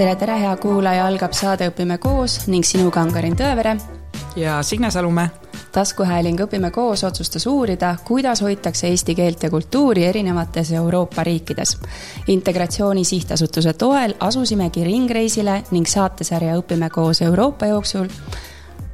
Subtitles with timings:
[0.00, 3.76] tere, tere, hea kuulaja, algab saade Õpime koos ning sinuga on Karin Tõevere.
[4.36, 5.28] ja Signe Salumäe.
[5.72, 11.78] taskuhääling Õpime koos otsustas uurida, kuidas hoitakse eesti keelt ja kultuuri erinevates Euroopa riikides.
[12.26, 18.08] integratsiooni sihtasutuse toel asusimegi ringreisile ning saatesarja Õpime koos Euroopa jooksul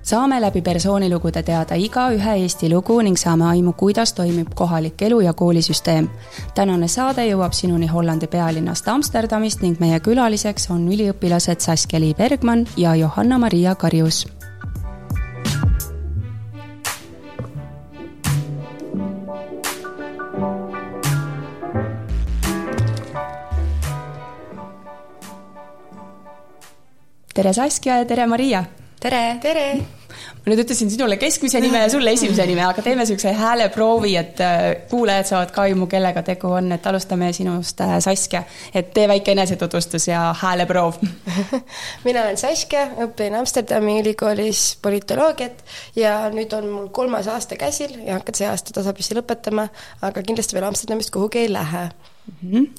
[0.06, 5.32] saame läbi persoonilugude teada igaühe Eesti lugu ning saame aimu, kuidas toimib kohalik elu ja
[5.32, 6.08] koolisüsteem.
[6.54, 12.94] tänane saade jõuab sinuni Hollandi pealinnast Amsterdamist ning meie külaliseks on üliõpilased Saskia-Li Bergmann ja
[12.94, 14.26] Johanna-Maria Karjus
[27.34, 28.64] tere Saskia ja tere Maria!
[29.00, 29.38] tere!
[29.42, 29.95] tere!
[30.46, 34.42] Ma nüüd ütlesin sinule keskmise nime ja sulle esimese nime, aga teeme niisuguse hääleproovi, et
[34.44, 38.44] äh, kuulajad saavad ka aimu, kellega tegu on, et alustame sinust, äh, Saskia.
[38.74, 41.00] et tee väike enesetutvustus ja hääleproov
[42.06, 45.64] mina olen Saskia, õpin Amsterdami ülikoolis politoloogiat
[45.98, 49.66] ja nüüd on mul kolmas aasta käsil ja hakkan see aasta tasapisi lõpetama,
[50.06, 51.88] aga kindlasti veel Amsterdamist kuhugi ei lähe.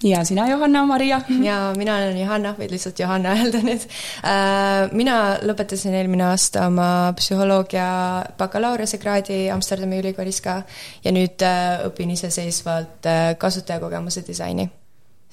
[0.04, 1.22] Ja sina, Johanna-Maria?
[1.50, 3.86] ja mina olen Johanna, võid lihtsalt Johanna öelda nüüd.
[4.28, 7.88] Äh, mina lõpetasin eelmine aasta oma psühholoogia
[8.40, 10.60] bakalaureusekraadi Amsterdami ülikoolis ka
[11.04, 14.68] ja nüüd äh, õpin iseseisvalt äh, kasutajakogemuse disaini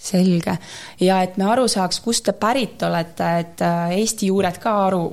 [0.04, 0.56] selge
[1.00, 3.62] ja et me aru saaks, kust te pärit olete, et
[3.94, 5.04] Eesti juured ka aru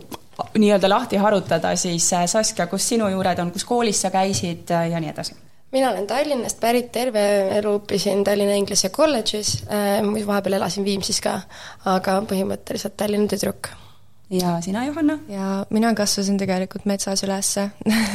[0.58, 5.14] nii-öelda lahti harutada, siis Saskia, kus sinu juured on, kus koolis sa käisid ja nii
[5.14, 5.38] edasi
[5.72, 7.22] mina olen Tallinnast pärit, terve
[7.58, 11.38] elu õppisin Tallinna Inglise kolledžis äh,, vahepeal elasin Viimsis ka,
[11.90, 13.72] aga põhimõtteliselt Tallinna tüdruk.
[14.32, 15.18] ja sina, Johanna?
[15.32, 17.70] ja mina kasvasin tegelikult metsas ülesse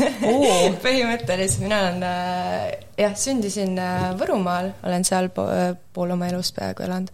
[0.85, 5.49] põhimõtteliselt mina olen äh, jah, sündisin äh, Võrumaal, olen seal po
[5.93, 7.13] pool oma elust peaaegu elanud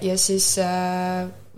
[0.00, 0.54] ja siis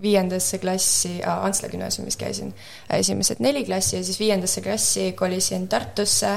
[0.02, 2.50] viiendasse klassi Antsla gümnaasiumis käisin
[2.90, 6.32] esimesed neli klassi ja siis viiendasse klassi kolisin Tartusse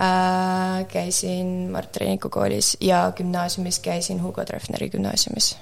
[0.00, 5.56] äh, käisin Mart Reiniku koolis ja gümnaasiumis käisin Hugo Treffneri gümnaasiumis.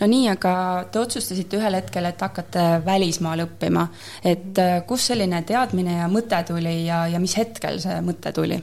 [0.00, 0.54] no nii, aga
[0.92, 3.86] te otsustasite ühel hetkel, et hakkate välismaal õppima,
[4.24, 8.60] et äh, kust selline teadmine ja mõte tuli ja, ja mis hetkel see mõte tuli?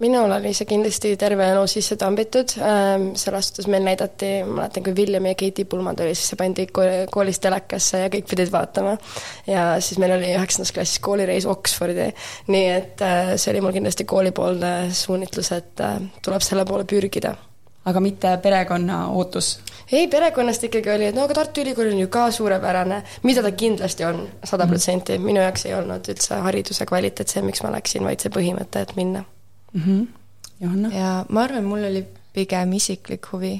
[0.00, 4.84] Minul oli see kindlasti terve elu sisse tambitud, ähm, seal astudes meil näidati, ma mäletan,
[4.86, 8.96] kui William ja Keiti Pullman tuli, siis see pandi koolis telekasse ja kõik pidid vaatama.
[9.46, 12.08] ja siis meil oli üheksandas klassis koolireis Oxfordi,
[12.48, 17.34] nii et äh, see oli mul kindlasti koolipoolne suunitlus, et äh, tuleb selle poole pürgida.
[17.84, 19.58] aga mitte perekonna ootus?
[19.92, 23.52] ei, perekonnast ikkagi oli, et no aga Tartu Ülikool on ju ka suurepärane, mida ta
[23.52, 28.06] kindlasti on, sada protsenti, minu jaoks ei olnud üldse hariduse kvaliteet see, miks ma läksin,
[28.08, 29.26] vaid see põhimõte, et minna
[29.72, 29.82] mm.
[29.82, 30.06] -hmm.
[30.60, 30.88] Johanna?
[30.94, 33.54] ja ma arvan, mul oli pigem isiklik huvi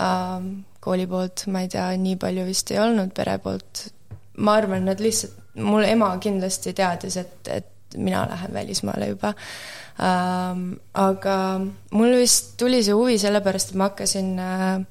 [0.00, 3.88] ähm, kooli poolt, ma ei tea, nii palju vist ei olnud pere poolt.
[4.38, 9.34] ma arvan, nad lihtsalt, mul ema kindlasti teadis, et, et mina lähen välismaale juba
[10.02, 10.78] ähm,.
[10.94, 11.36] aga
[11.90, 14.84] mul vist tuli see huvi sellepärast, et ma hakkasin äh,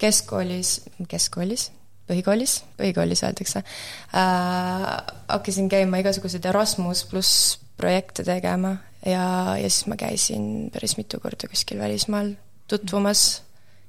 [0.00, 0.76] keskkoolis,
[1.08, 1.70] keskkoolis,
[2.08, 4.86] põhikoolis, põhikoolis öeldakse äh,,
[5.28, 8.76] hakkasin käima igasuguseid Erasmus pluss projekte tegema
[9.06, 12.34] ja, ja siis ma käisin päris mitu korda kuskil välismaal
[12.68, 13.42] tutvumas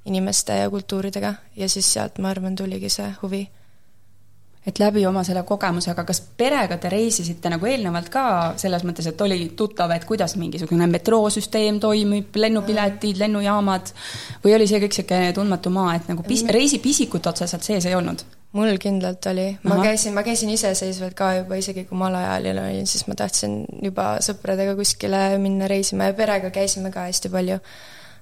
[0.06, 3.48] inimeste ja kultuuridega ja siis sealt, ma arvan, tuligi see huvi.
[4.68, 8.26] et läbi oma selle kogemusega, kas perega te reisisite nagu eelnevalt ka
[8.62, 13.90] selles mõttes, et oli tuttav, et kuidas mingisugune metroosüsteem toimib, lennupiletid, lennujaamad,
[14.44, 18.22] või oli see kõik niisugune tundmatu maa, et nagu pis-, reisipisikut otseselt sees ei olnud?
[18.57, 19.84] Mul kindlalt oli, ma Aha.
[19.89, 24.17] käisin, ma käisin iseseisvalt ka juba, isegi kui ma alaealine olin, siis ma tahtsin juba
[24.23, 27.59] sõpradega kuskile minna reisima ja perega käisime ka hästi palju.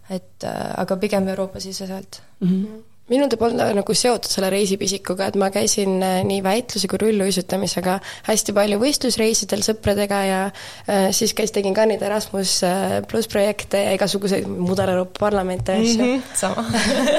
[0.10, 2.48] et äh, aga pigem Euroopa-siseselt mm.
[2.48, 7.02] -hmm minul ta polnud nagu seotud selle reisipisikuga, et ma käisin äh, nii väitluse kui
[7.02, 7.98] rulluisutamisega
[8.28, 13.82] hästi palju võistlusreisidel sõpradega ja äh, siis käis, tegin ka neid Erasmus äh, pluss projekte
[13.86, 16.20] ja igasuguseid Mudel-Euroopa parlamente ja asju mm.
[16.20, 16.66] -hmm, sama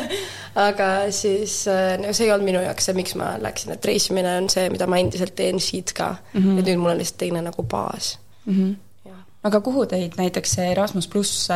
[0.69, 1.63] aga siis
[2.03, 4.87] no see ei olnud minu jaoks see, miks ma läksin, et reisimine on see, mida
[4.91, 6.43] ma endiselt teen siit ka mm.
[6.43, 6.59] -hmm.
[6.59, 8.55] et nüüd mul on lihtsalt teine nagu baas mm.
[8.55, 9.17] -hmm.
[9.45, 11.49] aga kuhu teid näiteks see Erasmus pluss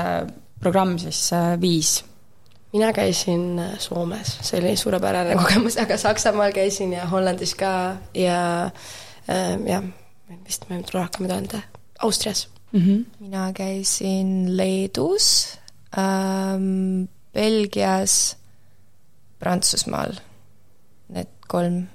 [0.61, 2.05] programm siis viis?
[2.75, 8.41] Mina käisin äh, Soomes, see oli suurepärane kogemus, aga Saksamaal käisin ja Hollandis ka ja
[9.31, 9.87] äh, jah,
[10.45, 11.63] vist ma ei tule rohkem öelda,
[12.03, 12.81] Austrias mm.
[12.81, 13.05] -hmm.
[13.21, 15.59] mina käisin Leedus
[15.99, 18.37] ähm,, Belgias,
[19.39, 20.13] Prantsusmaal.
[21.09, 21.87] Need kolm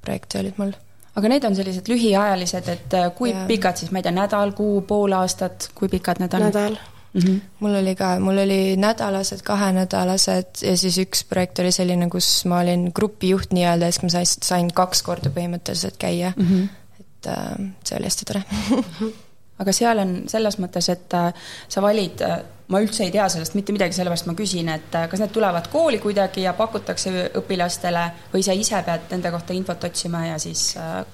[0.00, 0.72] projekti olid mul
[1.16, 3.44] aga need on sellised lühiajalised, et äh, kui ja.
[3.46, 6.48] pikad siis, ma ei tea, nädal, kuu, pool aastat, kui pikad need on?
[6.48, 6.76] nädal
[7.12, 7.20] mm.
[7.20, 7.40] -hmm.
[7.60, 12.60] mul oli ka, mul oli nädalased, kahenädalased ja siis üks projekt oli selline, kus ma
[12.60, 16.46] olin grupijuht nii-öelda, siis ma sain, sain kaks korda põhimõtteliselt käia mm.
[16.46, 16.68] -hmm.
[17.00, 18.42] et äh, see oli hästi tore
[19.62, 22.36] aga seal on selles mõttes, et äh, sa valid, äh,
[22.72, 25.68] ma üldse ei tea sellest mitte midagi, sellepärast ma küsin, et äh, kas need tulevad
[25.72, 30.72] kooli kuidagi ja pakutakse õpilastele või sa ise pead nende kohta infot otsima ja siis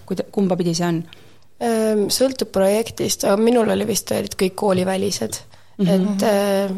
[0.08, 1.02] kuida-, kumba pidi see on?
[1.58, 5.40] Ehm, sõltub projektist, aga minul oli vist, olid kõik koolivälised
[5.78, 6.24] mm, -hmm.
[6.24, 6.72] et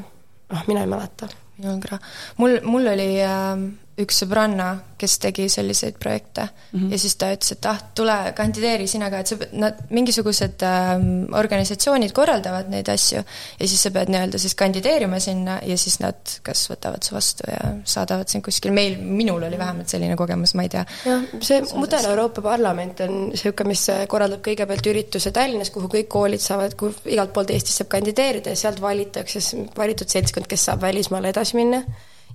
[0.51, 1.29] noh, mina ei mäleta.
[1.59, 1.99] minul ka.
[2.37, 3.57] mul, mul oli äh,
[4.05, 4.69] üks sõbranna,
[5.01, 6.93] kes tegi selliseid projekte mm -hmm.
[6.93, 11.25] ja siis ta ütles, et ah, tule kandideeri sina ka, et sa, nad, mingisugused ähm,
[11.35, 13.23] organisatsioonid korraldavad neid asju
[13.61, 17.49] ja siis sa pead nii-öelda siis kandideerima sinna ja siis nad kas võtavad su vastu
[17.51, 20.85] ja saadavad sind kuskil, meil, minul oli vähemalt selline kogemus, ma ei tea.
[21.07, 26.41] jah, see Mudel Euroopa Parlament on niisugune, mis korraldab kõigepealt ürituse Tallinnas, kuhu kõik koolid
[26.41, 29.41] saavad, kuhu igalt poolt Eestist saab kandideerida ja sealt valitakse
[29.77, 31.83] valitud seltskond, kes saab välismaale edasi minna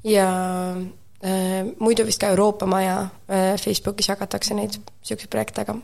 [0.04, 1.05] ja Äh,
[1.80, 5.78] muidu vist ka Euroopa Maja äh, Facebookis jagatakse neid niisuguseid projekte, aga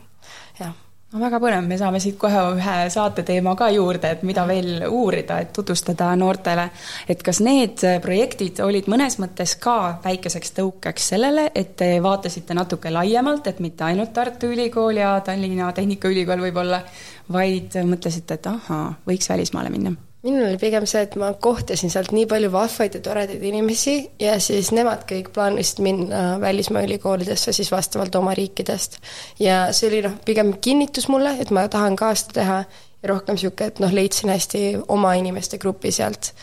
[0.59, 0.73] jah
[1.11, 5.41] no väga põnev, me saame siit kohe ühe saateteema ka juurde, et mida veel uurida,
[5.43, 6.69] et tutvustada noortele.
[7.09, 12.91] et kas need projektid olid mõnes mõttes ka väikeseks tõukeks sellele, et te vaatasite natuke
[12.91, 16.81] laiemalt, et mitte ainult Tartu Ülikool ja Tallinna Tehnikaülikool võib-olla,
[17.31, 22.11] vaid mõtlesite, et ahaa, võiks välismaale minna minul oli pigem see, et ma kohtasin sealt
[22.13, 27.71] nii palju vahvaid ja toredaid inimesi ja siis nemad kõik plaanisid minna välismaa ülikoolidesse siis
[27.73, 28.99] vastavalt oma riikidest.
[29.39, 32.61] ja see oli noh, pigem kinnitus mulle, et ma tahan ka seda teha
[33.01, 34.63] ja rohkem niisugune, et noh, leidsin hästi
[34.93, 36.33] oma inimeste grupi sealt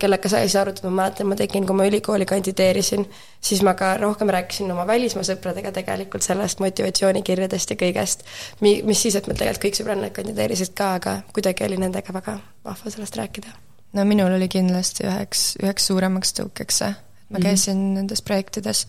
[0.00, 3.04] kellega sai siis arutada, ma mäletan, ma tegin, kui ma ülikooli kandideerisin,
[3.44, 8.24] siis ma ka rohkem rääkisin oma välismaa sõpradega tegelikult sellest motivatsioonikirjadest ja kõigest,
[8.64, 12.38] mi-, mis siis, et meil tegelikult kõik sõbrannad kandideerisid ka, aga kuidagi oli nendega väga
[12.64, 13.52] vahva sellest rääkida.
[13.92, 17.44] no minul oli kindlasti üheks, üheks suuremaks tõukeks see, et ma mhm.
[17.50, 18.00] käisin mm -hmm.
[18.00, 18.86] nendes projektides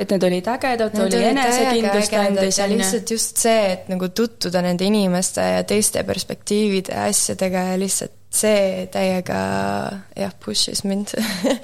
[0.00, 2.58] et need olid ägedad, oli enesekindlust andis.
[2.58, 7.78] ja lihtsalt just see, et nagu tutvuda nende inimeste ja teiste perspektiivide ja asjadega ja
[7.80, 9.38] lihtsalt see täiega
[10.16, 11.14] jah, push'is mind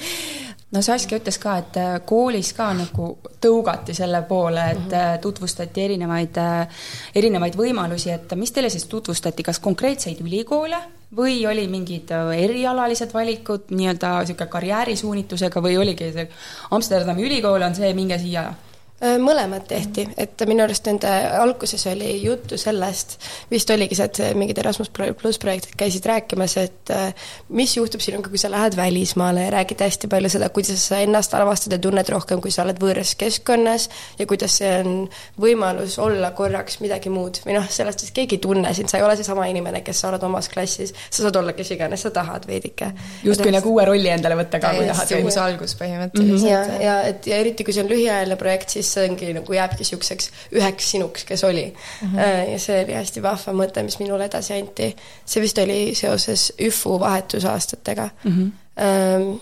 [0.73, 3.13] no Saskia ütles ka, et äh, koolis ka nagu
[3.43, 5.21] tõugati selle poole, et mm -hmm.
[5.21, 6.83] tutvustati erinevaid, äh,
[7.15, 10.81] erinevaid võimalusi, et mis teile siis tutvustati, kas konkreetseid ülikoole
[11.17, 16.29] või oli mingid erialalised valikud nii-öelda niisugune karjäärisuunitusega või oligi see
[16.71, 18.53] Amsterdami ülikool on see, minge siia
[19.03, 23.17] mõlemad tehti, et minu arust nende alguses oli juttu sellest,
[23.51, 27.11] vist oligi see, et mingid Erasmus pluss projektid käisid rääkimas, et äh,
[27.49, 31.35] mis juhtub sinuga, kui sa lähed välismaale ja räägid hästi palju seda, kuidas sa ennast
[31.35, 33.89] avastad ja tunned rohkem, kui sa oled võõras keskkonnas
[34.21, 34.95] ja kuidas see on
[35.41, 39.07] võimalus olla korraks midagi muud või noh, sellest vist keegi ei tunne sind, sa ei
[39.07, 42.47] ole seesama inimene, kes sa oled omas klassis, sa saad olla kes iganes sa tahad
[42.47, 42.93] veidike.
[43.25, 45.15] justkui nagu uue rolli endale võtta ka, kui tahad.
[45.23, 46.47] uus algus põhimõtteliselt mm.
[46.47, 46.83] -hmm.
[46.83, 49.83] ja, ja et ja eriti, kui see on lühiajaline projekt, siis see ongi nagu jääbki
[49.83, 52.09] niisuguseks üheks sinuks, kes oli mm.
[52.09, 52.51] -hmm.
[52.53, 54.93] ja see oli hästi vahva mõte, mis minule edasi anti.
[55.27, 59.41] see vist oli seoses ÜFU vahetusaastatega mm, -hmm.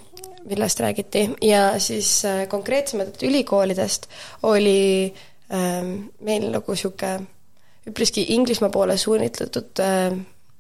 [0.49, 4.07] millest räägiti ja siis äh, konkreetsemalt ülikoolidest
[4.43, 5.15] oli
[5.53, 7.27] ähm, meil nagu niisugune
[7.89, 9.81] üpriski Inglismaa poole suunitletud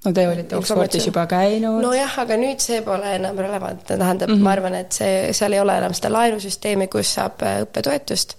[0.04, 1.80] no te olite Oxfordis juba käinud.
[1.84, 4.48] nojah, aga nüüd see pole enam relevantne, tähendab mm, -hmm.
[4.48, 8.36] ma arvan, et see, seal ei ole enam seda laenusüsteemi, kus saab õppetoetust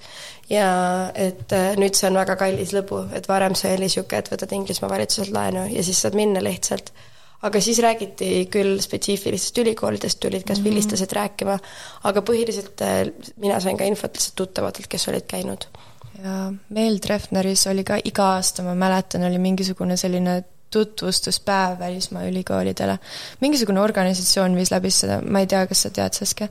[0.51, 4.31] ja et äh, nüüd see on väga kallis lõbu, et varem see oli niisugune, et
[4.33, 6.91] võtad Inglismaa valitsuselt laenu ja siis saad minna lihtsalt.
[7.41, 11.13] aga siis räägiti küll spetsiifilistest ülikoolidest, tulid kas mm -hmm.
[11.15, 11.59] rääkima,
[12.03, 15.65] aga põhiliselt äh, mina sain ka infot lihtsalt tuttavatelt, kes olid käinud.
[16.23, 22.99] ja meil Treffneris oli ka iga aasta, ma mäletan, oli mingisugune selline tutvustuspäev välismaa ülikoolidele.
[23.39, 26.47] mingisugune organisatsioon viis läbi seda, ma ei tea, kas sa tead, Saskia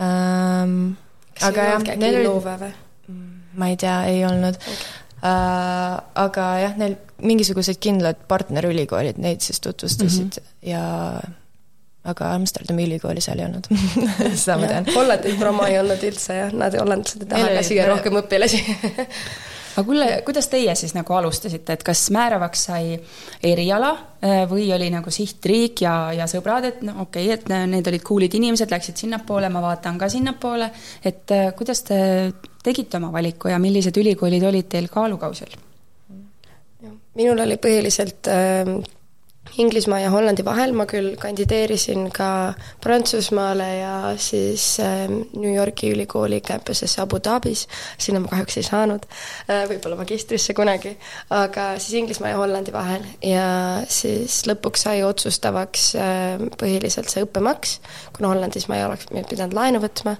[0.00, 0.92] ähm,?
[1.42, 2.85] aga jah, neil oli
[3.56, 4.60] ma ei tea, ei olnud.
[4.60, 5.02] Okay..
[5.26, 10.68] Äh, aga jah, neil mingisugused kindlad partnerülikoolid neid siis tutvustasid mm -hmm.
[10.68, 10.84] ja
[12.04, 13.66] aga Amsterdami ülikooli seal ei olnud.
[14.42, 14.86] Seda ma tean.
[14.94, 18.62] Hollandis promo ei olnud üldse jah, nad, hollandlased ei taha ka siia rohkem õpilasi.
[19.76, 22.94] Aga kuule, kuidas teie siis nagu alustasite, et kas määravaks sai
[23.44, 23.90] eriala
[24.24, 28.04] äh, või oli nagu sihtriik ja, ja sõbrad, et no okei okay,, et need olid
[28.06, 30.70] cool'id inimesed, läksid sinnapoole, ma vaatan ka sinnapoole,
[31.04, 31.98] et äh, kuidas te
[32.66, 35.56] tegite oma valiku ja millised ülikoolid olid teil kaalukausil?
[37.16, 38.68] minul oli põhiliselt äh,
[39.56, 42.28] Inglismaa ja Hollandi vahel, ma küll kandideerisin ka
[42.82, 47.66] Prantsusmaale ja siis äh, New Yorgi ülikooli campusesse Abu Dhabis,
[47.98, 50.96] sinna ma kahjuks ei saanud äh,, võib-olla magistrisse kunagi,
[51.32, 53.06] aga siis Inglismaa ja Hollandi vahel.
[53.24, 53.46] Ja
[53.88, 57.78] siis lõpuks sai otsustavaks äh, põhiliselt see õppemaks,
[58.18, 60.18] kuna Hollandis ma ei oleks pidanud laenu võtma,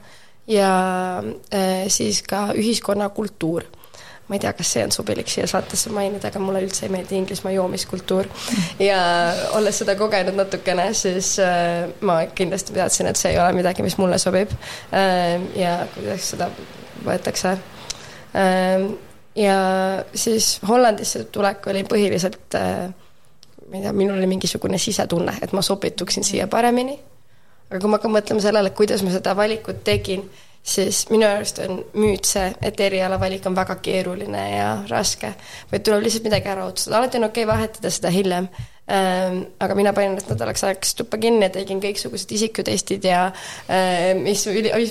[0.49, 0.71] ja
[1.55, 3.67] äh, siis ka ühiskonnakultuur
[4.26, 7.15] ma ei tea, kas see on sobilik siia saatesse mainida, aga mulle üldse ei meeldi
[7.21, 8.26] Inglismaa joomiskultuur.
[8.83, 8.99] ja
[9.55, 13.99] olles seda kogenud natukene, siis äh, ma kindlasti teadsin, et see ei ole midagi, mis
[14.03, 14.50] mulle sobib
[14.91, 15.38] äh,.
[15.55, 16.50] ja kuidas seda
[17.07, 17.55] võetakse
[18.35, 18.87] äh,.
[19.38, 19.59] ja
[20.15, 22.88] siis Hollandisse tulek oli põhiliselt äh,
[23.71, 26.99] ma ei tea, minul oli mingisugune sisetunne, et ma sobituksin siia paremini.
[27.71, 30.27] Aga kui ma hakkan mõtlema sellele, kuidas ma seda valikut tegin
[30.67, 35.35] siis minu arust on müüt see, et erialavalik on väga keeruline ja raske,
[35.71, 38.49] vaid tuleb lihtsalt midagi ära otsustada, alati on okei okay vahetada seda hiljem.
[38.87, 39.41] Ähm,.
[39.59, 43.25] aga mina panin ennast nädalaks ajaks tuppa kinni ja tegin kõiksugused isikutestid ja
[43.67, 44.45] äh, mis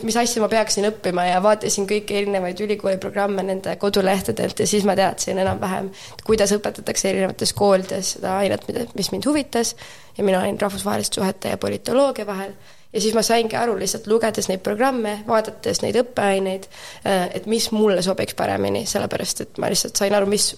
[0.03, 4.84] mis asju ma peaksin õppima ja vaatasin kõiki erinevaid ülikooli programme nende kodulehtedelt ja siis
[4.84, 5.94] ma teadsin enam-vähem,
[6.27, 9.77] kuidas õpetatakse erinevates koolides seda ainet, mida, mis mind huvitas
[10.17, 12.53] ja mina olin rahvusvaheliste suhete ja politoloogia vahel.
[12.93, 16.67] Ja siis ma saingi aru lihtsalt lugedes neid programme, vaadates neid õppeaineid,
[17.03, 20.53] äh, et mis mulle sobiks paremini, sellepärast et ma lihtsalt sain aru, mis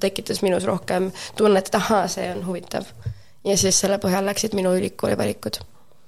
[0.00, 2.90] tekitas minus rohkem tunnet, et ahaa, see on huvitav.
[3.44, 5.62] ja siis selle põhjal läksid minu ülikooli valikud.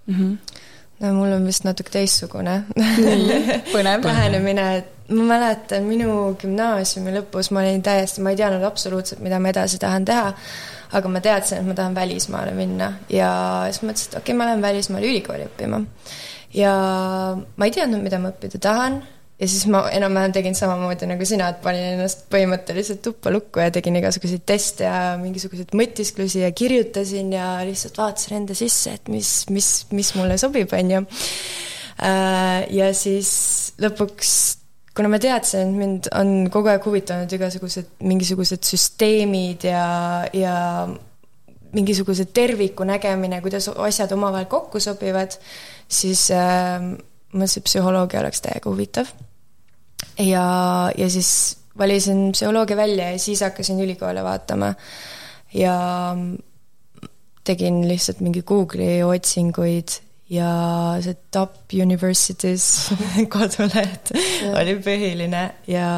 [0.06, 0.14] Mm.
[0.18, 0.66] -hmm
[1.00, 2.64] no mul on vist natuke teistsugune.
[4.04, 9.38] Lähenemine, et ma mäletan minu gümnaasiumi lõpus ma olin täiesti, ma ei teadnud absoluutselt, mida
[9.40, 10.34] ma edasi tahan teha
[10.96, 13.30] aga ma teadsin, et ma tahan välismaale minna ja
[13.70, 15.84] siis mõtlesin, et okei okay,, ma lähen välismaale ülikooli õppima.
[16.56, 16.74] ja
[17.36, 19.00] ma ei teadnud, mida ma õppida tahan
[19.40, 23.72] ja siis ma enam-vähem tegin samamoodi nagu sina, et panin ennast põhimõtteliselt tuppa lukku ja
[23.72, 29.32] tegin igasuguseid teste ja mingisuguseid mõtisklusi ja kirjutasin ja lihtsalt vaatasin enda sisse, et mis,
[29.50, 31.02] mis, mis mulle sobib, on ju.
[32.00, 33.30] Äh, ja siis
[33.80, 34.59] lõpuks
[35.00, 39.84] kuna ma teadsin, et mind on kogu aeg huvitanud igasugused mingisugused süsteemid ja,
[40.36, 40.56] ja
[41.72, 45.38] mingisuguse terviku nägemine, kuidas asjad omavahel kokku sobivad,
[45.88, 46.76] siis äh,
[47.32, 49.08] mõtlesin, et psühholoogia oleks täiega huvitav.
[50.20, 50.44] ja,
[50.92, 51.32] ja siis
[51.78, 54.74] valisin psühholoogia välja ja siis hakkasin ülikoole vaatama.
[55.54, 55.78] ja
[57.44, 59.96] tegin lihtsalt mingi Google'i otsinguid
[60.30, 60.50] ja
[61.02, 62.64] see Top Universities
[63.34, 64.12] koduleht
[64.54, 65.90] oli põhiline ja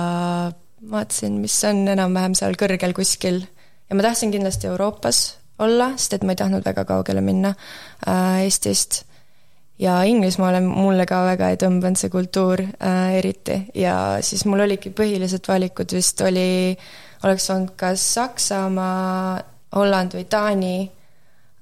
[0.90, 3.42] vaatasin, mis on enam-vähem seal kõrgel kuskil.
[3.88, 5.22] ja ma tahtsin kindlasti Euroopas
[5.62, 7.52] olla, sest et ma ei tahtnud väga kaugele minna
[8.08, 9.02] äh, Eestist.
[9.78, 14.94] ja Inglismaale mulle ka väga ei tõmbenud see kultuur äh, eriti ja siis mul oligi
[14.96, 16.72] põhilised valikud vist oli,
[17.24, 19.40] oleks olnud kas Saksamaa,
[19.76, 20.76] Holland või Taani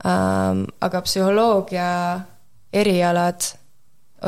[0.06, 1.90] ähm,, aga psühholoogia
[2.72, 3.46] erialad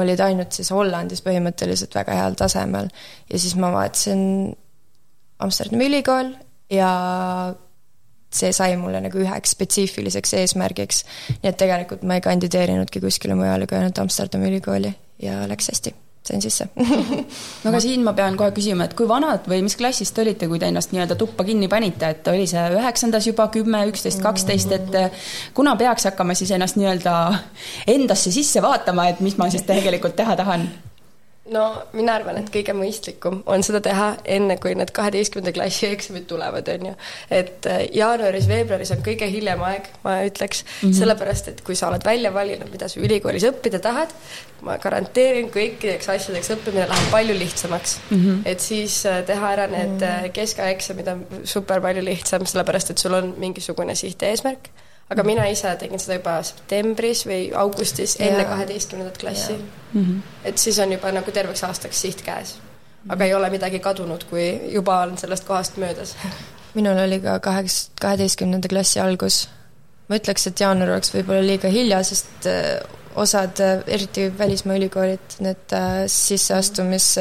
[0.01, 2.89] olid ainult siis Hollandis põhimõtteliselt väga heal tasemel
[3.29, 4.23] ja siis ma vaatasin
[5.43, 6.33] Amsterdami ülikool
[6.73, 6.93] ja
[8.33, 11.03] see sai mulle nagu üheks spetsiifiliseks eesmärgiks.
[11.43, 15.95] nii et tegelikult ma ei kandideerinudki kuskile mujale kui ainult Amsterdami ülikooli ja läks hästi
[16.27, 16.69] sain sisse
[17.63, 20.49] no aga siin ma pean kohe küsima, et kui vanad või mis klassist te olite,
[20.51, 24.73] kui te ennast nii-öelda tuppa kinni panite, et oli see üheksandas juba kümme, üksteist, kaksteist,
[24.79, 27.17] et eh, kuna peaks hakkama siis ennast nii-öelda
[27.97, 30.69] endasse sisse vaatama, et mis ma siis tegelikult teha tahan?
[31.51, 31.63] No
[31.97, 36.69] mina arvan, et kõige mõistlikum on seda teha enne, kui need kaheteistkümnenda klassi eksamid tulevad,
[36.71, 36.93] on ju.
[37.35, 40.99] et äh, jaanuaris-veebruaris on kõige hiljem aeg, ma ütleks mm, -hmm.
[41.01, 44.15] sellepärast et kui sa oled välja valinud, mida sa ülikoolis õppida tahad,
[44.63, 48.23] ma garanteerin, kõikideks asjadeks õppimine läheb palju lihtsamaks mm.
[48.23, 48.39] -hmm.
[48.47, 50.31] et siis äh, teha ära need mm -hmm.
[50.39, 54.71] keskaeksamid on super palju lihtsam, sellepärast et sul on mingisugune siht ja eesmärk
[55.13, 59.57] aga mina ise tegin seda juba septembris või augustis enne kaheteistkümnendat klassi.
[59.93, 60.21] Mm -hmm.
[60.49, 62.57] et siis on juba nagu terveks aastaks siht käes.
[63.09, 66.17] aga ei ole midagi kadunud, kui juba olen sellest kohast möödas.
[66.79, 69.49] minul oli ka kaheks, kaheteistkümnenda klassi algus.
[70.09, 72.81] ma ütleks, et jaanuar oleks võib-olla liiga hilja, sest äh,
[73.17, 77.15] osad, äh, eriti välismaa ülikoolid, need äh, sisseastumis,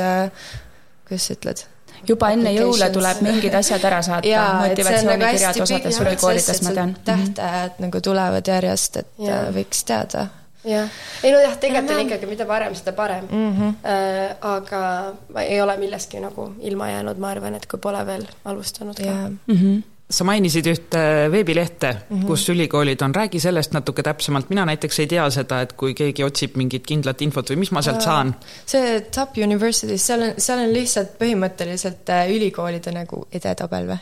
[1.08, 1.64] kuidas sa ütled
[2.08, 6.94] juba enne jõule tuleb mingid asjad ära saata, motivatsioonikirjad nagu osades ülikoolides, ma tean.
[7.06, 9.42] tähtajad nagu tulevad järjest, et ja.
[9.42, 10.28] Äh, võiks teada
[10.68, 10.90] jah,
[11.24, 13.54] ei nojah, tegelikult on ikkagi, mida varem, seda parem mm.
[13.58, 13.74] -hmm.
[13.86, 18.28] Äh, aga ma ei ole millestki nagu ilma jäänud, ma arvan, et kui pole veel
[18.46, 19.12] alustanud ka.
[19.48, 21.02] Mm -hmm sa mainisid ühte
[21.32, 22.28] veebilehte mm, -hmm.
[22.28, 26.24] kus ülikoolid on, räägi sellest natuke täpsemalt, mina näiteks ei tea seda, et kui keegi
[26.24, 28.36] otsib mingit kindlat infot või mis ma sealt saan?
[28.66, 34.00] see Top Universities, seal on, seal on lihtsalt põhimõtteliselt äh, ülikoolide nagu edetabel või?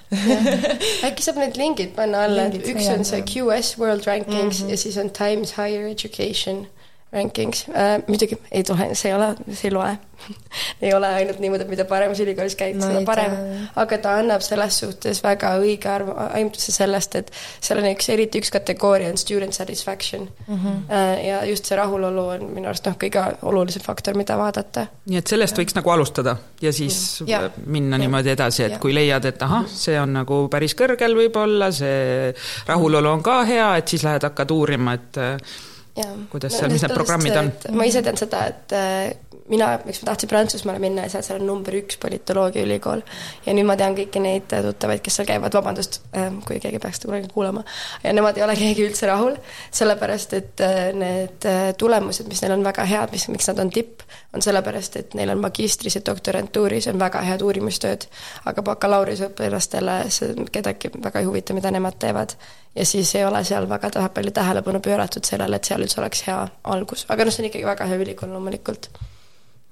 [1.07, 4.71] Äkki saab need lingid panna alla, et üks on see QS World Rankings mm -hmm.
[4.71, 6.67] ja siis on Times Higher Education
[7.13, 9.97] rankings äh,, muidugi ei tule, see ei ole, see ei loe
[10.81, 13.35] ei ole ainult niimoodi, et mida paremas ülikoolis käid no,, seda parem,
[13.79, 18.41] aga ta annab selles suhtes väga õige arv-, aimduse sellest, et seal on üks, eriti
[18.43, 20.59] üks kategooria on student satisfaction mm.
[20.59, 20.99] -hmm.
[21.25, 24.87] ja just see rahulolu on minu arust noh, kõige olulisem faktor, mida vaadata.
[25.09, 27.41] nii et sellest võiks nagu alustada ja siis ja.
[27.65, 28.05] minna ja.
[28.05, 28.79] niimoodi edasi, et ja.
[28.83, 32.33] kui leiad, et ahah, see on nagu päris kõrgel võib-olla, see
[32.67, 35.35] rahulolu on ka hea, et siis lähed hakkad uurima, et ja.
[36.31, 37.51] Kuidas seal no,, mis need programmid on?
[37.77, 41.39] ma ise tean seda, et äh, mina, miks ma tahtsin Prantsusmaale minna ja seal, seal
[41.41, 43.01] on number üks politoloogia ülikool.
[43.45, 47.01] ja nüüd ma tean kõiki neid tuttavaid, kes seal käivad, vabandust, äh, kui keegi peaks
[47.01, 47.63] seda kunagi kuulama,
[48.03, 49.35] ja nemad ei ole keegi üldse rahul,
[49.81, 51.49] sellepärast et äh, need
[51.81, 55.33] tulemused, mis neil on väga head, mis, miks nad on tipp, on sellepärast, et neil
[55.33, 58.07] on magistris ja doktorantuuris on väga head uurimustööd,
[58.49, 62.37] aga bakalaureuseõpilastele see kedagi väga ei huvita, mida nemad teevad
[62.75, 66.41] ja siis ei ole seal väga palju tähelepanu pööratud sellele, et seal üldse oleks hea
[66.63, 68.91] algus, aga noh, see on ikkagi väga hea ülikool loomulikult.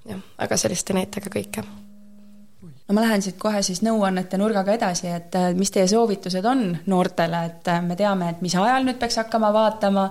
[0.08, 1.64] jah, aga selliste näitega kõike
[2.88, 6.62] no ma lähen siit kohe siis nõuannete nurgaga edasi, et äh, mis teie soovitused on
[6.88, 10.06] noortele, et äh, me teame, et mis ajal nüüd peaks hakkama vaatama,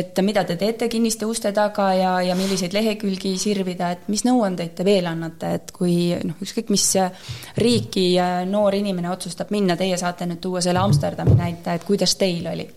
[0.00, 4.72] et mida te teete kinniste uste taga ja, ja milliseid lehekülgi sirvida, et mis nõuandeid
[4.78, 6.86] te veel annate, et kui noh, ükskõik mis
[7.60, 8.06] riiki
[8.48, 12.68] noor inimene otsustab minna, teie saate nüüd tuua selle Amsterdami näite, et kuidas teil oli?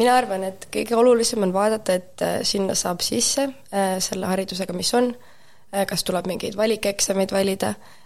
[0.00, 3.50] mina arvan, et kõige olulisem on vaadata, et äh, sinna saab sisse
[4.00, 5.10] selle haridusega, mis on,
[5.88, 8.01] kas tuleb mingeid valikeksameid valida Äh,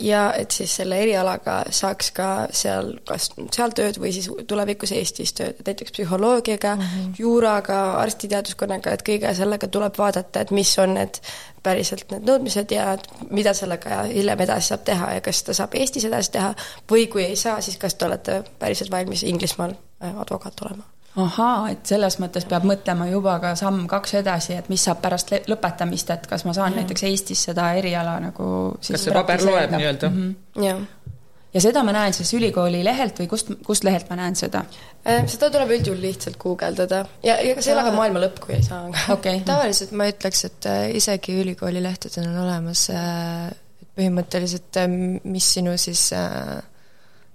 [0.00, 5.34] ja et siis selle erialaga saaks ka seal, kas seal tööd või siis tulevikus Eestis
[5.36, 7.14] tööd, näiteks psühholoogiaga mm, -hmm.
[7.18, 11.20] juuraga, arstiteaduskonnaga, et kõige sellega tuleb vaadata, et mis on need
[11.62, 12.96] päriselt need nõudmised ja
[13.30, 16.54] mida sellega hiljem edasi saab teha ja kas ta saab Eestis edasi teha
[16.90, 20.88] või kui ei saa, siis kas te olete päriselt valmis Inglismaal äh, advokaat olema
[21.18, 25.32] ahaa, et selles mõttes peab mõtlema juba ka samm kaks edasi, et mis saab pärast
[25.50, 26.82] lõpetamist, et kas ma saan mm.
[26.82, 30.28] näiteks Eestis seda eriala nagu kas see paber loeb nii-öelda mm?
[30.28, 30.66] -hmm.
[30.66, 31.16] jah.
[31.54, 34.62] ja seda ma näen siis ülikooli lehelt või kust, kust lehelt ma näen seda
[35.02, 35.26] äh,?
[35.26, 38.62] seda tuleb üldjuhul lihtsalt guugeldada ja ega see ei ole ka maailma lõpp, kui ei
[38.62, 39.42] saa okay.
[39.50, 43.50] tavaliselt ma ütleks, et äh, isegi ülikooli lehtedel on olemas äh,
[43.98, 44.88] põhimõtteliselt, äh,
[45.24, 46.12] mis sinu siis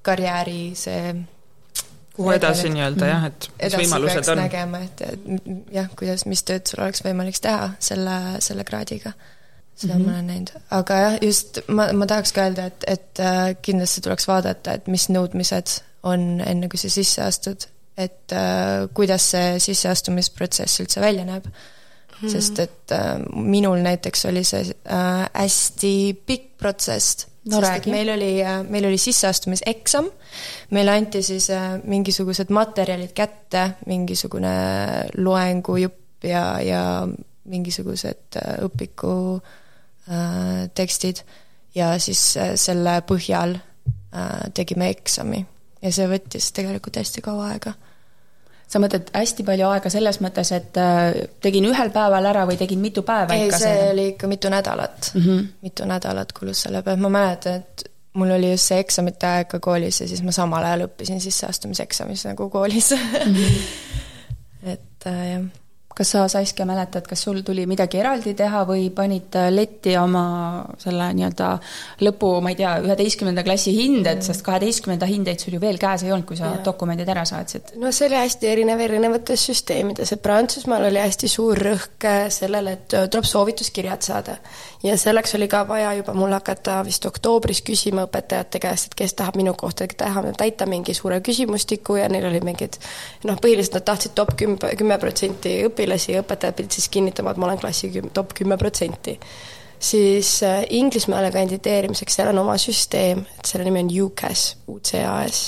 [0.06, 1.16] karjääri see
[2.16, 4.42] kuhu edasi nii-öelda jah, et mis võimalused on?
[4.44, 9.14] nägema, et, et jah, kuidas, mis tööd sul oleks võimalik teha selle, selle kraadiga.
[9.76, 10.06] seda mm -hmm.
[10.06, 14.02] ma olen näinud, aga jah, just ma, ma tahaks ka öelda, et, et äh, kindlasti
[14.02, 19.60] tuleks vaadata, et mis nõudmised on enne, kui sa sisse astud, et äh, kuidas see
[19.60, 21.52] sisseastumisprotsess üldse välja näeb mm.
[22.22, 22.32] -hmm.
[22.32, 27.78] sest et äh, minul näiteks oli see äh, hästi pikk protsess räägi.
[27.78, 30.10] et meil oli, äh, meil oli sisseastumiseksam,
[30.72, 34.56] meile anti siis äh, mingisugused materjalid kätte, mingisugune
[35.18, 36.84] loengujupp ja, ja
[37.46, 39.16] mingisugused äh, õpiku
[40.10, 41.24] äh, tekstid.
[41.76, 42.22] Ja siis
[42.56, 45.42] selle põhjal äh, tegime eksami.
[45.84, 47.76] Ja see võttis tegelikult hästi kaua aega
[48.68, 52.82] sa mõtled hästi palju aega selles mõttes, et äh, tegin ühel päeval ära või tegin
[52.84, 53.60] mitu päeva ei, ikka?
[53.62, 53.92] see selle?
[53.94, 55.26] oli ikka mitu nädalat mm.
[55.26, 55.44] -hmm.
[55.68, 59.60] mitu nädalat kulus selle peale, ma mäletan, et mul oli just see eksamite aeg ka
[59.60, 63.36] koolis ja siis ma samal ajal õppisin sisseastumiseksamis nagu koolis mm.
[63.36, 63.62] -hmm.
[64.74, 65.46] et äh, jah
[65.96, 70.26] kas sa, Saskia, mäletad, kas sul tuli midagi eraldi teha või panid letti oma
[70.82, 71.52] selle nii-öelda
[72.04, 76.04] lõpu, ma ei tea, üheteistkümnenda klassi hinded mm., sest kaheteistkümnenda hindeid sul ju veel käes
[76.04, 76.62] ei olnud, kui sa ja.
[76.66, 77.76] dokumendid ära saatsid?
[77.80, 82.98] no see oli hästi erinev erinevates süsteemides, et Prantsusmaal oli hästi suur rõhk sellele, et
[82.98, 84.38] tuleb soovituskirjad saada.
[84.84, 89.16] ja selleks oli ka vaja juba mul hakata vist oktoobris küsima õpetajate käest, et kes
[89.16, 92.78] tahab minu kohta teha, täita mingi suure küsimustiku ja neil oli mingid
[93.24, 97.32] noh, põhiliselt nad tahtsid top kümme, kümme protsenti õpilasi, õpilasi ja õpetajad pidid siis kinnitama,
[97.32, 99.20] et ma olen klassi küm-, top kümme protsenti.
[99.80, 105.42] siis äh, Inglismaale kandideerimiseks, seal on oma süsteem, et selle nimi on UCAS, UCAS,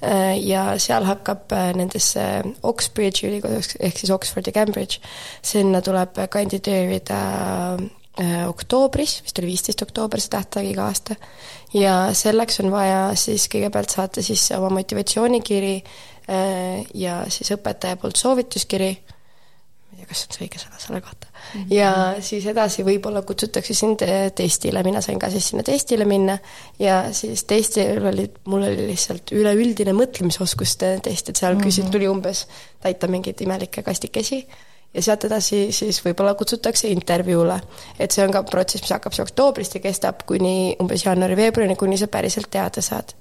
[0.00, 2.22] äh, ja seal hakkab äh, nendesse
[2.62, 5.02] Oxbridge'i ülikooli, ehk siis Oxford ja Cambridge,
[5.42, 7.20] sinna tuleb kandideerida
[8.46, 11.16] oktoobris, vist oli viisteist oktoober see tähtaeg iga aasta,
[11.74, 15.80] ja selleks on vaja siis kõigepealt saata sisse oma motivatsioonikiri
[16.94, 18.92] ja siis õpetaja poolt soovituskiri
[20.04, 21.60] tea, kas on see õige sõna selle kohta mm.
[21.60, 21.72] -hmm.
[21.74, 21.92] ja
[22.24, 26.38] siis edasi võib-olla kutsutakse sind äh, testile, mina sain ka siis sinna testile minna
[26.78, 31.66] ja siis testil oli, mul oli lihtsalt üleüldine mõtlemisoskuste test, et seal mm -hmm.
[31.66, 32.46] küsid, tuli umbes
[32.80, 34.44] täita mingeid imelikke kastikesi
[34.94, 37.60] ja sealt edasi siis võib-olla kutsutakse intervjuule.
[37.98, 41.98] et see on ka protsess, mis hakkab siis oktoobrist ja kestab kuni umbes jaanuari-veebruarini, kuni
[41.98, 43.14] sa päriselt teada saad.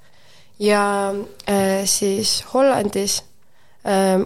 [0.59, 1.13] ja
[1.49, 3.23] äh, siis Hollandis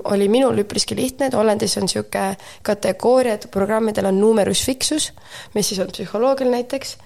[0.03, 5.11] oli minul üpriski lihtne, et Hollandis on niisugune kategooria, et programmidel on numerus fixus,
[5.55, 6.97] mis siis on psühholoogial näiteks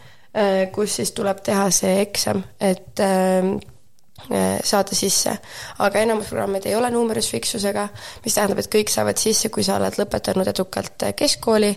[0.72, 3.02] kus siis tuleb teha see eksam, et
[4.64, 5.32] saada sisse.
[5.80, 7.88] aga enamus programmid ei ole numerusfiksusega,
[8.24, 11.72] mis tähendab, et kõik saavad sisse, kui sa oled lõpetanud edukalt keskkooli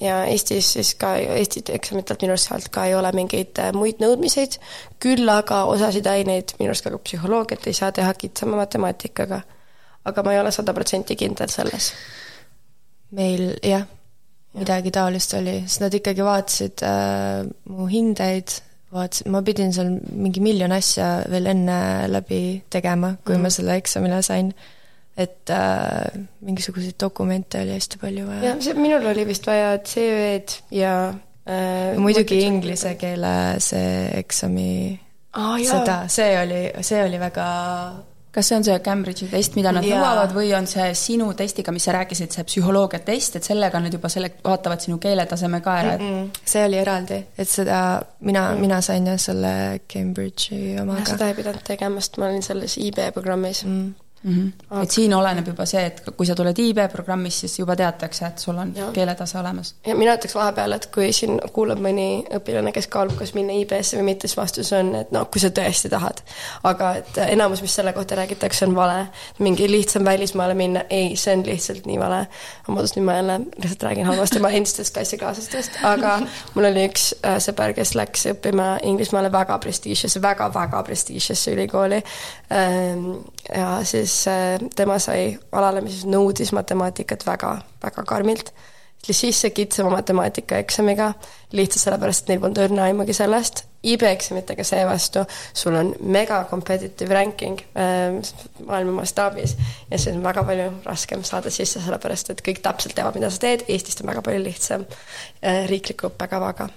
[0.00, 4.60] ja Eestis siis ka, Eesti eksamitelt minu arust sealt ka ei ole mingeid muid nõudmiseid,
[5.02, 9.42] küll aga osasid aineid, minu arust ka psühholoogiat ei saa teha kitsama matemaatikaga.
[10.04, 11.92] Aga ma ei ole sada protsenti kindel selles.
[13.14, 13.84] meil jah,
[14.58, 18.56] midagi taolist oli, sest nad ikkagi vaatasid äh, mu hindeid
[18.94, 21.76] vaatasin, ma pidin seal mingi miljon asja veel enne
[22.10, 22.40] läbi
[22.70, 23.44] tegema, kui mm.
[23.44, 24.54] ma selle eksamile sain.
[25.14, 26.10] et äh,
[26.42, 28.40] mingisuguseid dokumente oli hästi palju vaja.
[28.48, 30.94] jah, see, minul oli vist vaja CV-d ja
[31.46, 34.72] äh, muidugi inglise keele see eksami
[35.38, 37.46] ah,, seda, see oli, see oli väga
[38.34, 41.86] kas see on see Cambridge'i test, mida nad nõuavad või on see sinu testiga, mis
[41.86, 45.94] sa rääkisid, see psühholoogia test, et sellega nad juba selle, vaatavad sinu keeletaseme ka ära,
[45.94, 46.44] et mm -mm.
[46.54, 47.80] see oli eraldi, et seda
[48.20, 51.04] mina mm., mina sain jah selle Cambridge'i omaga.
[51.10, 53.92] seda ei pidanud tegema, sest ma olin selles IB programmis mm
[54.24, 54.52] mm.
[54.70, 54.82] -hmm.
[54.82, 58.58] et siin oleneb juba see, et kui sa tuled IB-programmist, siis juba teatakse, et sul
[58.58, 58.90] on ja.
[58.92, 59.74] keeletase olemas.
[59.86, 63.98] ja mina ütleks vahepeal, et kui siin kuulab mõni õpilane, kes kaalub, kas minna IB-sse
[63.98, 66.22] või mitte, siis vastus on, et noh, kui sa tõesti tahad.
[66.62, 69.06] aga et enamus, mis selle kohta räägitakse, on vale.
[69.38, 72.26] mingi lihtsam välismaale minna, ei, see on lihtsalt nii vale.
[72.68, 76.18] vabandust, nüüd ma jälle lihtsalt räägin halvasti oma endistest klassikaaslastest, aga
[76.54, 82.02] mul oli üks äh, sõber, kes läks õppima Inglismaale väga prestiižsesse väga,, väga-väga prestiižsesse ülikooli
[82.52, 83.10] ähm,
[83.48, 88.52] ja siis siis äh, tema sai alale, mis nõudis matemaatikat väga, väga karmilt.
[89.04, 91.10] tuli sisse kitsama matemaatikaeksamiga,
[91.52, 93.66] lihtsalt sellepärast, et neil polnud õrna aimugi sellest.
[93.84, 98.16] IB eksamitega seevastu sul on mega competitive ranking äh,
[98.64, 99.56] maailma mastaabis
[99.90, 103.42] ja see on väga palju raskem saada sisse, sellepärast et kõik täpselt teavad, mida sa
[103.44, 106.70] teed, Eestist on väga palju lihtsam äh, riikliku õppekavaga.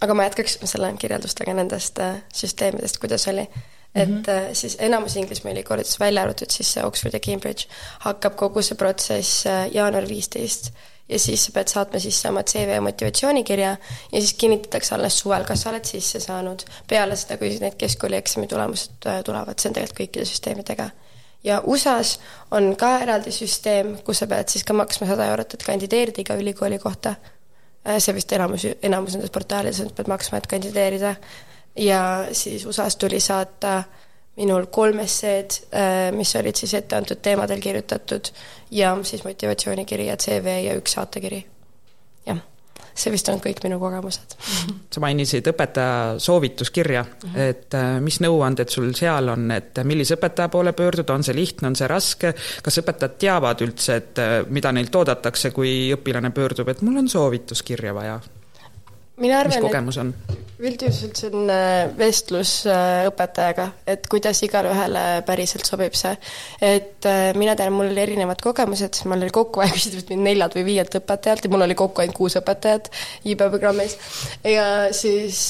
[0.00, 3.48] aga ma jätkaks selle kirjeldustega nendest äh, süsteemidest, kuidas oli
[3.94, 4.54] et mm -hmm.
[4.54, 7.64] siis enamus Inglismaa ülikoolides, välja arvatud siis Oxford ja Cambridge,
[7.98, 10.72] hakkab kogu see protsess äh, jaanuar viisteist
[11.08, 13.76] ja siis sa pead saatma sisse oma CV ja motivatsioonikirja
[14.12, 18.46] ja siis kinnitatakse alles suvel, kas sa oled sisse saanud, peale seda, kui need keskkoolieksami
[18.46, 20.90] tulemused äh, tulevad, see on tegelikult kõikide süsteemidega.
[21.44, 22.18] ja USA-s
[22.50, 26.34] on ka eraldi süsteem, kus sa pead siis ka maksma sada eurot, et kandideerida iga
[26.34, 27.14] ülikooli kohta.
[27.98, 31.16] see vist enamus, enamus nendes portaalides, et pead maksma, et kandideerida
[31.76, 33.82] ja siis USA-st tuli saata
[34.36, 38.32] minul kolm esseed, äh, mis olid siis etteantud teemadel kirjutatud
[38.70, 41.42] ja siis motivatsioonikiri ja CV ja üks saatekiri.
[42.26, 42.38] jah,
[42.94, 44.36] see vist on kõik minu kogemused.
[44.90, 47.48] sa mainisid õpetaja soovituskirja mm, -hmm.
[47.50, 51.68] et äh, mis nõuanded sul seal on, et millise õpetaja poole pöörduda, on see lihtne,
[51.68, 56.68] on see raske, kas õpetajad teavad üldse, et äh, mida neilt oodatakse, kui õpilane pöördub,
[56.68, 58.20] et mul on soovituskirja vaja?
[59.16, 60.14] Mina arvan, mis kogemus on?
[60.62, 66.12] üldjuhul see on äh, vestlus äh, õpetajaga, et kuidas igale ühele päriselt sobib see.
[66.62, 70.94] et äh, mina tean, mul oli erinevad kogemused, mul oli kokku vist neljalt või viielt
[70.98, 72.90] õpetajalt ja mul oli kokku ainult kuus õpetajat
[73.32, 73.96] IB programmis.
[74.46, 75.40] ja siis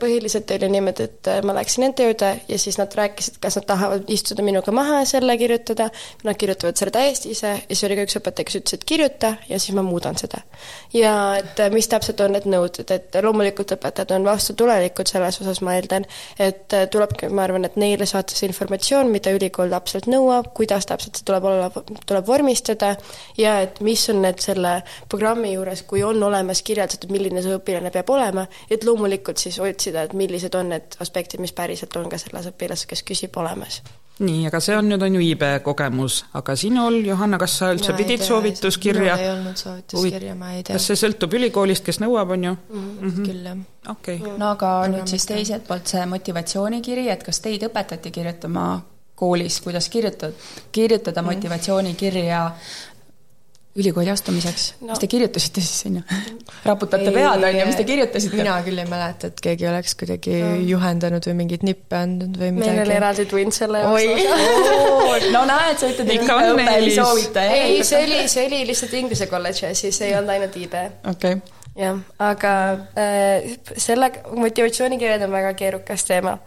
[0.00, 4.12] põhiliselt oli niimoodi, et ma läksin nende juurde ja siis nad rääkisid, kas nad tahavad
[4.12, 5.88] istuda minuga maha ja selle kirjutada,
[6.26, 9.34] nad kirjutavad selle täiesti ise ja siis oli ka üks õpetaja, kes ütles, et kirjuta
[9.48, 10.44] ja siis ma muudan seda.
[10.92, 15.60] ja et mis täpselt on need nõuded, et loomulikult õpetajad on vastu tulelikud selles osas,
[15.66, 16.06] ma eeldan,
[16.38, 20.88] et äh, tulebki, ma arvan, et neile saata see informatsioon, mida ülikool täpselt nõuab, kuidas
[20.90, 21.70] täpselt see tuleb olla,
[22.06, 22.94] tuleb vormistada
[23.38, 24.76] ja et mis on need selle
[25.08, 30.04] programmi juures, kui on olemas kirjeldatud, milline see õpilane peab olema, et loomulikult siis otsida,
[30.06, 33.82] et millised on need aspektid, mis päriselt on ka selles õpilases, kes küsib, olemas
[34.20, 37.94] nii, aga see on nüüd, on ju IB kogemus, aga sinul, Johanna, kas sa üldse
[37.94, 39.16] ma pidid soovituskirja?
[39.16, 40.76] minul ei olnud soovituskirja, ma ei tea.
[40.76, 42.86] kas see sõltub ülikoolist, kes nõuab, on ju mm?
[43.00, 43.26] -hmm.
[43.26, 43.58] küll, jah.
[43.88, 44.36] okei okay..
[44.36, 44.96] no aga Programmista.
[44.96, 48.66] nüüd siis teiselt poolt see motivatsioonikiri, et kas teid õpetati kirjutama
[49.20, 50.32] koolis, kuidas kirjutada,
[50.72, 51.26] kirjutada mm.
[51.26, 52.50] motivatsioonikirja
[53.76, 56.02] ülikooli astumiseks no., mis te kirjutasite siis sinna?
[56.64, 58.40] raputate pead, on ju, mis te kirjutasite?
[58.40, 60.56] mina küll ei mäleta, et keegi oleks kuidagi no.
[60.72, 62.74] juhendanud või mingeid nippe andnud või midagi.
[62.74, 65.30] meil oli eraldi tund selle jaoks.
[65.36, 69.30] no näed, sa ütled, et õppe ei soovita, ei, see oli, see oli lihtsalt Inglise
[69.30, 70.78] kolledž ja siis ei olnud ainult IB.
[71.14, 72.52] okei okay jah, aga
[72.98, 73.46] äh,
[73.78, 76.38] selle motivatsioonikirjad on väga keerukas teema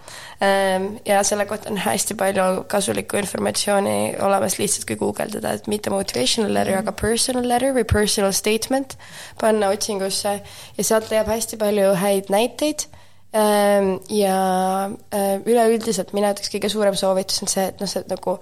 [0.44, 0.98] ähm,.
[1.06, 6.54] ja selle kohta on hästi palju kasulikku informatsiooni olemas lihtsalt, kui guugeldada, et mitte motivational
[6.54, 6.90] letter mm, -hmm.
[6.90, 8.98] aga personal letter või personal statement
[9.42, 10.42] panna otsingusse
[10.78, 12.88] ja sealt leiab hästi palju häid näiteid
[13.34, 18.36] ja äh, üleüldiselt mina ütleks, kõige suurem soovitus on see, et noh, see nagu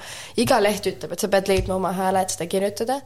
[0.44, 2.98] iga leht ütleb, et sa pead leidma oma hääle, et seda kirjutada,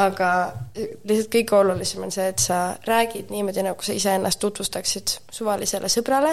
[0.00, 0.30] aga
[0.76, 6.32] lihtsalt kõige olulisem on see, et sa räägid niimoodi, nagu sa iseennast tutvustaksid suvalisele sõbrale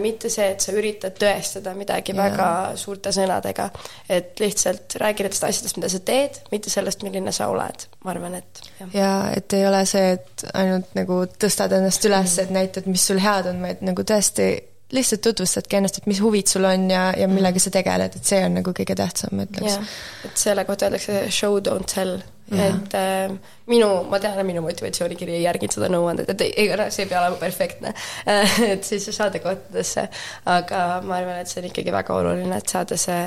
[0.00, 2.24] mitte see, et sa üritad tõestada midagi yeah.
[2.24, 2.48] väga
[2.80, 3.68] suurte sõnadega,
[4.08, 8.36] et lihtsalt räägi nendest asjadest, mida sa teed, mitte sellest, milline sa oled, ma arvan,
[8.40, 8.92] et jah.
[8.96, 13.06] ja et ei ole see, et ainult nagu tõstad ennast üles mm., et näitad, mis
[13.10, 14.50] sul head on, vaid nagu tõesti
[14.92, 18.42] lihtsalt tutvustadki ennast, et mis huvid sul on ja, ja millega sa tegeled, et see
[18.44, 19.96] on nagu kõige tähtsam, ma ütleks.
[20.28, 22.18] et selle kohta öeldakse show, don't tell.
[22.52, 23.34] Et äh,
[23.70, 27.38] minu, ma tean, minu motivatsioonikiri ei järginud seda nõuandet, et ega see ei pea olema
[27.40, 27.94] perfektne.
[28.72, 30.06] Et siis saada kohtadesse,
[30.48, 33.24] aga ma arvan, et see on ikkagi väga oluline, et saada see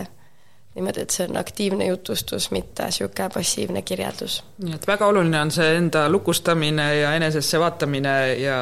[0.75, 4.41] niimoodi, et see on aktiivne jutustus, mitte niisugune passiivne kirjeldus.
[4.63, 8.57] nii et väga oluline on see enda lukustamine ja enesesse vaatamine ja,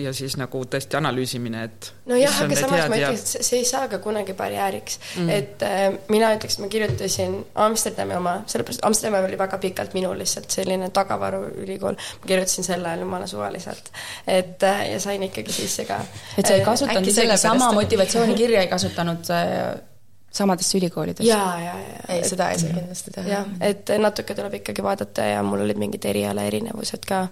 [0.00, 3.90] ja siis nagu tõesti analüüsimine, et nojah, aga samas ma ütleks, et see ei saa
[3.92, 5.28] ka kunagi barjääriks mm..
[5.36, 7.36] et äh, mina ütleks, et ma kirjutasin
[7.66, 13.04] Amsterdami oma, sellepärast Amsterdam oli väga pikalt minul lihtsalt selline tagavaruülikool, ma kirjutasin sel ajal
[13.04, 13.92] jumala suvaliselt.
[14.26, 16.00] et äh, ja sain ikkagi sisse ka.
[16.38, 19.91] et sa ei äh, kasutanud isegi sama motivatsioonikirja ei kasutanud äh,
[20.32, 21.28] samadesse ülikoolidesse?
[21.28, 22.02] jaa, jaa, jaa.
[22.08, 23.28] ei, seda ei saa kindlasti teha.
[23.28, 27.26] jah, et natuke tuleb ikkagi vaadata ja mul olid mingid eriala erinevused ka,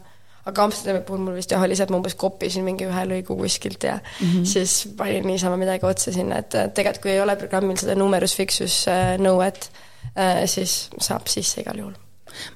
[0.49, 3.37] aga Amsterdami puhul mul vist jah, oli see, et ma umbes koppisin mingi ühe lõigu
[3.39, 4.45] kuskilt ja mm -hmm.
[4.53, 8.85] siis panin niisama midagi otsa sinna, et tegelikult kui ei ole programmil seda numerus fixus
[8.89, 9.71] äh, nõuet,
[10.17, 11.97] äh, siis saab sisse igal juhul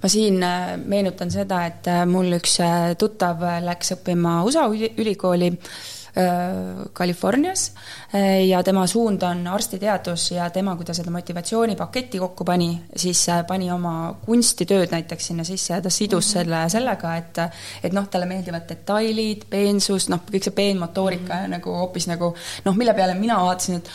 [0.02, 2.58] ma siin äh, meenutan seda, et mul üks
[2.98, 5.52] tuttav läks õppima USA ülikooli
[6.94, 7.72] Californias
[8.14, 13.22] äh, ja tema suund on arstiteadus ja tema, kui ta seda motivatsioonipaketti kokku pani, siis
[13.28, 16.32] äh, pani oma kunstitööd näiteks sinna sisse ja ta sidus -hmm.
[16.32, 17.38] selle sellega, et
[17.82, 21.50] et noh, talle meeldivad detailid, peensus, noh, kõik see peenmotoorika mm -hmm.
[21.56, 23.90] nagu hoopis nagu noh, mille peale mina vaatasin, et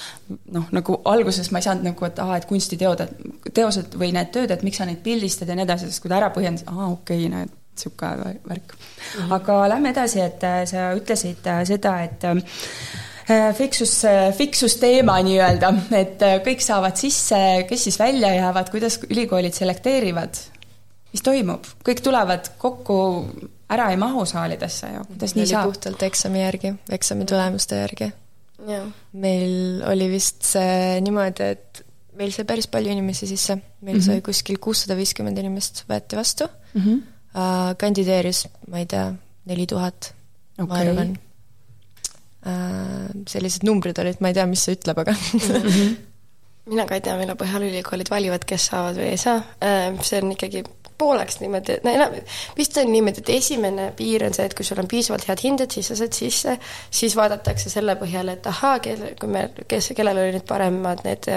[0.52, 4.32] noh, nagu alguses ma ei saanud nagu, et aa, et kunstiteod, et teosed või need
[4.32, 6.92] tööd, et miks sa neid pildistad ja nii edasi, sest kui ta ära põhjendas, aa,
[6.92, 9.22] okei okay,, näed niisugune värk mm.
[9.22, 9.34] -hmm.
[9.34, 14.04] aga lähme edasi, et äh, sa ütlesid äh, seda, et äh, fiksus,
[14.38, 20.40] fiksus teema nii-öelda, et kõik saavad sisse, kes siis välja jäävad, kuidas ülikoolid selekteerivad?
[21.10, 22.96] mis toimub, kõik tulevad kokku,
[23.70, 25.72] ära ei mahu saalidesse ju, kuidas nii saab?
[25.72, 28.12] puhtalt eksami järgi, eksami tulemuste järgi.
[29.14, 31.84] meil oli vist see niimoodi, et
[32.20, 34.06] meil sai päris palju inimesi sisse, meil mm -hmm.
[34.06, 36.82] sai kuskil kuussada viiskümmend inimest võeti vastu mm.
[36.82, 37.72] -hmm uh,.
[37.80, 39.08] kandideeris, ma ei tea,
[39.50, 40.12] neli tuhat
[40.58, 43.08] okay., ma arvan uh,.
[43.32, 45.48] sellised numbrid olid, ma ei tea, mis see ütleb, aga mm.
[45.48, 45.96] -hmm.
[46.74, 49.40] mina ka ei tea, mille põhjal ülikoolid valivad, kes saavad või ei saa,
[50.06, 50.66] see on ikkagi
[51.00, 52.16] pooleks niimoodi, no enam,
[52.58, 55.72] vist on niimoodi, et esimene piir on see, et kui sul on piisavalt head hinded,
[55.74, 56.56] siis sa saad sisse,
[57.02, 61.30] siis vaadatakse selle põhjal, et ahaa, kelle, kui me, kes, kellel oli nüüd paremad need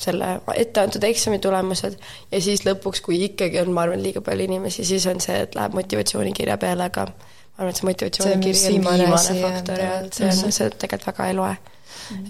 [0.00, 2.00] selle etteantud eksami tulemused
[2.32, 5.54] ja siis lõpuks, kui ikkagi on, ma arvan, liiga palju inimesi, siis on see, et
[5.58, 10.18] läheb motivatsioonikirja peale, aga ma arvan, et see motivatsioonikiri on viimane, viimane faktor ja et
[10.18, 11.54] see on, see tegelikult väga ei loe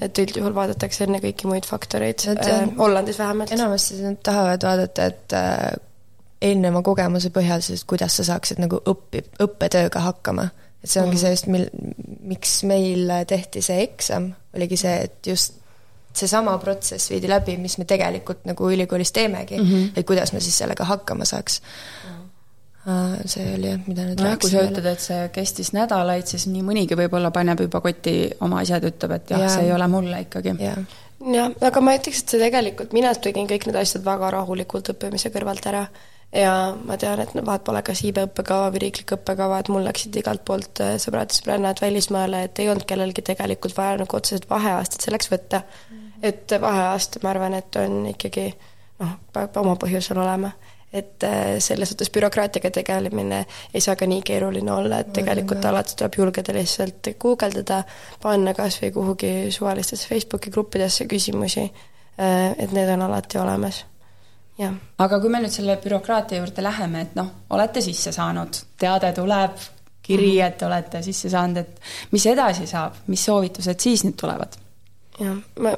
[0.05, 3.53] et üldjuhul vaadatakse enne kõiki muid faktoreid, äh, Hollandis vähemalt.
[3.57, 5.73] enamasti nad tahavad vaadata, et äh,
[6.43, 10.49] eelneva kogemuse põhjal siis, kuidas sa saaksid nagu õppi, õppetööga hakkama.
[10.83, 11.21] et see ongi mm.
[11.21, 11.69] see just, mil,
[12.29, 15.61] miks meil tehti see eksam, oligi see, et just
[16.15, 19.89] seesama protsess viidi läbi, mis me tegelikult nagu ülikoolis teemegi mm, -hmm.
[19.97, 22.11] et kuidas me siis sellega hakkama saaks mm.
[22.87, 23.27] -hmm.
[23.27, 26.63] see oli jah, mida nüüd nojah, kui sa ütled, et see kestis nädalaid, siis nii
[26.63, 30.21] mõnigi võib-olla paneb juba kotti oma asjad, ütleb, et jah ja., see ei ole mulle
[30.21, 30.55] ikkagi.
[31.35, 35.35] jah, aga ma ütleks, et see tegelikult, mina tegin kõik need asjad väga rahulikult õppimise
[35.35, 35.87] kõrvalt ära
[36.35, 36.53] ja
[36.87, 40.45] ma tean, et vaat pole kas IB õppekava või riiklik õppekava, et mul läksid igalt
[40.47, 45.07] poolt äh, sõbrad ja sõbrannad välismaale, et ei olnud kellelgi tegelikult vaja nagu otseselt vaheaastat
[45.07, 45.97] selleks võtta mm.
[45.97, 46.29] -hmm.
[46.31, 48.49] et vaheaasta, ma arvan, et on ikkagi
[49.03, 50.53] noh, peab oma põhjusel olema.
[50.95, 55.97] et äh, selles suhtes bürokraatiaga tegelemine ei saa ka nii keeruline olla, et tegelikult alati
[55.97, 57.83] tuleb julgeda lihtsalt guugeldada,
[58.23, 61.67] panna kas või kuhugi suvalistesse Facebooki gruppidesse küsimusi,
[62.19, 63.85] äh, et need on alati olemas
[64.99, 69.57] aga kui me nüüd selle bürokraatia juurde läheme, et noh, olete sisse saanud, teade tuleb,
[70.05, 70.47] kiri, mhm.
[70.47, 74.61] et olete sisse saanud, et mis edasi saab, mis soovitused siis nüüd tulevad?
[75.19, 75.75] jah, ma,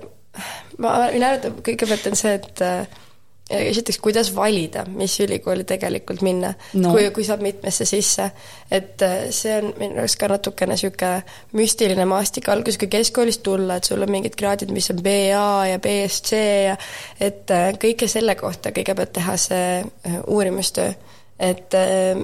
[0.83, 3.03] ma võin arvata, kõigepealt on see, et äh,
[3.51, 8.31] esiteks, kuidas valida, mis ülikooli tegelikult minna no., kui, kui saab mitmesse sisse.
[8.71, 11.23] et äh, see on minu arust ka natukene niisugune
[11.55, 15.79] müstiline maastik alguses, kui keskkoolist tulla, et sul on mingid kraadid, mis on BA ja
[15.83, 16.79] BSc ja
[17.21, 20.91] et äh, kõike selle kohta kõigepealt teha see äh, uurimustöö
[21.37, 21.75] et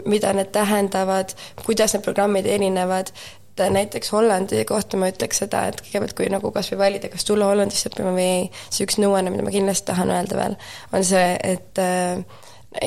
[0.09, 1.35] mida need tähendavad,
[1.67, 3.11] kuidas need programmid erinevad,
[3.53, 7.27] et näiteks Hollandi kohta ma ütleks seda, et kõigepealt, kui nagu kas või valida, kas
[7.29, 10.57] tulla Hollandisse õppima või ei, siis üks nõuanne, mida ma kindlasti tahan öelda veel,
[10.97, 12.25] on see, et äh,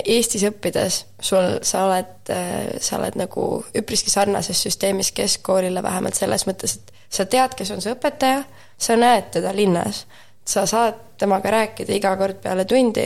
[0.01, 3.47] Eestis õppides sul, sa oled, äh, sa oled nagu
[3.77, 8.43] üpriski sarnases süsteemis keskkoolile, vähemalt selles mõttes, et sa tead, kes on see õpetaja,
[8.77, 10.05] sa näed teda linnas,
[10.45, 13.05] sa saad temaga rääkida iga kord peale tundi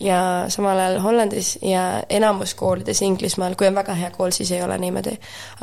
[0.00, 4.62] ja samal ajal Hollandis ja enamus koolides Inglismaal, kui on väga hea kool, siis ei
[4.62, 5.16] ole niimoodi,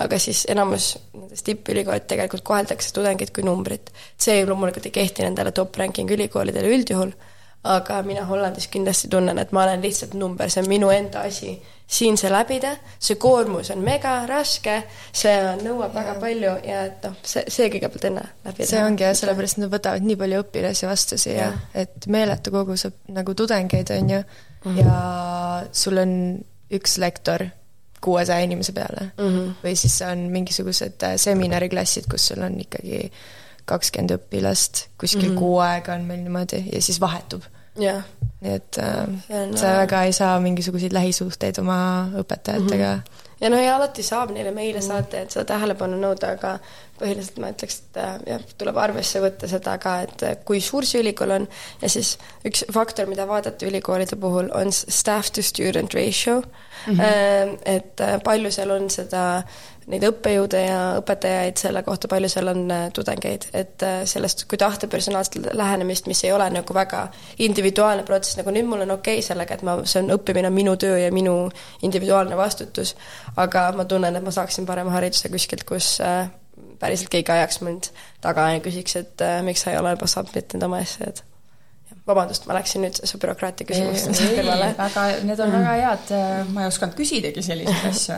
[0.04, 3.94] aga siis enamus nendest tippülikoolid tegelikult koheldakse tudengeid kui numbrit.
[4.18, 7.16] see loomulikult ei kehti nendele top ranking ülikoolidele üldjuhul,
[7.64, 11.56] aga mina Hollandis kindlasti tunnen, et ma olen lihtsalt number, see on minu enda asi
[11.88, 14.80] siin see läbida, see koormus on mega raske,
[15.14, 16.00] see nõuab ja.
[16.00, 19.74] väga palju ja et noh, see, see kõigepealt enne läbi see ongi jah, sellepärast nad
[19.74, 24.82] võtavad nii palju õpilasi vastu siia, et meeletu kogus nagu tudengeid, on ju mm, -hmm.
[24.82, 26.18] ja sul on
[26.74, 27.46] üks lektor
[28.02, 29.26] kuuesaja inimese peale mm.
[29.26, 29.56] -hmm.
[29.64, 33.12] või siis on mingisugused äh, seminariklassid, kus sul on ikkagi
[33.66, 35.40] kakskümmend õpilast, kuskil mm -hmm.
[35.40, 37.42] kuu aega on meil niimoodi ja siis vahetub
[38.46, 41.78] nii et äh, sa väga ei saa mingisuguseid lähisuhteid oma
[42.22, 43.00] õpetajatega mm.
[43.00, 43.32] -hmm.
[43.42, 46.58] ja no ja alati saab neile meile mm saata, et seda tähelepanu nõuda, aga
[47.00, 50.86] põhiliselt ma ütleks, et äh, jah, tuleb arvesse võtta seda ka, et äh, kui suur
[50.86, 51.48] see ülikool on
[51.82, 56.42] ja siis üks faktor, mida vaadata ülikoolide puhul, on staff to student ratio
[56.88, 57.00] mm.
[57.00, 57.58] -hmm.
[57.66, 59.44] et palju seal on seda
[59.92, 64.58] neid õppejõude ja õpetajaid selle kohta, palju seal on äh, tudengeid, et äh, sellest, kui
[64.62, 67.04] tahta personaalset lähenemist, mis ei ole nagu väga
[67.46, 70.58] individuaalne protsess, nagu nüüd mul on okei okay sellega, et ma, see on, õppimine on
[70.58, 71.36] minu töö ja minu
[71.86, 72.96] individuaalne vastutus,
[73.42, 76.26] aga ma tunnen, et ma saaksin parema hariduse kuskilt, kus äh,
[76.82, 77.94] päriselt keegi ajaks mind
[78.26, 81.22] taga ja küsiks, et miks sa ei ole juba submitinud oma esseed
[82.08, 84.68] vabandust, ma läksin nüüd su bürokraatia küsimustest kõrvale.
[84.78, 85.56] väga, need on mm.
[85.58, 88.18] väga head, äh, ma ei osanud küsidagi selliseid asju.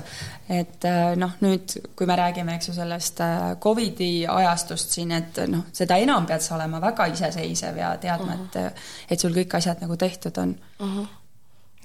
[0.57, 5.39] et äh, noh, nüüd, kui me räägime, eks ju, sellest äh, Covidi ajastust siin, et
[5.51, 8.65] noh, seda enam pead sa olema väga iseseisev ja teadma mm, -hmm.
[8.65, 10.91] et, et sul kõik asjad nagu tehtud on mm.
[10.91, 11.15] -hmm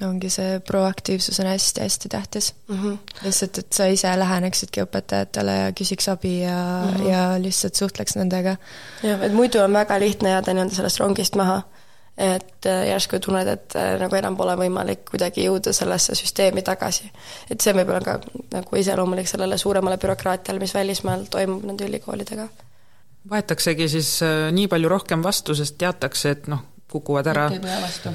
[0.02, 2.76] ongi see proaktiivsus on hästi-hästi tähtis mm.
[2.76, 2.98] -hmm.
[3.24, 7.10] lihtsalt, et sa ise läheneksidki õpetajatele ja küsiks abi ja mm, -hmm.
[7.10, 8.56] ja lihtsalt suhtleks nendega.
[9.02, 11.62] jah, et muidu on väga lihtne jääda nii-öelda sellest rongist maha
[12.18, 17.08] et äh, järsku tunned, et äh, nagu enam pole võimalik kuidagi jõuda sellesse süsteemi tagasi.
[17.50, 18.18] et see võib olla ka
[18.52, 22.48] nagu iseloomulik sellele suuremale bürokraatiale, mis välismaal toimub nende ülikoolidega.
[23.32, 27.46] võetaksegi siis äh, nii palju rohkem vastu, sest teatakse, et noh, kukuvad ära.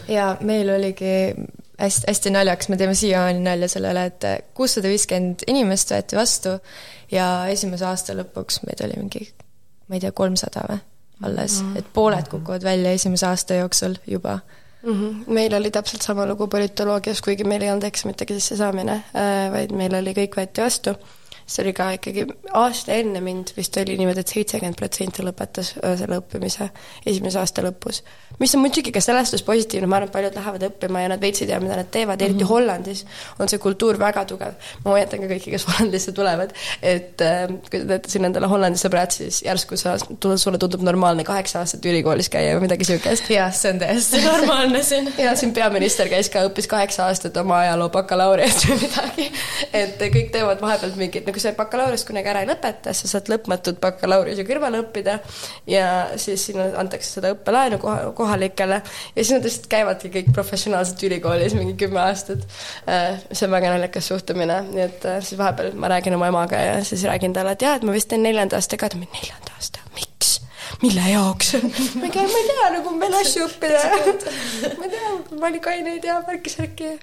[0.08, 1.34] ja meil oligi
[1.80, 6.54] hästi, hästi naljakas, me teeme siiamaani nalja sellele, et kuussada viiskümmend inimest võeti vastu
[7.12, 9.26] ja esimese aasta lõpuks meid oli mingi,
[9.90, 10.86] ma ei tea, kolmsada või
[11.24, 11.78] alles mm, -hmm.
[11.78, 14.40] et pooled kukuvad välja esimese aasta jooksul juba
[14.84, 14.94] mm.
[14.94, 15.34] -hmm.
[15.34, 19.96] meil oli täpselt sama lugu politoloogias, kuigi meil ei olnud eksamitega sissesaamine äh,, vaid meil
[19.96, 20.96] oli, kõik võeti vastu
[21.48, 22.26] see oli ka ikkagi
[22.60, 26.68] aasta enne mind vist oli niimoodi et, et seitsekümmend protsenti lõpetas selle õppimise
[27.08, 28.02] esimese aasta lõpus.
[28.40, 31.24] mis on muidugi ka selles suhtes positiivne, ma arvan, et paljud lähevad õppima ja nad
[31.24, 32.52] veits ei tea, mida nad teevad, eriti mm -hmm.
[32.52, 33.06] Hollandis
[33.40, 34.54] on see kultuur väga tugev.
[34.84, 38.80] ma hoiatan ka kõiki, kes Hollandisse tulevad, et äh, kui te teete siin endale Hollandi
[38.80, 39.96] sõbrad, siis järsku sa,
[40.36, 43.30] sulle tundub normaalne kaheksa aastat ülikoolis käia või midagi niisugust.
[43.30, 45.14] jah, see on täiesti normaalne siin.
[45.18, 49.32] ja siin peaminister käis ka, õppis kaheksa aastat oma ajaloo bakalaureust või midagi.
[49.74, 53.30] et kõik teevad vahepealt mingit nagu kui see bakalaureus kunagi ära ei lõpeta, sa saad
[53.30, 55.20] lõpmatut bakalaureuse kõrvale õppida
[55.70, 55.86] ja
[56.18, 61.54] siis sinna antakse seda õppelaenu koha, kohalikele ja siis nad lihtsalt käivadki kõik professionaalselt ülikoolis
[61.58, 62.48] mingi kümme aastat.
[62.90, 66.64] Äh, see on väga naljakas suhtumine, nii et äh, siis vahepeal ma räägin oma emaga
[66.64, 69.14] ja siis räägin talle, et jaa, et ma vist teen neljanda aasta ka, ta ütleb,
[69.14, 70.40] neljanda aasta, miks?
[70.82, 71.54] mille jaoks?
[72.00, 73.84] ma ei tea, ma ei tea, nagu veel asju õppida
[74.80, 75.14] ma ei tea,
[75.46, 76.96] valikaineid ja värki-särki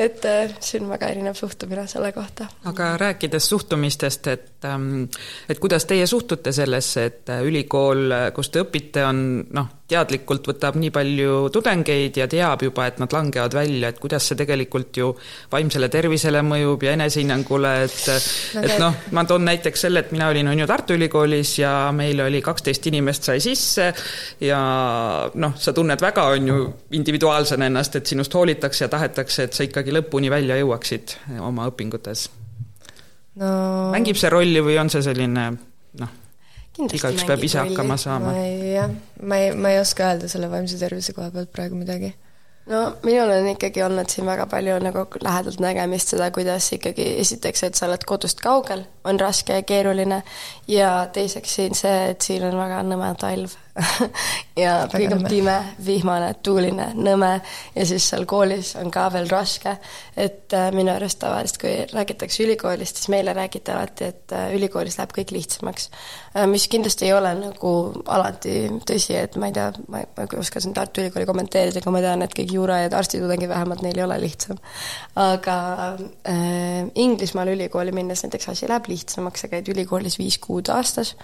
[0.00, 2.46] et äh, see on väga erinev suhtumine selle kohta.
[2.70, 5.04] aga rääkides suhtumistest, et, ähm,
[5.48, 9.22] et kuidas teie suhtute sellesse, et äh, ülikool, kus te õpite, on
[9.56, 14.28] noh, teadlikult võtab nii palju tudengeid ja teab juba, et nad langevad välja, et kuidas
[14.30, 15.10] see tegelikult ju
[15.52, 17.98] vaimsele tervisele mõjub ja enesehinnangule, et
[18.60, 22.22] et noh, ma toon näiteks selle, et mina olin, on ju, Tartu Ülikoolis ja meil
[22.22, 23.90] oli kaksteist inimest sai sisse
[24.46, 24.60] ja
[25.34, 26.68] noh, sa tunned väga, on ju,
[27.00, 32.28] individuaalsena ennast, et sinust hoolitakse ja tahetakse, et sa ikkagi lõpuni välja jõuaksid oma õpingutes
[33.40, 33.50] no...?
[33.94, 35.46] mängib see rolli või on see selline
[36.00, 36.16] noh,
[36.86, 37.74] igaüks peab ise rolli.
[37.74, 38.34] hakkama saama?
[38.38, 38.90] jah,
[39.22, 42.12] ma ei, ma ei oska öelda selle vaimse tervise koha pealt praegu midagi
[42.70, 47.64] no minul on ikkagi olnud siin väga palju nagu lähedalt nägemist seda, kuidas ikkagi esiteks,
[47.66, 50.22] et sa oled kodust kaugel, on raske ja keeruline
[50.68, 53.56] ja teiseks siin see, et siin on väga nõme talv
[54.64, 57.30] ja kõik on pime, vihmane, tuuline, nõme
[57.74, 59.76] ja siis seal koolis on ka veel raske.
[60.20, 64.98] et äh, minu arust tavaliselt, kui räägitakse ülikoolist, siis meile räägiti alati, et äh, ülikoolis
[64.98, 65.88] läheb kõik lihtsamaks.
[66.36, 67.72] Äh, mis kindlasti ei ole nagu
[68.10, 68.56] alati
[68.90, 71.94] tõsi, et ma ei tea, ma ei, ma ei oska siin Tartu Ülikooli kommenteerida, aga
[71.94, 74.60] ma tean, et kõik juura ja arstitudengid vähemalt, neil ei ole lihtsam.
[75.14, 75.56] aga
[76.28, 81.14] äh, Inglismaal ülikooli minnes näiteks asi läheb lihtsamaks, sa käid ülikoolis viis kuud aastas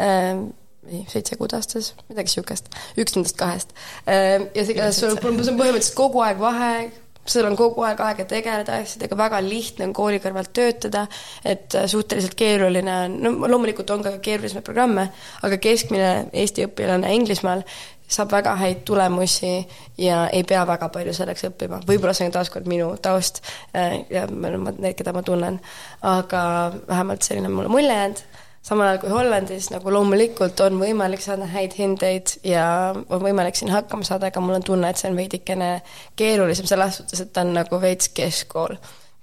[0.00, 0.42] äh,,
[0.90, 3.76] ei, seitse kuud aastas, midagi niisugust, üks nendest kahest.
[4.10, 6.98] Ehm, ja see, sul on põhimõtteliselt kogu aeg vaheaeg,
[7.28, 11.04] sul on kogu aeg aega tegeleda asjadega, väga lihtne on kooli kõrvalt töötada,
[11.46, 15.06] et äh, suhteliselt keeruline on, no loomulikult on ka keerulisemaid programme,
[15.46, 17.62] aga keskmine Eesti õpilane Inglismaal
[18.12, 19.54] saab väga häid tulemusi
[19.98, 21.80] ja ei pea väga palju selleks õppima.
[21.88, 23.42] võib-olla see on taaskord minu taust
[23.76, 25.60] äh, ja need, keda ma tunnen,
[26.02, 26.44] aga
[26.88, 28.24] vähemalt selline on mulle mulje jäänud
[28.62, 33.72] samal ajal kui Hollandis nagu loomulikult on võimalik saada häid hindeid ja on võimalik siin
[33.74, 35.70] hakkama saada, aga mul on tunne, et see on veidikene
[36.18, 38.76] keerulisem selles suhtes, et ta on nagu veits keskkool.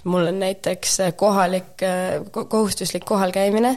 [0.04, 1.84] mul on näiteks kohalik,
[2.32, 3.74] kohustuslik kohalkäimine,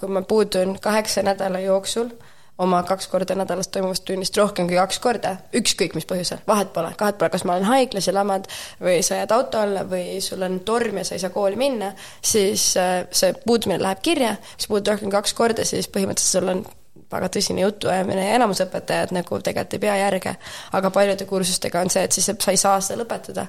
[0.00, 2.10] kui ma puudun kaheksa nädala jooksul
[2.58, 6.92] oma kaks korda nädalas toimuvast tunnist rohkem kui kaks korda, ükskõik mis põhjusel, vahet pole,
[7.00, 8.48] vahet pole, kas ma olen haiglas ja lamad
[8.80, 11.92] või sa jääd auto alla või sul on torm ja sa ei saa kooli minna,
[12.24, 16.52] siis äh, see puudumine läheb kirja, kui sa puudud rohkem kaks korda, siis põhimõtteliselt sul
[16.54, 16.64] on
[17.12, 20.36] väga tõsine jutuajamine ja enamus õpetajad nagu tegelikult ei pea järge,
[20.78, 23.46] aga paljude kursustega on see, et siis sa ei saa seda lõpetada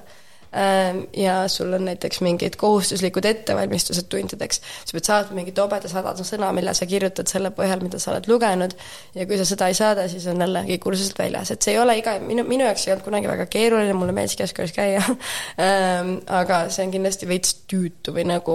[1.16, 6.72] ja sul on näiteks mingid kohustuslikud ettevalmistused tundideks, sa pead saatma mingi tobeda-sadada sõna, mille
[6.74, 8.76] sa kirjutad selle põhjal, mida sa oled lugenud,
[9.14, 11.98] ja kui sa seda ei saada, siis on jällegi kursuselt väljas, et see ei ole
[12.00, 15.04] iga, minu, minu jaoks ei olnud kunagi väga keeruline, mulle meeldis keskkoolis käia.
[15.58, 18.54] Ähm, aga see on kindlasti veits tüütu või nagu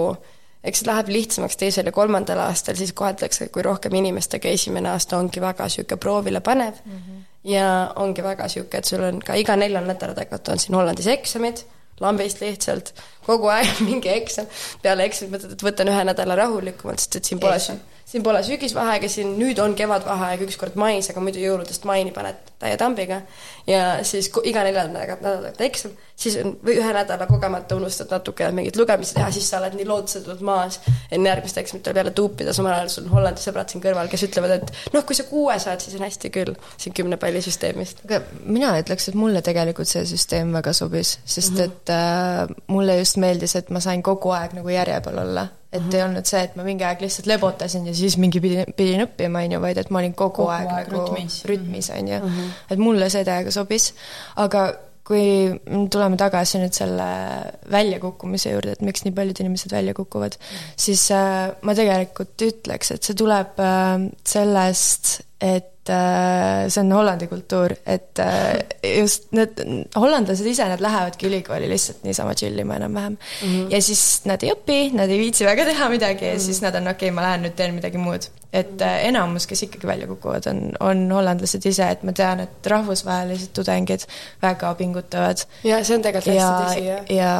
[0.64, 5.18] eks see läheb lihtsamaks teisel ja kolmandal aastal, siis koheldakse, kui rohkem inimestega esimene aasta
[5.20, 6.80] ongi väga niisugune proovile panev.
[6.84, 7.22] Mm -hmm.
[7.50, 11.06] ja ongi väga niisugune, et sul on ka iga neljal nädala tagant on siin Hollandis
[11.06, 11.64] eksamid
[12.02, 12.92] lambist lihtsalt,
[13.26, 14.48] kogu aeg mingi eksam,
[14.82, 19.10] peale eksamit mõtled, et võtan ühe nädala rahulikumalt, sest et siin pole, siin pole sügisvaheaega,
[19.10, 23.22] siin nüüd on kevadvaheaeg ükskord mais, aga muidu jõuludest maini paned täie tambiga.
[23.66, 28.46] ja siis iga neljanda nädala tagant eksam, siis on, või ühe nädala kogemata unustad natuke
[28.54, 30.78] mingeid lugemisi teha, siis sa oled nii lootusetult maas
[31.10, 34.54] enne järgmist eksamit jälle tuupida, samal ajal sul on Hollandi sõbrad siin kõrval, kes ütlevad,
[34.58, 38.04] et noh, kui sa kuue saad, siis on hästi küll siin kümne palli süsteemist.
[38.06, 41.74] aga mina ütleks, et mulle tegelikult see süsteem väga sobis, sest mm -hmm.
[41.74, 45.82] et äh, mulle just meeldis, et ma sain kogu aeg nagu järje peal olla et
[45.82, 45.96] mm -hmm.
[45.96, 49.42] ei olnud see, et ma mingi aeg lihtsalt lebotasin ja siis mingi pidin, pidin õppima,
[49.44, 52.18] on ju, vaid et ma olin kogu, kogu aeg, aeg nagu rütmis, on ju.
[52.18, 52.50] -hmm.
[52.70, 53.94] et mulle see täiega sobis,
[54.36, 55.52] aga kui
[55.92, 57.06] tuleme tagasi nüüd selle
[57.72, 60.38] väljakukkumise juurde, et miks nii paljud inimesed välja kukuvad,
[60.80, 67.28] siis äh, ma tegelikult ütleks, et see tuleb äh, sellest, et äh, see on Hollandi
[67.28, 68.22] kultuur, et
[68.80, 69.60] just need
[70.00, 73.50] hollandlased ise, nad lähevadki ülikooli lihtsalt niisama chill ima enam-vähem mm.
[73.50, 73.68] -hmm.
[73.76, 76.46] ja siis nad ei õpi, nad ei viitsi väga teha midagi ja mm -hmm.
[76.48, 78.30] siis nad on okei okay,, ma lähen nüüd teen midagi muud.
[78.54, 82.70] Et äh, enamus, kes ikkagi välja kukuvad, on, on hollandlased ise, et ma tean, et
[82.70, 84.06] rahvusvahelised tudengid
[84.42, 85.42] väga pingutavad.
[85.66, 87.10] ja see on tegelikult hästi tõsi, jah.
[87.10, 87.32] ja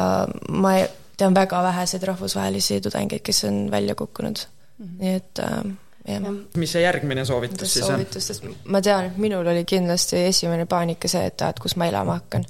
[0.51, 0.75] ma
[1.15, 4.97] tean väga väheseid rahvusvahelisi tudengeid, kes on välja kukkunud mm, -hmm.
[4.99, 5.61] nii et äh,
[6.07, 6.27] jah.
[6.57, 7.93] mis see järgmine soovitus siis on?
[7.93, 11.87] soovitustest, ma tean, et minul oli kindlasti esimene paanika see, et aa, et kus ma
[11.87, 12.43] elama hakkan.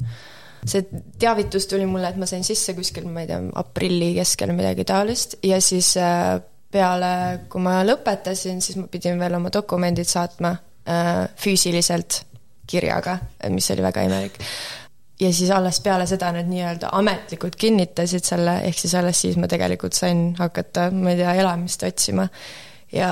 [0.66, 0.88] see
[1.22, 5.38] teavitus tuli mulle, et ma sain sisse kuskil, ma ei tea, aprilli keskel midagi taolist
[5.44, 6.42] ja siis äh,
[6.76, 7.12] peale,
[7.50, 12.24] kui ma lõpetasin, siis ma pidin veel oma dokumendid saatma äh, füüsiliselt
[12.68, 13.20] kirjaga,
[13.54, 14.42] mis oli väga imelik
[15.20, 19.48] ja siis alles peale seda nad nii-öelda ametlikult kinnitasid selle, ehk siis alles siis ma
[19.48, 22.28] tegelikult sain hakata, ma ei tea, elamist otsima
[22.92, 23.12] ja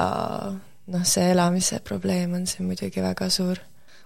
[0.87, 3.61] noh, see elamise probleem on siin muidugi väga suur,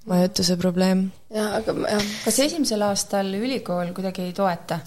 [0.10, 1.08] majutuse probleem.
[1.34, 2.06] jaa, aga jah.
[2.26, 4.80] kas esimesel aastal ülikool kuidagi ei toeta?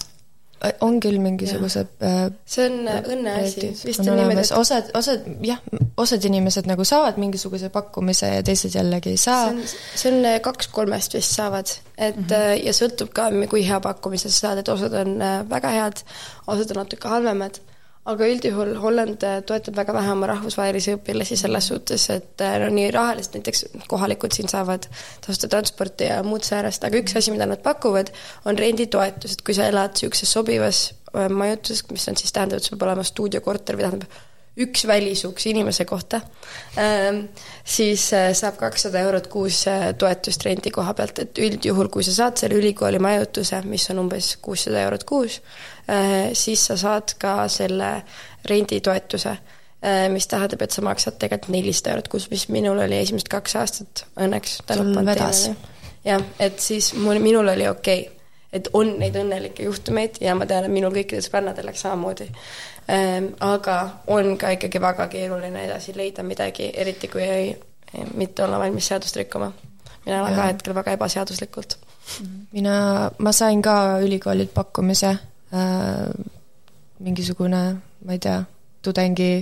[0.85, 5.61] On küll mingisugused äh, see on õnneasi, vist on niimoodi, et osad, osad, jah,
[6.01, 9.49] osad inimesed nagu saavad mingisuguse pakkumise ja teised jällegi ei saa.
[9.95, 12.65] see on, äh, kaks kolmest vist saavad, et mm -hmm.
[12.65, 15.17] ja sõltub ka, kui hea pakkumise sa saad, et osad on
[15.49, 16.05] väga head,
[16.47, 17.61] osad on natuke halvemad
[18.09, 22.71] aga üldjuhul Holland äh, toetab väga vähe oma rahvusvahelisi õpilasi selles suhtes, et äh, no
[22.73, 24.87] nii rahaliselt näiteks kohalikud siin saavad
[25.21, 28.09] tasuta transporti ja muud säärast, aga üks asi, mida nad pakuvad,
[28.49, 30.81] on renditoetus, et kui sa elad niisuguses sobivas
[31.13, 34.19] äh, majutuses, mis on siis, tähendab, et sul peab olema stuudiokorter või tähendab,
[34.61, 36.23] üks välisuks inimese kohta,
[36.81, 37.21] ähm,
[37.63, 39.61] siis saab kakssada eurot kuus
[40.01, 44.33] toetust rendi koha pealt, et üldjuhul, kui sa saad selle ülikooli majutuse, mis on umbes
[44.43, 45.39] kuussada eurot kuus,
[46.33, 48.03] siis sa saad ka selle
[48.49, 53.29] renditoetuse, äh, mis tähendab, et sa maksad tegelikult nelisada eurot kuus, mis minul oli esimesed
[53.31, 54.57] kaks aastat õnneks.
[56.05, 58.17] jah, et siis mul, minul oli okei okay.
[58.53, 62.29] et on neid õnnelikke juhtumeid ja ma tean, et minul kõikidel sõbrannadel läks samamoodi
[62.89, 63.33] ähm,.
[63.39, 63.77] aga
[64.07, 67.53] on ka ikkagi väga keeruline edasi leida midagi, eriti kui ei,
[68.13, 69.51] mitte olla valmis seadust rikkuma.
[70.05, 71.77] mina elan ka hetkel väga ebaseaduslikult.
[72.51, 75.17] mina, ma sain ka ülikoolilt pakkumise
[75.53, 76.11] äh,
[76.99, 77.63] mingisugune,
[78.05, 78.39] ma ei tea,
[78.81, 79.33] tudengi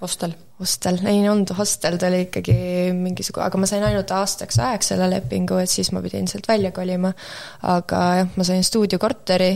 [0.00, 0.36] hostel?
[0.60, 2.54] hostel, ei olnud hostel, ta oli ikkagi
[2.92, 6.68] mingisugune, aga ma sain ainult aastaks ajaks selle lepingu, et siis ma pidin sealt välja
[6.76, 7.14] kolima.
[7.62, 9.54] aga jah, ma sain stuudiokorteri,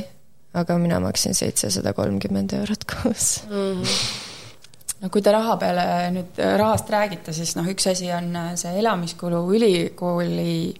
[0.57, 3.83] aga mina maksin seitsesada kolmkümmend eurot kuus mm.
[3.83, 4.31] -hmm
[5.05, 5.85] no kui te raha peale
[6.15, 10.73] nüüd rahast räägite, siis noh, üks asi on see elamiskulu ülikooli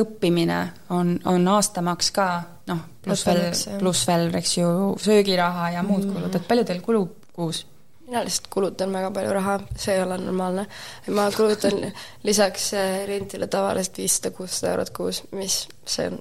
[0.00, 0.60] õppimine
[0.96, 2.26] on, on aastamaks ka
[2.70, 3.42] noh, pluss veel,
[3.78, 4.70] pluss veel, eks ju,
[5.00, 6.14] söögiraha ja muud mm -hmm.
[6.14, 7.66] kulud, et palju teil kulub kuus?
[8.10, 10.66] mina lihtsalt kulutan väga palju raha, see ei ole normaalne.
[11.08, 11.92] ma kulutan
[12.22, 16.18] lisaks äh, rentile tavaliselt viissada, kuussada eurot kuus, mis see on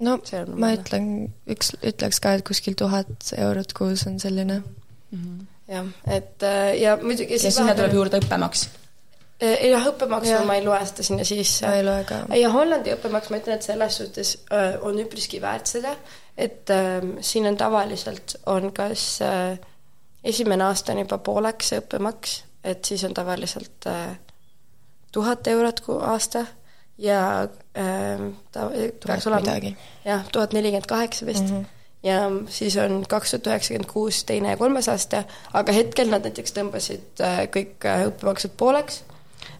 [0.00, 1.08] no on ma ütlen,
[1.48, 5.18] üks, ütleks ka, et kuskil tuhat eurot kuus on selline mm.
[5.18, 5.46] -hmm.
[5.74, 8.68] jah, et äh, ja muidugi ja sinna tuleb juurde õppemaks
[9.42, 10.44] jah, õppemaksu ja.
[10.46, 11.66] ma ei loe seda sinna sisse.
[11.66, 12.22] ma ei loe ka.
[12.38, 15.96] ja Hollandi õppemaks, ma ütlen, et selles suhtes äh, on üpriski väärt seda,
[16.38, 19.58] et äh, siin on tavaliselt, on kas äh,
[20.24, 24.16] esimene aasta on juba pooleks see õppemaks, et siis on tavaliselt äh,
[25.12, 26.46] tuhat äh, eurot aasta
[27.02, 28.70] ja äh, ta
[29.06, 29.58] peaks olema
[30.04, 31.60] jah, tuhat nelikümmend kaheksa vist mm.
[31.60, 32.16] -hmm ja
[32.50, 35.20] siis on kaks tuhat üheksakümmend kuus teine ja kolmas aasta,
[35.54, 39.11] aga hetkel nad näiteks tõmbasid äh, kõik õppemaksud pooleks Äh,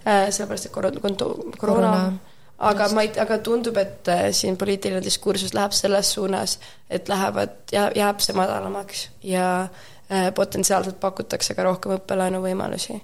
[0.04, 5.54] sellepärast, et koroona, koroona, koroona aga ma ei, aga tundub, et äh, siin poliitiline diskursus
[5.56, 6.58] läheb selles suunas,
[6.90, 13.00] et lähevad, jääb see madalamaks ja äh, potentsiaalselt pakutakse ka rohkem õppelaenu võimalusi.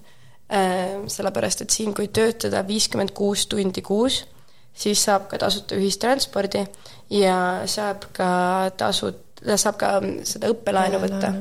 [0.49, 4.23] sellepärast, et siin, kui töötada viiskümmend kuus tundi kuus,
[4.73, 6.63] siis saab ka tasuta ühistranspordi
[7.13, 7.35] ja
[7.69, 8.29] saab ka
[8.81, 9.91] tasud, saab ka
[10.25, 11.35] seda õppelaenu võtta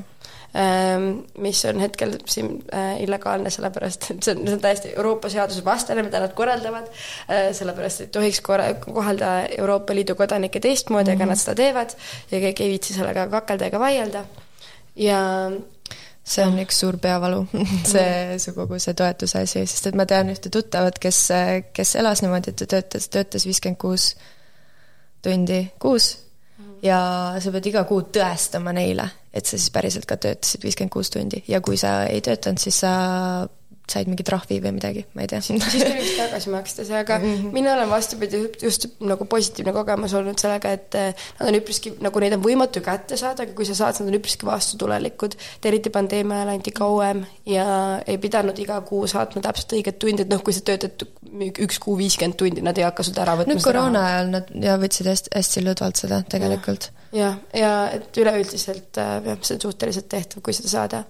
[1.38, 5.64] mis on hetkel siin äh, illegaalne, sellepärast et see on, see on täiesti Euroopa seaduse
[5.66, 6.88] vastane, mida nad korraldavad,
[7.30, 11.22] äh, sellepärast et tohiks korra-, kohelda Euroopa Liidu kodanikke teistmoodi mm, -hmm.
[11.22, 11.96] aga nad seda teevad
[12.32, 14.24] ja keegi ei viitsi sellega kakelda ega vaielda.
[14.96, 15.20] Ja
[16.24, 17.46] see on üks suur peavalu
[17.94, 21.28] see, see kogu see toetuse asi, sest et ma tean ühte tuttavat, kes,
[21.74, 24.16] kes elas niimoodi, et ta töötas, töötas viiskümmend kuus
[25.22, 26.27] tundi kuus
[26.84, 27.00] ja
[27.40, 31.44] sa pead iga kuu tõestama neile, et sa siis päriselt ka töötasid viiskümmend kuus tundi.
[31.48, 32.94] Ja kui sa ei töötanud, siis sa
[33.92, 35.40] said mingi trahvi või midagi, ma ei tea.
[35.44, 37.54] siis tuli vist tagasi maksta see, aga mm -hmm.
[37.56, 42.20] mina olen vastupidi just nagu positiivne kogemus olnud sellega, et eh, nad on üpriski, nagu
[42.20, 45.38] neid on võimatu kätte saada, aga kui sa saad, nad on üpriski vastutulelikud.
[45.64, 47.66] eriti pandeemia ajal anti kauem ja
[48.08, 51.08] ei pidanud iga kuu saatma täpselt õiget tundi, et noh, kui sa töötad
[51.60, 54.78] üks kuu viiskümmend tundi, nad ei hakka sult ära võtma nüüd koroona ajal nad ja
[54.80, 56.92] võtsid hästi, hästi lõdvalt seda tegelikult.
[57.12, 61.04] jah, ja, ja et üleüldiselt eh, jah, see on suhteliselt tehtav, kui seda saada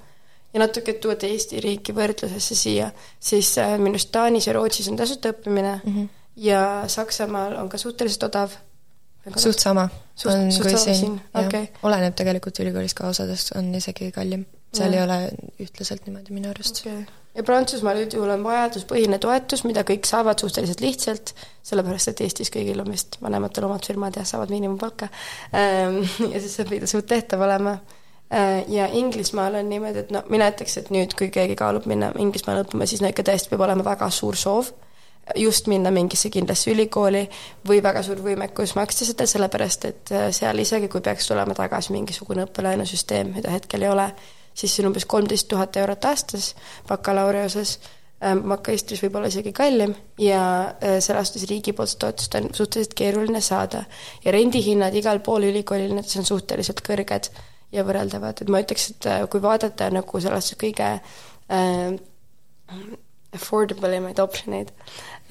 [0.53, 4.99] ja natuke tuua Eesti riiki võrdlusesse siia, siis äh, minu arust Taanis ja Rootsis on
[4.99, 6.09] tasuta õppimine mm -hmm.
[6.47, 8.51] ja Saksamaal on ka suhteliselt odav.
[9.35, 11.67] suht sama suht, on suht kui siin, okay.
[11.83, 14.45] oleneb tegelikult ülikoolis ka osadest, on isegi kallim.
[14.73, 14.99] seal ja.
[14.99, 15.31] ei ole
[15.63, 17.05] ühtlaselt niimoodi minu arust okay
[17.37, 21.33] ja Prantsusmaal üldjuhul on vajaduspõhine toetus, mida kõik saavad suhteliselt lihtsalt,
[21.65, 25.09] sellepärast et Eestis kõigil on vist vanematel omad firmad ja saavad miinimumpalka.
[25.53, 26.01] Ehm,
[26.33, 27.77] ja siis see peab suht tehtav olema
[28.67, 32.65] ja Inglismaal on niimoodi, et no mina ütleks, et nüüd, kui keegi kaalub minna Inglismaale
[32.65, 34.73] õppima, siis no ikka tõesti peab olema väga suur soov
[35.35, 37.25] just minna mingisse kindlasse ülikooli
[37.67, 41.93] või väga suur võimekus maksta seda, sellepärast et äh, seal isegi, kui peaks tulema tagasi
[41.95, 44.07] mingisugune õppelaenusüsteem, mida hetkel ei ole,
[44.53, 46.53] siis see on umbes kolmteist tuhat eurot aastas
[46.87, 47.77] bakalaureoses,
[48.23, 53.41] ähm, makistris võib olla isegi kallim ja äh, selles suhtes riigipoolset toetust on suhteliselt keeruline
[53.41, 53.83] saada.
[54.23, 57.31] ja rendihinnad igal pool ülikoolil, on suhteliselt kõrged
[57.75, 61.87] ja võrreldavad, et ma ütleks, et äh, kui vaadata nagu sellesse kõige äh,
[63.35, 64.71] affordable imaid optsioneid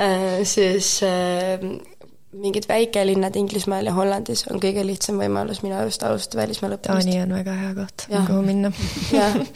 [0.00, 1.62] äh,, siis äh,
[2.36, 7.08] mingid väikelinnad Inglismaal ja Hollandis on kõige lihtsam võimalus minu arust alustada välismaal õppimist.
[7.08, 8.72] Taani on väga hea koht, kuhu minna.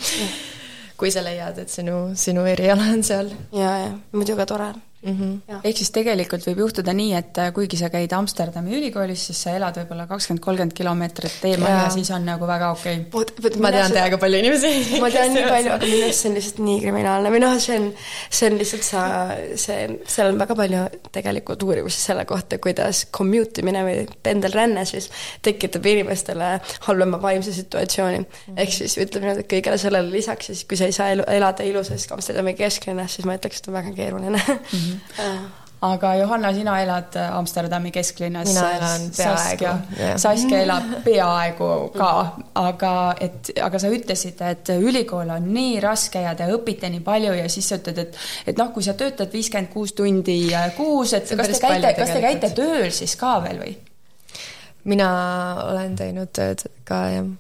[1.00, 3.32] kui sa leiad, et sinu, sinu eriala on seal.
[3.56, 4.72] ja, ja muidu ka tore
[5.02, 5.12] mm.
[5.12, 5.60] -hmm.
[5.64, 9.54] ehk siis tegelikult võib juhtuda nii, et äh, kuigi sa käid Amsterdami ülikoolis, siis sa
[9.56, 11.82] elad võib-olla kakskümmend, kolmkümmend kilomeetrit eemal ja.
[11.84, 13.56] ja siis on nagu väga okei okay..
[13.64, 15.00] ma tean täiega palju inimesi.
[15.00, 17.78] ma tean nii palju, aga minu arust see on lihtsalt nii kriminaalne või noh, see
[17.80, 17.88] on,
[18.28, 19.04] see on lihtsalt sa,
[19.64, 19.78] see,
[20.16, 20.84] seal on väga palju
[21.16, 25.08] tegelikult uurimusi selle kohta, kuidas commute imine või pendelränne siis
[25.42, 26.52] tekitab inimestele
[26.88, 28.26] halvema vaimse situatsiooni mm.
[28.26, 28.60] -hmm.
[28.64, 31.64] ehk siis ütleme niimoodi, et kõigele sellele lisaks siis, kui sa ei saa elu, elada
[31.64, 34.58] ilusas Amsterdami kesklinnas, siis ma ütleks, et on väga keeruline mm.
[34.70, 34.89] -hmm
[35.80, 38.48] aga Johanna, sina elad Amsterdami kesklinnas.
[38.48, 39.72] mina elan peaaegu.
[40.16, 42.10] Saskia elab peaaegu ka,
[42.60, 47.36] aga et, aga sa ütlesid, et ülikool on nii raske ja te õpite nii palju
[47.38, 48.18] ja siis sa ütled, et
[48.52, 50.40] et noh, kui sa töötad viiskümmend kuus tundi
[50.76, 53.78] kuus, et kas te käite, kas te käite tööl siis ka veel või?
[54.90, 55.08] mina
[55.70, 57.32] olen teinud tööd ka jah,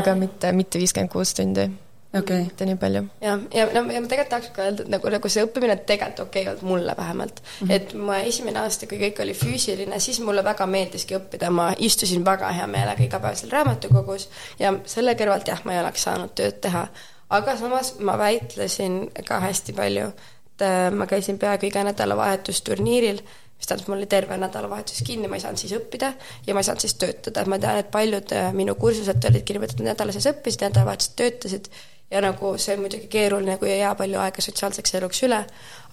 [0.00, 1.68] aga mitte, mitte viiskümmend kuus tundi
[2.12, 2.44] okay..
[2.44, 3.02] mitte nii palju.
[3.20, 6.22] jah, ja, ja, ja ma tegelikult tahaks ka öelda, et nagu, nagu see õppimine tegelikult
[6.26, 7.66] okei okay olnud mulle vähemalt mm.
[7.66, 7.74] -hmm.
[7.74, 12.24] et ma esimene aasta, kui kõik oli füüsiline, siis mulle väga meeldiski õppida, ma istusin
[12.24, 14.28] väga hea meelega iga päev seal raamatukogus
[14.58, 16.86] ja selle kõrvalt jah, ma ei oleks saanud tööd teha.
[17.30, 20.08] aga samas ma väitlesin ka hästi palju,
[20.54, 23.22] et äh, ma käisin peaaegu iga nädalavahetus turniiril
[23.58, 26.12] mis tähendab, mul oli terve nädalavahetus kinni, ma ei saanud siis õppida
[26.46, 29.74] ja ma ei saanud siis töötada, ma tean, et paljud äh, minu kursused olidki niimoodi,
[29.74, 31.70] et nädala sees õppisid, nädalavahetused töötasid
[32.10, 35.42] ja nagu see on muidugi keeruline, kui ei jää palju aega sotsiaalseks eluks üle,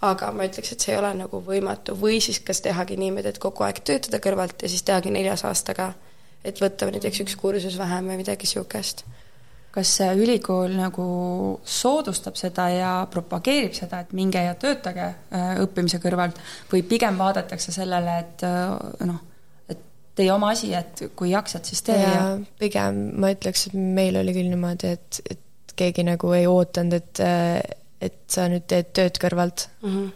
[0.06, 3.42] aga ma ütleks, et see ei ole nagu võimatu või siis kas tehagi niimoodi, et
[3.42, 5.92] kogu aeg töötada kõrvalt ja siis tehagi neljas aastaga,
[6.46, 9.06] et võtta näiteks üks kursus vähem või midagi niisugust.
[9.76, 11.06] kas ülikool nagu
[11.68, 16.40] soodustab seda ja propageerib seda, et minge ja töötage äh, õppimise kõrvalt
[16.72, 18.72] või pigem vaadatakse sellele, et äh,
[19.06, 19.20] noh,
[19.68, 19.82] et
[20.16, 24.16] tee oma asi, et kui jaksad, siis tee ja, ja pigem ma ütleks, et meil
[24.16, 25.45] oli küll niimoodi, et, et
[25.76, 27.24] keegi nagu ei ootanud, et,
[28.02, 29.90] et sa nüüd teed tööd kõrvalt mm.
[29.90, 30.14] -hmm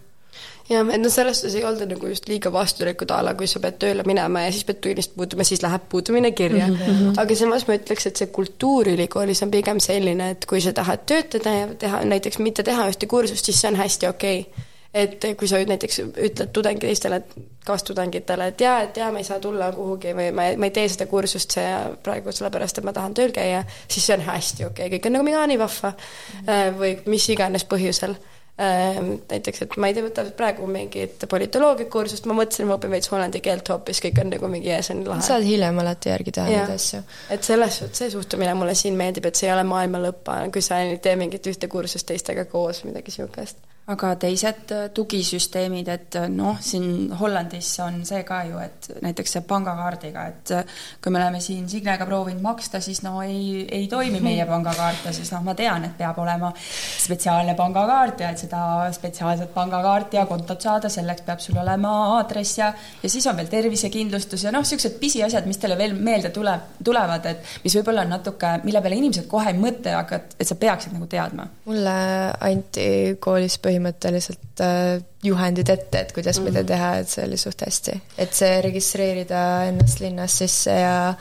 [0.70, 3.62] jah, et noh, selles suhtes ei olda nagu just liiga vastulikud a la, kui sa
[3.64, 6.76] pead tööle minema ja siis pead tunnist puutuma, siis läheb puutumine kirja mm.
[6.76, 7.20] -hmm.
[7.22, 11.05] aga samas ma ütleks, et see kultuur ülikoolis on pigem selline, et kui sa tahad
[11.05, 15.26] töötada ja teha, näiteks mitte teha ühte kursust, siis see on hästi okei okay et
[15.38, 17.22] kui sa nüüd näiteks ütled tudengi teistele
[17.66, 20.74] kaastudengitele, et jaa, et jaa, ma ei saa tulla kuhugi või ma ei, ma ei
[20.74, 21.68] tee seda kursust see
[22.06, 25.18] praegu sellepärast, et ma tahan tööl käia, siis see on hästi okei okay., kõik on
[25.20, 26.82] nagu mina nii vahva mm -hmm.
[26.82, 32.42] või mis iganes põhjusel ähm, näiteks, et ma ei tea, võtavad praegu mingit politoloogiakursust, ma
[32.42, 35.22] mõtlesin, ma õpin veits hollandi keelt hoopis, kõik on nagu mingi ees, on lahe.
[35.22, 37.06] saad hiljem alati järgi teha neid asju.
[37.30, 40.66] et selles suhtes, see suhtumine mulle siin meeldib, et see ei ole maailma lõpp, kui
[40.66, 46.18] sa ei tee mingit ühte kursust teistega koos, midagi niisugust aga teised äh, tugisüsteemid, et
[46.20, 51.14] äh, noh, siin Hollandis on see ka ju, et näiteks see pangakaardiga, et äh, kui
[51.14, 55.32] me oleme siin Signega proovinud maksta, siis no ei, ei toimi meie pangakaart ja siis
[55.34, 58.62] noh, ma tean, et peab olema spetsiaalne pangakaart ja et seda
[58.94, 62.70] spetsiaalset pangakaarti ja kontot saada, selleks peab sul olema aadress ja
[63.02, 67.26] ja siis on veel tervisekindlustus ja noh, niisugused pisiasjad, mis teile veel meelde tuleb, tulevad,
[67.32, 70.60] et mis võib-olla on natuke, mille peale inimesed kohe ei mõtle, aga et, et sa
[70.60, 71.50] peaksid nagu teadma.
[71.66, 71.98] mulle
[72.46, 76.52] anti koolis põhimõtteliselt põhimõtteliselt äh, juhendid ette, et kuidas mm -hmm.
[76.52, 78.02] mida teha, et see oli suht hästi.
[78.18, 81.16] et see registreerida ennast linnas sisse ja,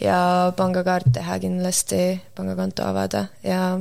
[0.00, 3.80] ja pangakaart teha kindlasti, pangakonto avada ja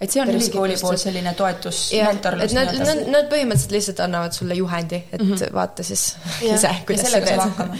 [0.00, 2.54] et see on ülikooli poolt selline toetus, mentorlus?
[2.54, 5.54] nad, nad, nad põhimõtteliselt lihtsalt annavad sulle juhendi, et mm -hmm.
[5.54, 6.54] vaata siis ja.
[6.56, 7.78] ise, kuidas sa teed.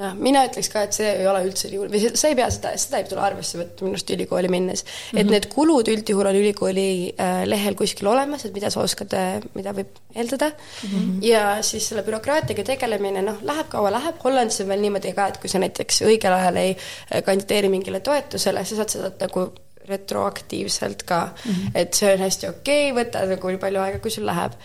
[0.00, 2.72] Jah mina ütleks ka, et see ei ole üldse hull või sa ei pea seda,
[2.80, 4.92] seda ei tule arvesse võtta minu arust ülikooli minnes mm.
[4.92, 5.18] -hmm.
[5.18, 5.32] et mhm.
[5.36, 9.74] need kulud üldjuhul on ülikooli äh, lehel kuskil olemas, et mida sa oskad äh,, mida
[9.76, 10.88] võib eeldada mm.
[10.88, 11.18] -hmm.
[11.28, 15.40] ja siis selle bürokraatiaga tegelemine, noh, läheb kaua läheb, Hollandis on veel niimoodi ka, et
[15.42, 19.50] kui sa näiteks õigel ajal ei äh, kandideeri mingile toetusele, sa saad seda nagu
[19.88, 21.70] retroaktiivselt ka mm, -hmm.
[21.74, 24.56] et see on hästi okei okay, võtta nagu nii palju aega, kui sul läheb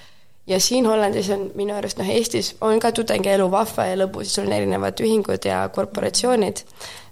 [0.48, 4.48] ja siin Hollandis on minu arust, noh, Eestis on ka tudengielu vahva ja lõbus, sul
[4.48, 6.64] on erinevad ühingud ja korporatsioonid.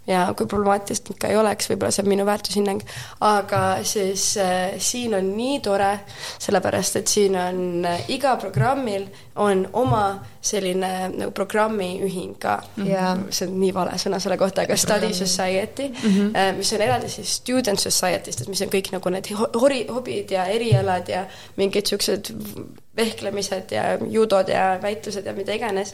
[0.05, 2.83] Ja kui problemaatilist ikka ei oleks, võib-olla see on minu väärtushinnang,
[3.25, 5.95] aga siis äh, siin on nii tore,
[6.37, 10.03] sellepärast et siin on äh, iga programmil on oma
[10.41, 12.55] selline nagu programmiühing ka
[12.85, 13.17] yeah..
[13.29, 16.57] see on nii vale sõna selle kohta, aga study society mm, -hmm.
[16.57, 20.45] mis on eraldi siis student society'st, et mis on kõik nagu need hori-, hobid ja
[20.45, 21.25] erialad ja
[21.57, 22.31] mingid niisugused
[22.97, 25.93] vehklemised ja judod ja väitlused ja mida iganes,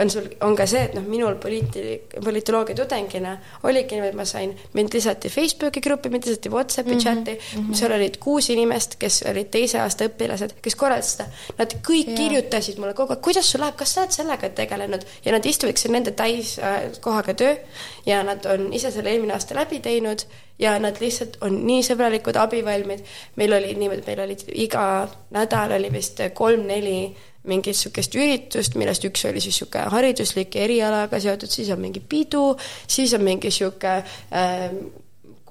[0.00, 4.54] on sul, on ka see, et noh, minul poliiti-, politoloogia tudengina oligi niimoodi, ma sain,
[4.74, 7.02] mind lisati Facebooki gruppi, mind lisati Whatsappi mm -hmm.
[7.04, 7.74] chati mm, -hmm.
[7.74, 11.28] seal olid kuus inimest, kes olid teise aasta õpilased, kes korraldasid seda.
[11.58, 12.16] Nad kõik ja.
[12.16, 15.78] kirjutasid mulle kogu aeg, kuidas sul läheb, kas sa oled sellega tegelenud ja nad istuvad,
[15.80, 17.56] see on nende täiskohaga äh, töö
[18.06, 20.24] ja nad on ise selle eelmine aasta läbi teinud
[20.60, 23.04] ja nad lihtsalt on nii sõbralikud, abivalmid.
[23.36, 24.84] meil oli niimoodi, meil olid iga
[25.36, 27.00] nädal oli vist kolm-neli
[27.48, 32.50] mingit niisugust üritust, millest üks oli siis niisugune hariduslik erialaga seotud, siis on mingi pidu,
[32.86, 33.94] siis on mingi niisugune
[34.32, 34.66] äh,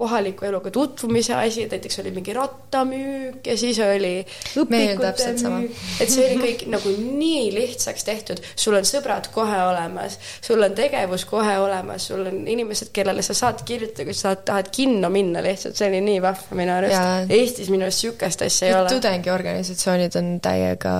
[0.00, 4.14] kohaliku eluga tutvumise asi, et näiteks oli mingi rattamüük ja siis oli
[4.62, 10.16] õpikute müük, et see oli kõik nagu nii lihtsaks tehtud, sul on sõbrad kohe olemas,
[10.40, 14.72] sul on tegevus kohe olemas, sul on inimesed, kellele sa saad kirjutada, kui sa tahad
[14.74, 15.42] kinno minna.
[15.44, 17.30] Lihtsalt, see oli nii vahva minu arust.
[17.32, 18.88] Eestis minu arust niisugust asja ei ole.
[18.94, 20.92] tudengiorganisatsioonid on täiega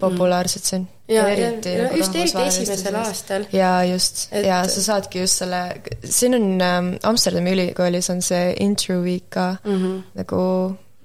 [0.00, 3.46] populaarsed siin ja, eriti ja, nagu just eriti esimesel aastal.
[3.52, 5.62] ja just et..., ja sa saadki just selle,
[6.04, 10.02] siin on ähm, Amsterdami ülikoolis on see intro week ka mm -hmm.
[10.20, 10.42] nagu,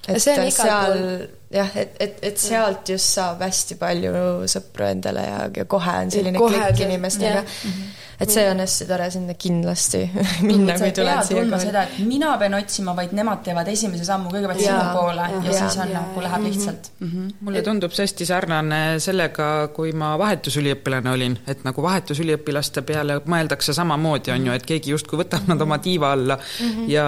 [0.07, 4.13] et seal jah, et, et, et sealt just saab hästi palju
[4.45, 7.71] sõpru endale ja, ja kohe on selline kohe klikk inimestega mm.
[7.71, 10.01] -hmm et see on hästi tore sinna kindlasti
[10.49, 11.59] minna, kui tuled siia kooli.
[11.63, 15.55] seda, et mina pean otsima, vaid nemad teevad esimese sammu kõigepealt sinu poole ja, ja
[15.57, 16.49] siis on nagu läheb mhm.
[16.49, 17.11] lihtsalt mm.
[17.13, 17.29] -hmm.
[17.47, 23.73] mulle tundub see hästi sarnane sellega, kui ma vahetusüliõpilane olin, et nagu vahetusüliõpilaste peale mõeldakse
[23.77, 26.89] samamoodi, on ju, et keegi justkui võtab nad oma tiiva alla mm -hmm.
[26.91, 27.05] ja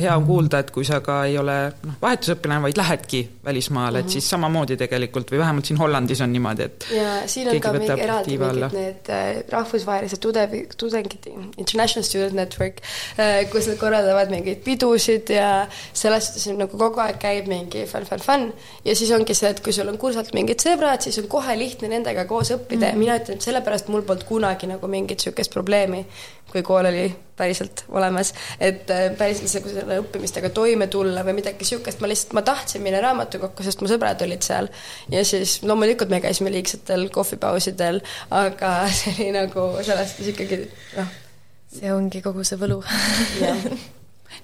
[0.00, 4.04] hea on kuulda, et kui sa ka ei ole noh, vahetusõpilane, vaid lähedki välismaale, et
[4.04, 4.12] mhm.
[4.12, 8.00] siis samamoodi tegelikult või vähemalt siin Hollandis on niimoodi, et ja siin on ka mingi
[8.00, 10.45] eraldi mingid need äh, rahvusvahelised tudengid,
[10.78, 12.80] tudengid, International Student Network,
[13.18, 15.50] äh, kus nad korraldavad mingeid pidusid ja
[15.92, 18.48] selles suhtes nagu kogu aeg käib mingi fun, fun, fun.
[18.84, 21.90] ja siis ongi see, et kui sul on kursalt mingid sõbrad, siis on kohe lihtne
[21.92, 22.94] nendega koos õppida mm -hmm.
[22.94, 26.04] ja mina ütlen, et sellepärast mul polnud kunagi nagu mingit niisugust probleemi,
[26.50, 31.60] kui kool oli päriselt olemas, et äh, päriselt nagu selle õppimistega toime tulla või midagi
[31.60, 34.70] niisugust, ma lihtsalt, ma tahtsin minna raamatukokku, sest mu sõbrad olid seal.
[35.12, 40.62] ja siis loomulikult me käisime liigsetel kohvipausidel, aga see oli nagu selles ikkagi
[40.96, 41.12] noh.
[41.76, 42.78] see ongi kogu see võlu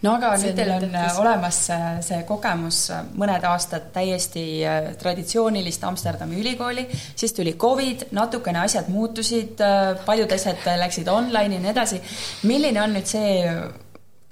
[0.03, 1.21] no aga nüüd teil on tähtis.
[1.23, 1.61] olemas
[2.09, 2.81] see kogemus
[3.21, 10.35] mõned aastad täiesti äh, traditsioonilist Amsterdami ülikooli, siis tuli Covid, natukene asjad muutusid, äh, paljud
[10.35, 12.03] asjad läksid online'i ja nii edasi.
[12.51, 13.33] milline on nüüd see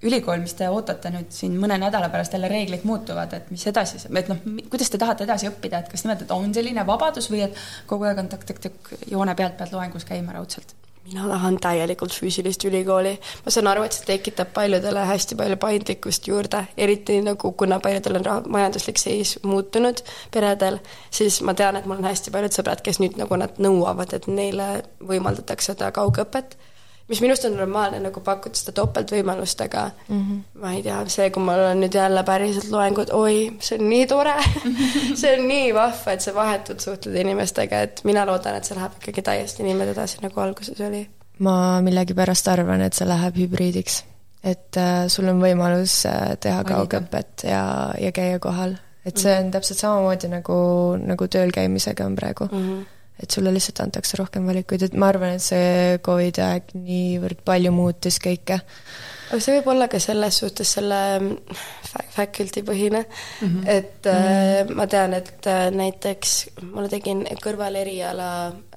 [0.02, 4.00] ülikool, mis te ootate nüüd siin mõne nädala pärast jälle reeglid muutuvad, et mis edasi,
[4.08, 4.40] et noh,
[4.72, 7.58] kuidas te tahate edasi õppida, et kas nimelt, et on selline vabadus või et
[7.90, 10.72] kogu aeg on tõkk-tõkk-tõkk joone pealt pead loengus käima raudselt?
[11.10, 13.18] Mina tahan täielikult füüsilist ülikooli.
[13.44, 18.20] ma saan aru, et see tekitab paljudele hästi palju paindlikkust juurde, eriti nagu kuna paljudel
[18.20, 20.78] on raha, majanduslik seis muutunud peredel,
[21.10, 24.26] siis ma tean, et mul on hästi paljud sõbrad, kes nüüd nagu nad nõuavad, et
[24.30, 24.70] neile
[25.06, 26.56] võimaldatakse seda kaugõpet
[27.10, 30.42] mis minu arust on normaalne nagu pakkuda seda topeltvõimalust, aga mm -hmm.
[30.62, 34.04] ma ei tea, see, kui mul on nüüd jälle päriselt loengud, oi, see on nii
[34.10, 34.34] tore
[35.20, 39.00] see on nii vahva, et sa vahetult suhtled inimestega, et mina loodan, et see läheb
[39.00, 41.08] ikkagi täiesti niimoodi edasi, nagu alguses oli.
[41.38, 44.04] ma millegipärast arvan, et see läheb hübriidiks.
[44.44, 47.64] et äh, sul on võimalus äh, teha kaugõpet ja,
[48.00, 48.78] ja käia kohal.
[49.04, 50.62] et see on täpselt samamoodi nagu,
[51.02, 52.64] nagu tööl käimisega on praegu mm.
[52.70, 52.88] -hmm
[53.22, 57.72] et sulle lihtsalt antakse rohkem valikuid, et ma arvan, et see Covidi aeg niivõrd palju
[57.74, 58.60] muutis kõike.
[59.30, 61.60] aga see võib olla ka selles suhtes selle mm,
[62.16, 63.68] faculty põhine mm, -hmm.
[63.68, 64.74] et mm -hmm.
[64.74, 66.32] ma tean, et äh, näiteks
[66.72, 68.30] ma tegin kõrvaleriala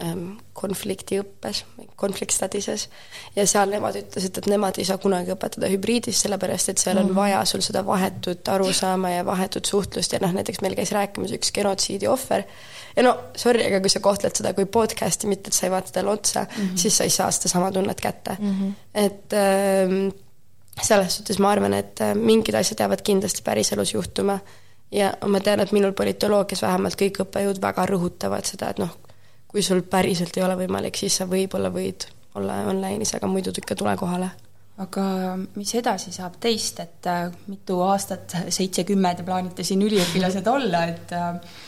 [0.03, 1.63] ähm, konfliktiõppes,
[1.97, 2.89] conflict studies'es,
[3.35, 7.09] ja seal nemad ütlesid, et nemad ei saa kunagi õpetada hübriidis, sellepärast et seal on
[7.09, 7.15] -hmm.
[7.15, 11.51] vaja sul seda vahetut arusaama ja vahetut suhtlust ja noh, näiteks meil käis rääkimas üks
[11.51, 12.43] genotsiidi ohver,
[12.95, 15.95] ja no sorry, aga kui sa kohtled seda kui podcast'i, mitte et sa ei vaata
[15.95, 16.77] talle otsa mm, -hmm.
[16.77, 18.51] siis sa ei saa sedasama tunnet kätte mm.
[18.51, 18.73] -hmm.
[18.93, 20.09] et ähm,
[20.81, 24.39] selles suhtes ma arvan, et äh, mingid asjad jäävad kindlasti päriselus juhtuma
[24.91, 28.97] ja ma tean, et minul politoloogias vähemalt kõik õppejõud väga rõhutavad seda, et noh,
[29.47, 33.75] kui sul päriselt ei ole võimalik, siis sa võib-olla võid olla online'is, aga muidu ikka
[33.75, 34.29] tule kohale
[34.81, 35.03] aga
[35.55, 41.13] mis edasi saab teist, et äh, mitu aastat, seitse-kümme te plaanite siin üliõpilased olla, et
[41.13, 41.59] äh,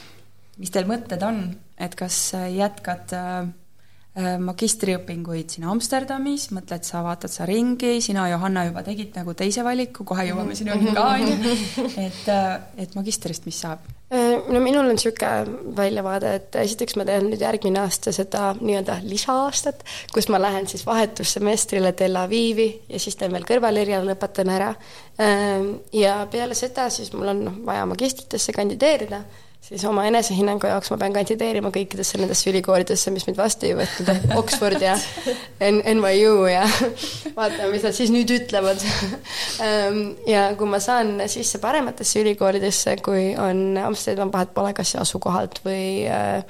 [0.62, 1.46] mis teil mõtted on,
[1.82, 3.34] et kas äh, jätkad äh,
[4.16, 9.66] äh, magistriõpinguid siin Amsterdamis, mõtled sa, vaatad sa ringi, sina, Johanna, juba tegid nagu teise
[9.68, 11.58] valiku, kohe jõuame sinuni ka, on ju,
[12.08, 12.32] et,
[12.86, 13.84] et magistrist, mis saab?
[14.16, 19.82] no minul on niisugune väljavaade, et esiteks ma teen nüüd järgmine aasta seda nii-öelda lisa-aastat,
[20.14, 24.70] kus ma lähen siis vahetussemestrile Tel Avivi ja siis teen veel kõrvaleriala, lõpetan ära.
[25.92, 29.24] Ja peale seda siis mul on noh, vaja magistritesse kandideerida
[29.66, 34.36] siis oma enesehinnangu jaoks ma pean kandideerima kõikidesse nendesse ülikoolidesse, mis mind vastu ei ehk
[34.38, 34.94] Oxford ja
[35.60, 36.66] NYU ja
[37.40, 38.84] vaatame, mis nad siis nüüd ütlevad.
[39.66, 40.00] Ehm,
[40.30, 46.06] ja kui ma saan sisse parematesse ülikoolidesse, kui on Amsterdam, vahet pole kas asukohalt või
[46.12, 46.44] äh,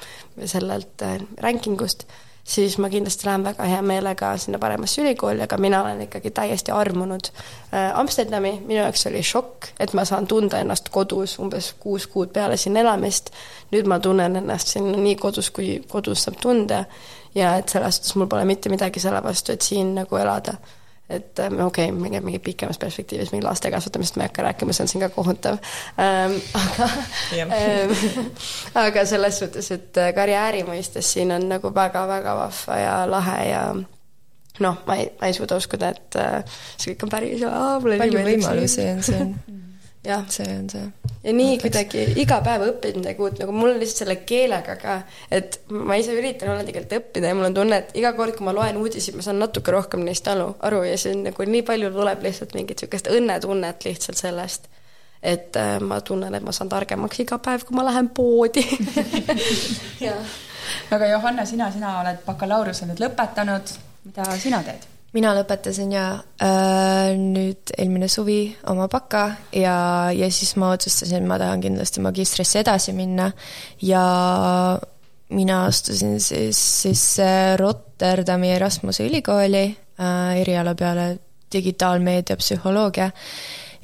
[0.44, 2.08] sellelt äh, ranking ust
[2.46, 6.72] siis ma kindlasti lähen väga hea meelega sinna paremasse ülikooli, aga mina olen ikkagi täiesti
[6.72, 12.08] armunud äh, Amsterdami, minu jaoks oli šokk, et ma saan tunda ennast kodus umbes kuus
[12.08, 13.32] kuud peale siin elamist.
[13.72, 16.86] nüüd ma tunnen ennast siin nii kodus, kui kodus saab tunda
[17.36, 20.60] ja et selles suhtes mul pole mitte midagi selle vastu, et siin nagu elada
[21.10, 24.74] et ähm, okei okay,, mingi, mingi pikemas perspektiivis mingi laste kasvatamisest ma ei hakka rääkima,
[24.74, 25.60] see on siin ka kohutav
[26.02, 26.38] ähm,.
[26.62, 26.88] aga
[27.60, 27.92] ähm,
[28.86, 33.62] aga selles suhtes, et äh, karjääri mõistes siin on nagu väga-väga vahva ja lahe ja
[34.60, 37.46] noh, ma ei, ma ei suuda uskuda, et äh, see kõik on päris.
[37.86, 39.36] palju võimalusi on siin
[40.06, 40.86] jah, see on see.
[41.24, 44.96] ja nii kuidagi iga päev õpid midagi uut, nagu mul on lihtsalt selle keelega ka,
[45.34, 48.48] et ma ise üritan hollandi keelt õppida ja mul on tunne, et iga kord, kui
[48.48, 51.92] ma loen uudiseid, ma saan natuke rohkem neist aru, aru ja on nagu nii palju
[51.96, 54.70] tuleb lihtsalt mingit niisugust õnnetunnet lihtsalt sellest,
[55.24, 58.66] et äh, ma tunnen, et ma saan targemaks iga päev, kui ma lähen poodi.
[60.96, 63.74] Aga Johanna, sina, sina oled bakalaureuse nüüd lõpetanud,
[64.10, 64.95] mida sina teed?
[65.16, 66.06] Mina lõpetasin ja
[66.44, 68.40] äh, nüüd eelmine suvi
[68.72, 69.76] oma baka ja,
[70.12, 73.30] ja siis ma otsustasin, ma tahan kindlasti magistrisse edasi minna.
[73.86, 74.04] Ja
[75.36, 77.06] mina astusin siis, siis
[77.62, 81.10] Rotterdami Erasmuse ülikooli äh, eriala peale
[81.54, 83.12] digitaalmeedia psühholoogia.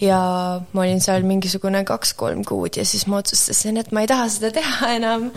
[0.01, 0.21] Ja
[0.73, 4.49] ma olin seal mingisugune kaks-kolm kuud ja siis ma otsustasin, et ma ei taha seda
[4.55, 5.29] teha enam.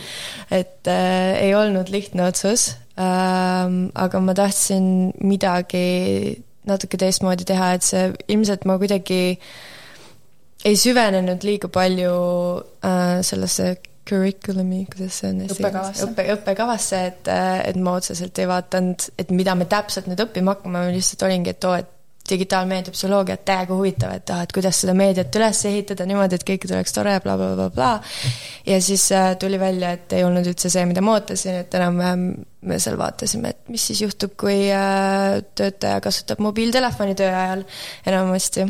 [0.50, 4.84] et äh, ei olnud lihtne otsus aga ma tahtsin
[5.26, 5.86] midagi
[6.68, 9.22] natuke teistmoodi teha, et see ilmselt ma kuidagi
[10.64, 12.14] ei süvenenud liiga palju
[12.86, 13.74] äh, sellesse
[14.08, 16.06] curriculum'i, kuidas see on õppekavasse.
[16.08, 20.54] õppe, õppekavasse, et, äh, et ma otseselt ei vaadanud, et mida me täpselt nüüd õppima
[20.56, 21.90] hakkame, ma lihtsalt olingi, et oo, et
[22.30, 26.78] digitaalmeedia psühholoogiat täiega huvitav, et ah, et kuidas seda meediat üles ehitada niimoodi, et kõikidel
[26.78, 27.90] oleks tore bla, bla, blablabla.
[28.66, 32.24] ja siis äh, tuli välja, et ei olnud üldse see, mida ma ootasin, et enam-vähem
[32.64, 37.66] me seal vaatasime, et mis siis juhtub, kui äh, töötaja kasutab mobiiltelefoni töö ajal
[38.06, 38.66] enamasti.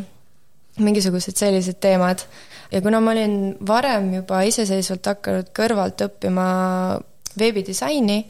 [0.82, 2.26] mingisugused sellised teemad.
[2.72, 6.46] ja kuna ma olin varem juba iseseisvalt hakanud kõrvalt õppima
[7.38, 8.24] veebidisaini,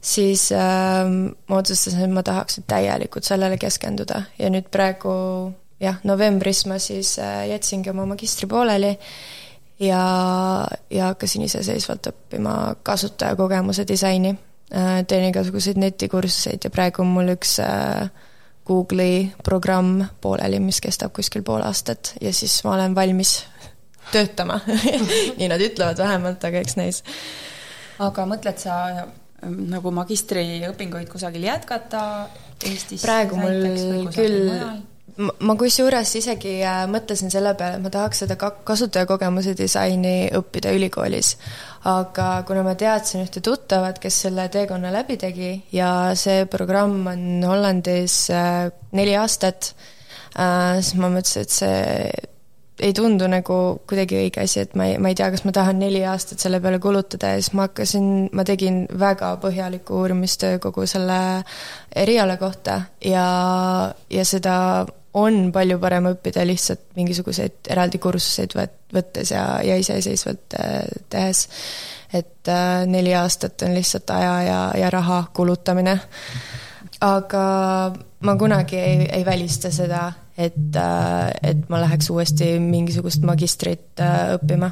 [0.00, 1.04] siis äh,
[1.48, 5.14] ma otsustasin, et ma tahaks nüüd täielikult sellele keskenduda ja nüüd praegu
[5.82, 8.94] jah, novembris ma siis äh, jätsingi oma magistri pooleli
[9.80, 10.02] ja,
[10.90, 14.34] ja hakkasin iseseisvalt õppima kasutajakogemuse disaini
[14.74, 15.04] äh,.
[15.06, 18.08] teen igasuguseid netikursuseid ja praegu on mul üks äh,
[18.68, 23.38] Google'i programm pooleli, mis kestab kuskil pool aastat ja siis ma olen valmis
[24.12, 24.60] töötama
[25.38, 27.02] nii nad ütlevad vähemalt, aga eks näis.
[27.98, 29.08] aga mõtled sa
[29.46, 32.02] nagu magistriõpinguid kusagil jätkata
[32.66, 33.02] Eestis?
[33.04, 34.50] praegu mul küll,
[35.22, 40.30] ma, ma kusjuures isegi äh, mõtlesin selle peale, et ma tahaks seda ka kasutajakogemuse disaini
[40.38, 41.36] õppida ülikoolis.
[41.88, 47.46] aga kuna ma teadsin ühte tuttavat, kes selle teekonna läbi tegi ja see programm on
[47.46, 49.72] Hollandis äh, neli aastat,
[50.34, 52.26] äh, siis ma mõtlesin, et see
[52.78, 53.56] ei tundu nagu
[53.88, 56.60] kuidagi õige asi, et ma ei, ma ei tea, kas ma tahan neli aastat selle
[56.62, 61.18] peale kulutada ja siis ma hakkasin, ma tegin väga põhjaliku uurimistöö kogu selle
[61.96, 63.26] eriala kohta ja,
[64.10, 64.54] ja seda
[65.18, 71.48] on palju parem õppida lihtsalt mingisuguseid eraldi kursuseid võt-, võttes ja, ja iseseisvalt äh, tehes.
[72.12, 75.98] et äh, neli aastat on lihtsalt aja ja, ja raha kulutamine.
[77.00, 77.44] aga
[78.20, 84.34] ma kunagi ei, ei välista seda, et, äh, et ma läheks uuesti mingisugust magistrit äh,
[84.38, 84.70] õppima.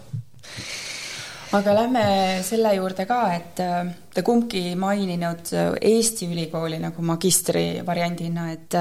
[1.57, 2.05] aga lähme
[2.47, 5.51] selle juurde ka, et äh, te kumbki maininud
[5.81, 8.79] Eesti ülikooli nagu magistri variandina, et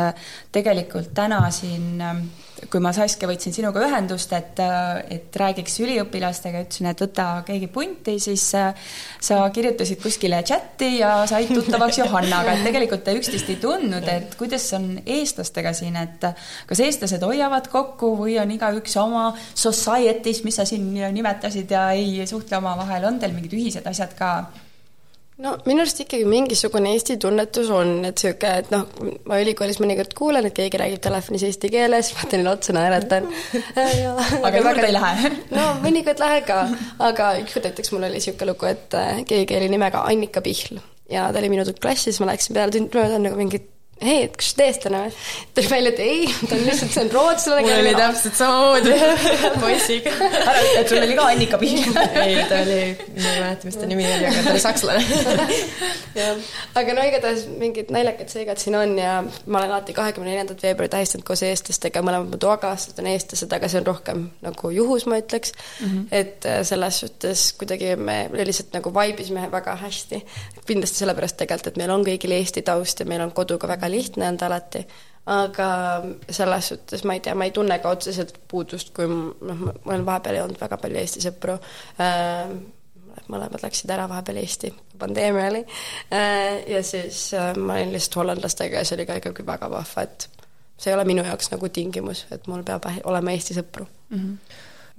[0.54, 2.04] tegelikult täna siin
[2.72, 4.60] kui ma Saskia võtsin sinuga ühendust, et,
[5.12, 11.52] et räägiks üliõpilastega, ütlesin, et võta keegi punti, siis sa kirjutasid kuskile chati ja said
[11.54, 16.30] tuttavaks Johannaga, et tegelikult te üksteist ei tundnud, et kuidas on eestlastega siin, et
[16.70, 22.24] kas eestlased hoiavad kokku või on igaüks oma society's, mis sa siin nimetasid ja ei
[22.30, 24.36] suhtle omavahel, on teil mingid ühised asjad ka?
[25.44, 28.86] No minu arust ikkagi mingisugune Eesti tunnetus on, et niisugune, et noh,
[29.28, 33.30] ma ülikoolis mõnikord kuulen, et keegi räägib telefonis eesti keeles, vaatan neile otsa, naeratan.
[34.48, 35.32] aga juurde ei lähe?
[35.52, 36.64] no mõnikord lähen ka,
[37.12, 40.80] aga ükskord näiteks mul oli niisugune lugu, et äh, keegi oli nimega Annika Pihl
[41.12, 43.62] ja ta oli minu klassis, ma läksin peale tund mööda nagu mingi
[44.02, 45.12] ei, et kas sa eestlane või?
[45.56, 47.62] tuli välja, et ei, ta on lihtsalt, see on rootslane.
[47.64, 48.96] mul oli täpselt samamoodi
[49.64, 50.12] poisiga.
[50.82, 51.96] et sul oli ka Annika Pihl.
[52.26, 52.80] ei, ta oli,
[53.16, 55.06] ma ei mäleta, mis ta nimi oli, aga ta oli sakslane.
[56.82, 60.92] aga no igatahes mingid naljakad seigad siin on ja ma olen alati kahekümne neljandat veebruari
[60.92, 65.22] tähistanud koos eestlastega, mõlemad mu toakaaslased on eestlased, aga see on rohkem nagu juhus, ma
[65.24, 65.88] ütleks mm.
[65.88, 66.06] -hmm.
[66.12, 70.26] et äh, selles suhtes kuidagi me lihtsalt nagu vaibisime väga hästi.
[70.66, 73.94] kindlasti sellepärast tegelikult, et meil on kõigil Eesti taust ja meil on koduga väga väga
[73.94, 74.82] lihtne olnud alati,
[75.26, 75.68] aga
[76.30, 80.06] selles suhtes ma ei tea, ma ei tunne ka otseselt puudust, kui noh, ma olen
[80.06, 81.58] vahepeal ei olnud väga palju Eesti sõpru
[82.02, 82.52] äh,,
[83.32, 84.72] mõlemad läksid ära vahepeal Eesti,
[85.02, 85.64] pandeemia oli
[86.14, 90.06] äh,, ja siis äh, ma olin lihtsalt hollandlastega ja see oli ka ikkagi väga vahva,
[90.06, 90.30] et
[90.78, 94.18] see ei ole minu jaoks nagu tingimus, et mul peab olema Eesti sõpru mm.
[94.20, 94.56] -hmm.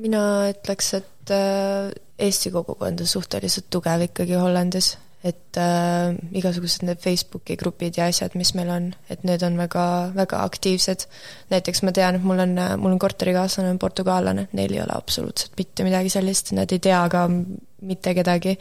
[0.09, 4.97] mina ütleks, et äh, Eesti kogukond on suhteliselt tugev ikkagi Hollandis
[5.27, 9.87] et äh, igasugused need Facebooki grupid ja asjad, mis meil on, et need on väga,
[10.15, 11.07] väga aktiivsed.
[11.51, 15.57] näiteks ma tean, et mul on, mul on korterikaaslane on portugaallane, neil ei ole absoluutselt
[15.59, 18.57] mitte midagi sellist, nad ei tea ka mitte kedagi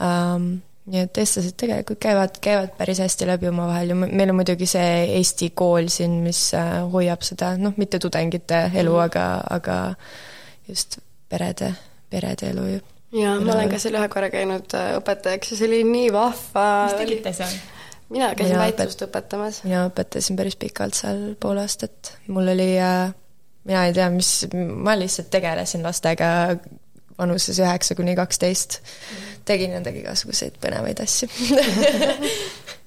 [0.00, 0.50] ähm,.
[0.90, 5.04] nii et eestlased tegelikult käivad, käivad päris hästi läbi omavahel ja meil on muidugi see
[5.18, 9.26] Eesti kool siin, mis äh, hoiab seda, noh, mitte tudengite elu aga,
[9.58, 9.76] aga
[10.66, 10.98] just
[11.30, 11.74] perede,
[12.10, 12.80] perede elu ju
[13.16, 16.66] jaa, ma olen ka seal ühe korra käinud äh, õpetajaks ja see oli nii vahva.
[16.88, 17.56] mis tegite seal?
[18.10, 19.62] mina käisin väitlust õpetamas.
[19.66, 23.10] mina õpetasin päris pikalt seal pool aastat, mul oli äh,
[23.64, 26.30] mina ei tea, mis, ma lihtsalt tegelesin lastega
[27.20, 28.80] vanuses üheksa kuni kaksteist.
[29.44, 31.28] tegin nendega igasuguseid põnevaid asju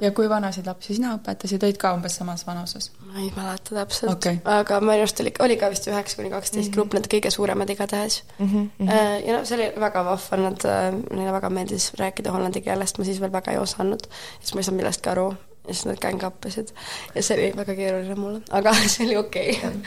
[0.00, 2.90] ja kui vanasid lapsi sina õpetasid, olid ka umbes samas vanuses?
[3.06, 6.68] ma ei mäleta täpselt okay., aga minu arust oli, oli ka vist üheksa kuni kaksteist
[6.68, 6.74] mhm.
[6.76, 8.48] grupp, need kõige suuremad igatahes mm.
[8.52, 8.92] -hmm.
[9.26, 13.08] ja noh, see oli väga vahva, nad, äh, neile väga meeldis rääkida hollandi keelest, ma
[13.08, 14.08] siis veel väga ei osanud.
[14.40, 15.28] siis ma ei saanud millestki aru
[15.68, 16.72] ja siis nad kängappasid
[17.14, 19.82] ja see oli väga keeruline mulle, aga see oli okei okay.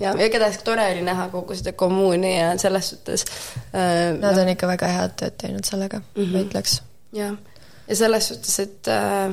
[0.00, 3.24] ja, ja igatahes tore oli näha kogu seda kommuuni ja selles suhtes
[3.72, 4.12] äh,.
[4.20, 6.32] Nad on ikka väga head tööd teinud sellega mm, -hmm.
[6.32, 6.82] ma ütleks.
[7.12, 7.36] jah
[7.88, 9.30] ja selles suhtes, et äh,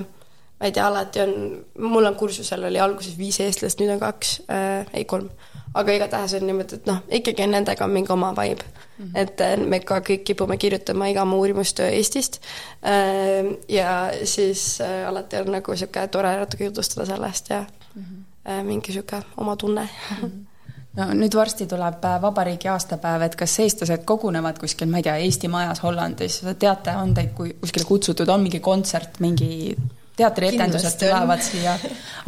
[0.59, 1.35] ma ei tea, alati on,
[1.79, 5.29] mul on kursusel oli alguses viis eestlast, nüüd on kaks äh,, ei kolm.
[5.75, 9.05] aga igatahes on niimoodi, et noh, ikkagi nendega on mingi oma vibe mm.
[9.05, 9.19] -hmm.
[9.19, 12.41] et äh, me ka kõik kipume kirjutama iga oma uurimustöö Eestist
[12.85, 13.55] äh,.
[13.69, 18.51] ja siis äh, alati on nagu niisugune tore natuke jutustada sellest ja mm -hmm.
[18.51, 19.89] äh, mingi niisugune oma tunne
[20.21, 20.27] mm.
[20.27, 20.54] -hmm
[20.95, 25.17] no nüüd varsti tuleb äh, vabariigi aastapäev, et kas eestlased kogunevad kuskil, ma ei tea,
[25.25, 29.75] Eesti Majas Hollandis, teate, on teid kuskile kutsutud, on mingi kontsert, mingi
[30.15, 31.77] teatrietendused tulevad siia,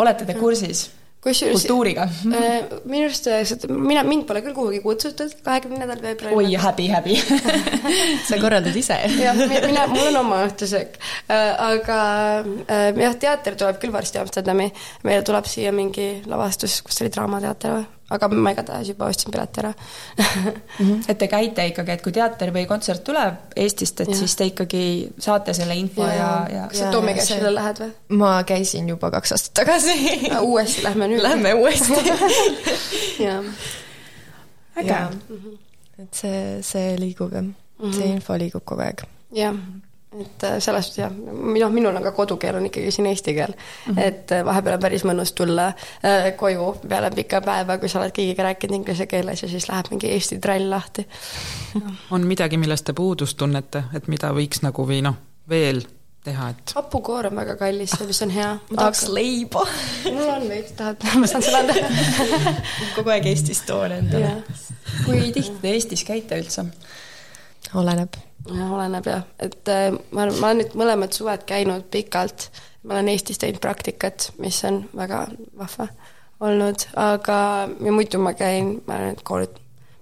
[0.03, 0.87] olete te kursis?
[1.27, 2.03] kusjuures kultuuriga?
[2.29, 6.37] äh, minu arust äh, mina, mind pole küll kuhugi kutsutud kahekümnendal veebruaril.
[6.37, 7.17] oi, häbi, häbi.
[8.29, 8.99] Sa korraldad ise.
[9.17, 10.95] Jah, mina, mul on oma õhtusöök.
[11.33, 11.99] Aga
[13.01, 14.69] jah, teater tuleb küll varsti Amsterdami,
[15.07, 17.93] meile tuleb siia mingi lavastus, kus oli Draamateater või?
[18.09, 20.53] Aga ma igatahes juba ostsin pileti ära mm.
[20.77, 21.01] -hmm.
[21.07, 24.15] et te käite ikkagi, et kui teater või kontsert tuleb Eestist, et ja.
[24.15, 24.83] siis te ikkagi
[25.19, 27.91] saate selle info ja, ja, ja kas sa Tommi käisule lähed või?
[28.21, 29.97] ma käisin juba kaks aastat tagasi
[30.41, 31.23] uuesti lähme nüüd?
[31.23, 31.93] Lähme uuesti
[33.27, 33.43] jah.
[34.77, 35.01] äge.
[35.99, 37.93] et see, see liigub jah mm, -hmm.
[37.99, 39.03] see info liigub kogu aeg.
[39.35, 39.55] jah
[40.21, 43.53] et äh, selles suhtes jah, noh, minul on ka kodukeel on ikkagi siin eesti keel
[43.53, 43.93] mm.
[43.93, 44.01] -hmm.
[44.03, 48.15] et äh, vahepeal on päris mõnus tulla äh, koju peale pika päeva, kui sa oled
[48.15, 51.07] kõigiga rääkinud inglise keeles ja siis läheb mingi eesti trall lahti
[52.15, 55.15] on midagi, millest te puudust tunnete, et mida võiks nagu või noh,
[55.49, 55.83] veel
[56.27, 58.51] teha, et hapukoor on väga kallis, mis on hea.
[58.69, 59.13] ma tahaks aga...
[59.19, 59.65] leiba
[60.15, 62.53] mul on veits, tahad, ma saan sulle anda
[62.95, 64.33] kogu aeg Eestist toon endale.
[65.05, 66.67] kui tihti te Eestis käite üldse?
[67.75, 68.17] Oleneb.
[68.47, 72.49] Oleneb jah, et äh, ma olen, ma olen nüüd mõlemad suved käinud pikalt,
[72.87, 75.25] ma olen Eestis teinud praktikat, mis on väga
[75.59, 75.89] vahva
[76.39, 77.39] olnud, aga
[77.83, 79.57] ja muidu ma käin, ma olen kord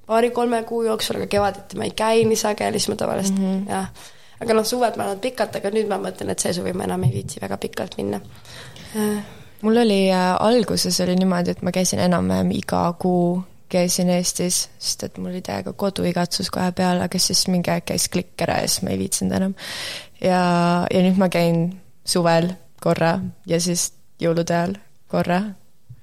[0.05, 3.71] paari-kolme kuu jooksul, aga kevaditi ma ei käi nii sageli, siis ma tavaliselt mm -hmm.
[3.71, 3.87] jah,
[4.41, 7.03] aga noh, suved ma olen pikalt, aga nüüd ma mõtlen, et see suvi ma enam
[7.03, 8.21] ei viitsi väga pikalt minna.
[8.95, 9.23] Äh..
[9.61, 13.43] mul oli äh, alguses oli niimoodi, et ma käisin enam-vähem iga kuu
[13.75, 18.07] käisin Eestis, sest et mul oli täiega koduigatsus kohe peal, aga siis mingi aeg käis
[18.11, 19.57] klikk ära ja siis ma ei viitsinud enam.
[20.21, 20.39] ja,
[20.91, 21.67] ja nüüd ma käin
[22.05, 23.17] suvel korra
[23.49, 23.89] ja siis
[24.21, 24.75] jõulude ajal
[25.11, 25.41] korra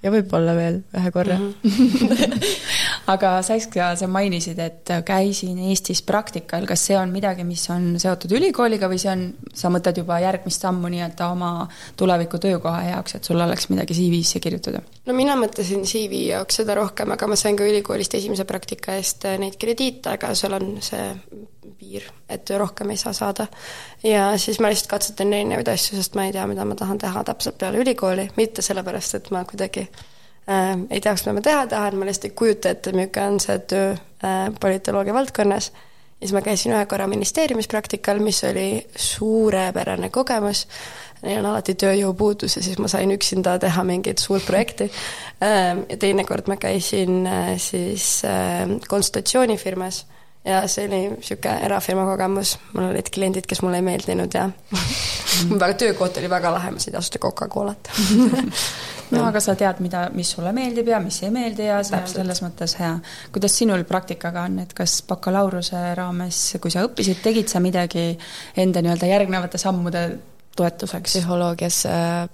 [0.03, 1.53] ja võib-olla veel ühe korra mm.
[1.63, 2.47] -hmm.
[3.15, 8.35] aga Saskia, sa mainisid, et käisin Eestis praktikal, kas see on midagi, mis on seotud
[8.39, 9.25] ülikooliga või see on,
[9.55, 11.53] sa mõtled juba järgmist sammu nii-öelda oma
[11.97, 14.83] tuleviku töökoha jaoks, et sul oleks midagi CV-sse kirjutada?
[15.07, 19.27] no mina mõtlesin CV jaoks seda rohkem, aga ma sain ka ülikoolist esimese praktika eest
[19.39, 21.11] neid krediite, aga seal on see
[21.83, 23.47] piir, et rohkem ei saa saada.
[24.03, 27.25] ja siis ma lihtsalt katsetan erinevaid asju, sest ma ei tea, mida ma tahan teha
[27.27, 31.99] täpselt peale ülikooli, mitte sellepärast, et ma kuidagi äh, ei teaks, mida ma teha tahan,
[31.99, 35.73] ma lihtsalt ei kujuta ette, milline on see töö äh, politoloogia valdkonnas.
[35.73, 40.69] ja siis ma käisin ühe korra ministeeriumis praktikal, mis oli suurepärane kogemus
[41.23, 44.89] neil on alati tööjõupuudus ja siis ma sain üksinda teha mingit suurt projekti.
[45.43, 50.05] Ähm, ja teinekord ma käisin äh, siis äh, konsultatsioonifirmas
[50.45, 54.49] ja see oli niisugune erafirma kogemus, mul olid kliendid, kes mulle ei meeldinud ja
[55.53, 57.93] väga, töökoht oli väga lahe, ma sain tasuta Coca-Colat.
[59.13, 62.07] No aga sa tead, mida, mis sulle meeldib ja mis ei meeldi ja see on
[62.09, 62.95] selles mõttes hea.
[63.33, 68.07] kuidas sinul praktikaga on, et kas bakalaureuse raames, kui sa õppisid, tegid sa midagi
[68.57, 70.07] enda nii-öelda järgnevate sammude
[70.57, 71.19] toetuseks?
[71.19, 72.25] psühholoogias äh,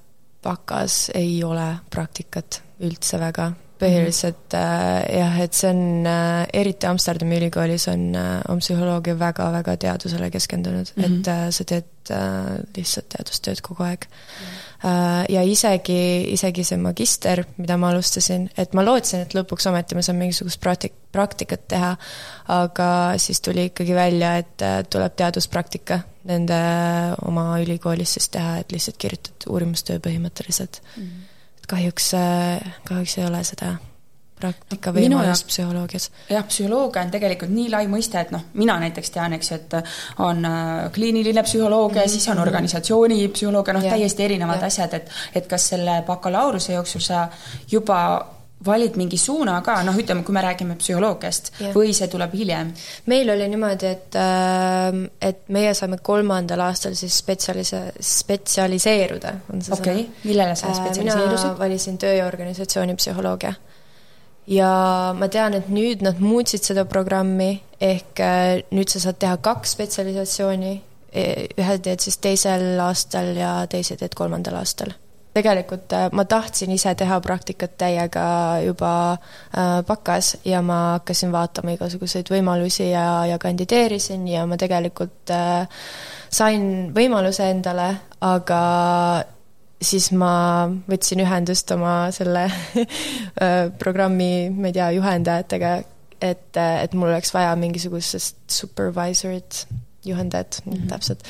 [0.45, 7.39] bakas ei ole praktikat üldse väga, põhiliselt äh, jah, et see on äh,, eriti Amsterdami
[7.41, 11.20] ülikoolis on, äh, on psühholoogia väga-väga teadusele keskendunud mm, -hmm.
[11.20, 14.47] et äh, sa teed äh, lihtsalt teadustööd kogu aeg mm.
[14.47, 19.66] -hmm Äh, ja isegi, isegi see magister, mida ma alustasin, et ma lootsin, et lõpuks
[19.66, 21.89] ometi ma saan mingisugust praktik-, praktikat teha,
[22.55, 25.99] aga siis tuli ikkagi välja, et äh, tuleb teaduspraktika
[26.31, 26.61] nende
[27.26, 31.03] oma ülikoolis siis teha, et lihtsalt kirjutad uurimustöö põhimõtteliselt mm.
[31.03, 31.28] -hmm.
[31.69, 33.77] Kahjuks, äh, kahjuks ei ole seda
[34.39, 36.09] praktika võimalust psühholoogias?
[36.31, 39.77] jah, psühholoogia on tegelikult nii lai mõiste, et noh, mina näiteks tean, eks et
[40.25, 42.16] on äh, kliiniline psühholoogia mm, -hmm.
[42.16, 44.73] siis on organisatsioonipsühholoogia, noh, täiesti erinevad ja.
[44.73, 47.29] asjad, et et kas selle bakalaureuse jooksul sa
[47.71, 47.99] juba
[48.67, 51.75] valid mingi suuna ka, noh, ütleme, kui me räägime psühholoogiast yeah.
[51.77, 52.73] või see tuleb hiljem?
[53.11, 54.99] meil oli niimoodi, et, äh,
[55.31, 60.05] et meie saime kolmandal aastal siis spetsialise-, spetsialiseeruda, on see okay.
[60.05, 60.27] sõna.
[60.27, 61.49] millele sa äh, spetsialiseerusid?
[61.49, 63.55] mina valisin töö ja organisatsiooni psühholoogia
[64.49, 64.71] ja
[65.19, 69.77] ma tean, et nüüd nad muutsid seda programmi, ehk äh, nüüd sa saad teha kaks
[69.77, 70.73] spetsialisatsiooni,
[71.13, 71.25] e,
[71.59, 74.95] ühe teed siis teisel aastal ja teise teed kolmandal aastal.
[75.39, 78.26] Tegelikult äh, ma tahtsin ise teha praktikat täiega
[78.66, 85.32] juba äh, bakas ja ma hakkasin vaatama igasuguseid võimalusi ja, ja kandideerisin ja ma tegelikult
[86.28, 86.62] sain
[86.95, 87.89] võimaluse endale,
[88.20, 88.62] aga
[89.82, 90.32] siis ma
[90.89, 92.47] võtsin ühendust oma selle
[93.45, 95.74] äh, programmi, ma ei tea, juhendajatega,
[96.20, 99.62] et, et mul oleks vaja mingisugusest supervisor'it,
[100.09, 100.89] juhendajat mm, -hmm.
[100.93, 101.25] täpselt,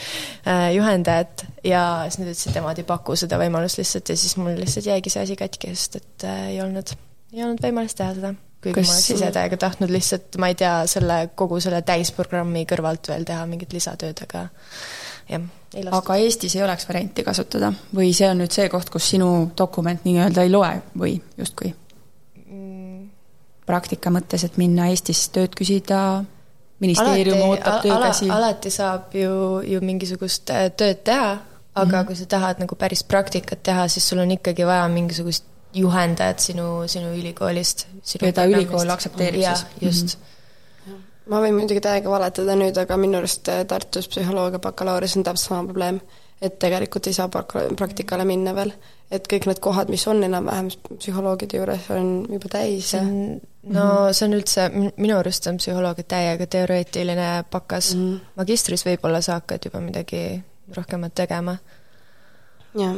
[0.47, 4.37] äh, juhendajat ja siis nad ütlesid, et nemad ei paku seda võimalust lihtsalt ja siis
[4.41, 6.95] mul lihtsalt jäigi see asi katki, sest et äh, ei olnud,
[7.35, 8.35] ei olnud võimalust teha seda.
[8.63, 8.87] kuigi Kas...
[8.87, 13.29] ma oleks ise täiega tahtnud lihtsalt, ma ei tea, selle, kogu selle täisprogrammi kõrvalt veel
[13.29, 14.49] teha mingit lisatööd, aga
[15.29, 15.49] jah
[15.91, 20.05] aga Eestis ei oleks varianti kasutada või see on nüüd see koht, kus sinu dokument
[20.07, 21.75] nii-öelda ei loe või justkui
[22.47, 23.03] mm.?
[23.69, 26.25] praktika mõttes, et minna Eestis tööd küsida,
[26.81, 28.37] ministeerium alati, ootab töökäsi ala,.
[28.37, 31.39] alati saab ju, ju mingisugust äh, tööd teha,
[31.75, 32.07] aga mm -hmm.
[32.07, 36.89] kui sa tahad nagu päris praktikat teha, siis sul on ikkagi vaja mingisugust juhendajat sinu,
[36.89, 37.87] sinu ülikoolist.
[38.21, 39.67] keda ülikool aktsepteerib siis?
[39.81, 40.23] just mm.
[40.23, 40.39] -hmm
[41.29, 45.49] ma võin muidugi täiega valetada nüüd, aga minu arust äh, Tartus psühholoogia bakalaureus on täpselt
[45.49, 46.01] sama probleem.
[46.43, 48.73] Et tegelikult ei saa praktikale minna veel.
[49.11, 50.69] et kõik need kohad, mis on enam-vähem
[50.99, 54.13] psühholoogide juures, on juba täis ja no mhm.
[54.13, 58.05] see on üldse, minu arust on psühholoogia täiega teoreetiline bakas mm.
[58.05, 58.35] -hmm.
[58.37, 60.43] magistris võib-olla sa hakkad juba midagi
[60.77, 61.57] rohkemat tegema.
[62.75, 62.97] jah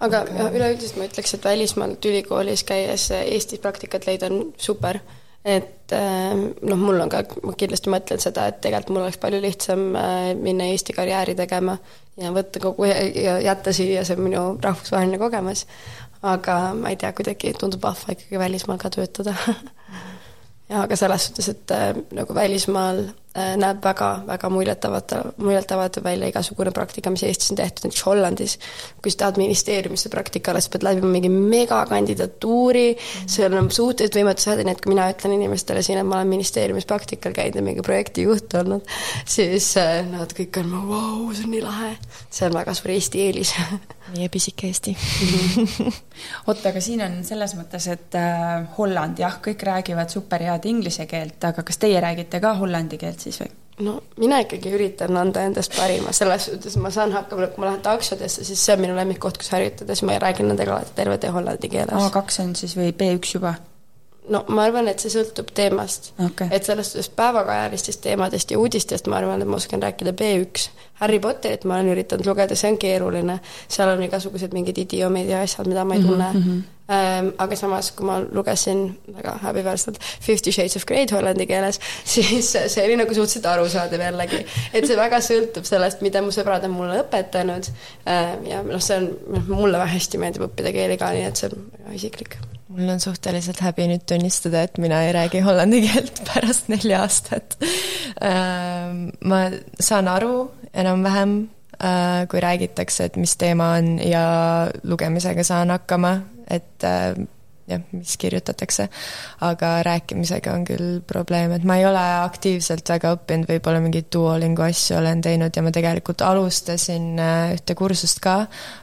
[0.00, 0.56] aga okay.
[0.56, 5.00] üleüldiselt ma ütleks, et välismaalt ülikoolis käies Eestis praktikat leida on super
[5.46, 9.40] et ähm, noh, mul on ka, ma kindlasti mõtlen seda, et tegelikult mul oleks palju
[9.42, 11.76] lihtsam äh, minna Eesti karjääri tegema
[12.20, 15.66] ja võtta kogu ja jätta siia see minu rahvusvaheline kogemus.
[16.26, 19.36] aga ma ei tea, kuidagi tundub vahva ikkagi välismaal ka töötada
[20.82, 26.72] aga selles suhtes, et äh, nagu välismaal äh, näeb väga, väga muljetavatav, muljetavatav välja igasugune
[26.72, 28.58] praktika, mis Eestis on tehtud, näiteks Hollandis.
[29.02, 34.46] kui sa tahad ministeeriumisse praktikale, sa pead läbima mingi megakandidatuuri mm., sul on suhteliselt võimatu
[34.46, 37.66] saada, nii et kui mina ütlen inimestele siin, et ma olen ministeeriumis praktikal käinud ja
[37.66, 38.96] mingi projektijuht olnud,
[39.28, 41.92] siis äh, nad kõik on, vau, see on nii lahe.
[42.30, 43.52] see on väga suur Eesti eelis
[44.14, 44.96] meie pisike Eesti
[46.46, 51.06] oota, aga siin on selles mõttes, et äh, Holland, jah, kõik räägivad super head inglise
[51.10, 53.52] keelt, aga kas teie räägite ka hollandi keelt siis või?
[53.86, 57.84] no mina ikkagi üritan anda endast parima, selles suhtes ma saan hakkama, kui ma lähen
[57.84, 61.32] taksodesse, siis see on minu lemmikkoht, kus harjutada, siis ma räägin nendega alati terve tee
[61.34, 62.10] hollandi keeles.
[62.10, 63.56] A2 on siis või B1 juba?
[64.28, 66.48] no ma arvan, et see sõltub teemast okay..
[66.50, 70.68] et selles suhtes päevakajalistest teemadest ja uudistest ma arvan, et ma oskan rääkida B1.
[71.00, 73.40] Harry Potterit ma olen üritanud lugeda, see on keeruline.
[73.68, 76.42] seal on igasugused mingid idioomid ja asjad, mida ma ei tunne mm.
[76.42, 76.64] -hmm.
[76.86, 81.80] Ähm, aga samas, kui ma lugesin väga häbiväärselt Fifty Shades of Grey'd hollandi keeles,
[82.14, 84.46] siis see oli nagu suhteliselt arusaadav jällegi.
[84.72, 87.66] et see väga sõltub sellest, mida mu sõbrad on mulle õpetanud
[88.06, 91.42] ähm, ja noh, see on, noh, mulle väga hästi meeldib õppida keeli ka, nii et
[91.42, 92.38] see on väga isiklik
[92.76, 97.58] mul on suhteliselt häbi nüüd tunnistada, et mina ei räägi hollandi keelt pärast nelja aastat.
[98.22, 99.46] Ähm, ma
[99.80, 101.38] saan aru enam-vähem,
[101.80, 104.26] äh, kui räägitakse, et mis teema on ja
[104.84, 106.16] lugemisega saan hakkama,
[106.50, 107.16] et äh,
[107.66, 108.88] jah, mis kirjutatakse,
[109.46, 114.66] aga rääkimisega on küll probleem, et ma ei ole aktiivselt väga õppinud, võib-olla mingeid Duolingo
[114.66, 118.38] asju olen teinud ja ma tegelikult alustasin äh, ühte kursust ka,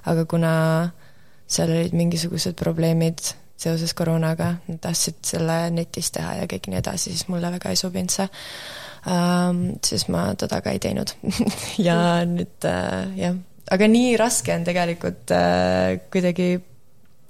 [0.10, 0.54] aga kuna
[1.48, 3.22] seal olid mingisugused probleemid
[3.64, 7.80] seoses koroonaga, nad tahtsid selle netis teha ja kõik nii edasi, siis mulle väga ei
[7.80, 8.28] sobinud see
[9.08, 9.64] um,.
[9.86, 11.16] siis ma teda ka ei teinud
[11.88, 11.98] ja
[12.30, 13.40] nüüd uh, jah,
[13.72, 16.54] aga nii raske on tegelikult uh, kuidagi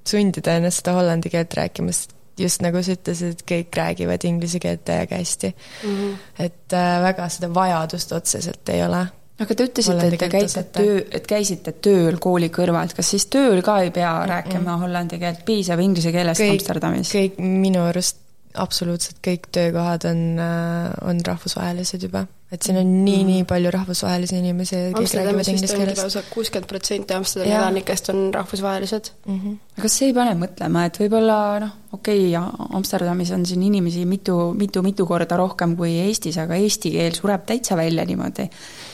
[0.08, 4.86] sundida ennast seda hollandi keelt rääkima, sest just nagu sa ütlesid, kõik räägivad inglise keelt
[4.88, 5.90] täiega hästi mm.
[5.90, 6.16] -hmm.
[6.48, 9.06] et uh, väga seda vajadust otseselt ei ole
[9.44, 13.62] aga te ütlesite, et te käite töö, et käisite tööl kooli kõrvalt, kas siis tööl
[13.66, 14.30] ka ei pea mm -mm.
[14.34, 17.14] rääkima hollandi keelt, piisab inglise keelest kõik, Amsterdamis?
[17.14, 18.23] kõik, minu arust
[18.60, 24.38] absoluutselt kõik töökohad on, äh, on rahvusvahelised juba et siin on nii, nii palju rahvusvahelisi
[24.38, 25.98] inimesi, räägivad inglise keeles.
[25.98, 29.40] lausa kuuskümmend protsenti Amsterdami elanikest on rahvusvahelised mm.
[29.40, 29.56] -hmm.
[29.74, 34.06] aga kas see ei pane mõtlema, et võib-olla noh, okei okay,, Amsterdamis on siin inimesi
[34.06, 38.50] mitu, mitu, mitu korda rohkem kui Eestis, aga eesti keel sureb täitsa välja niimoodi.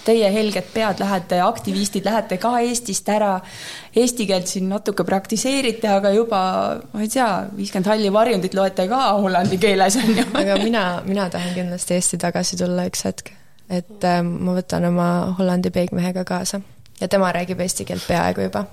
[0.09, 3.35] Teie helged pead lähete, aktivistid, lähete ka Eestist ära,
[3.93, 6.41] eesti keelt siin natuke praktiseerite, aga juba
[6.93, 7.27] ma ei tea,
[7.57, 10.25] viiskümmend halli varjundit loete ka hollandi keeles, on ju.
[10.41, 13.31] aga mina, mina tahan kindlasti Eesti tagasi tulla üks hetk.
[13.69, 16.63] Et äh, ma võtan oma Hollandi peigmehega kaasa.
[16.99, 18.65] Ja tema räägib eesti keelt peaaegu juba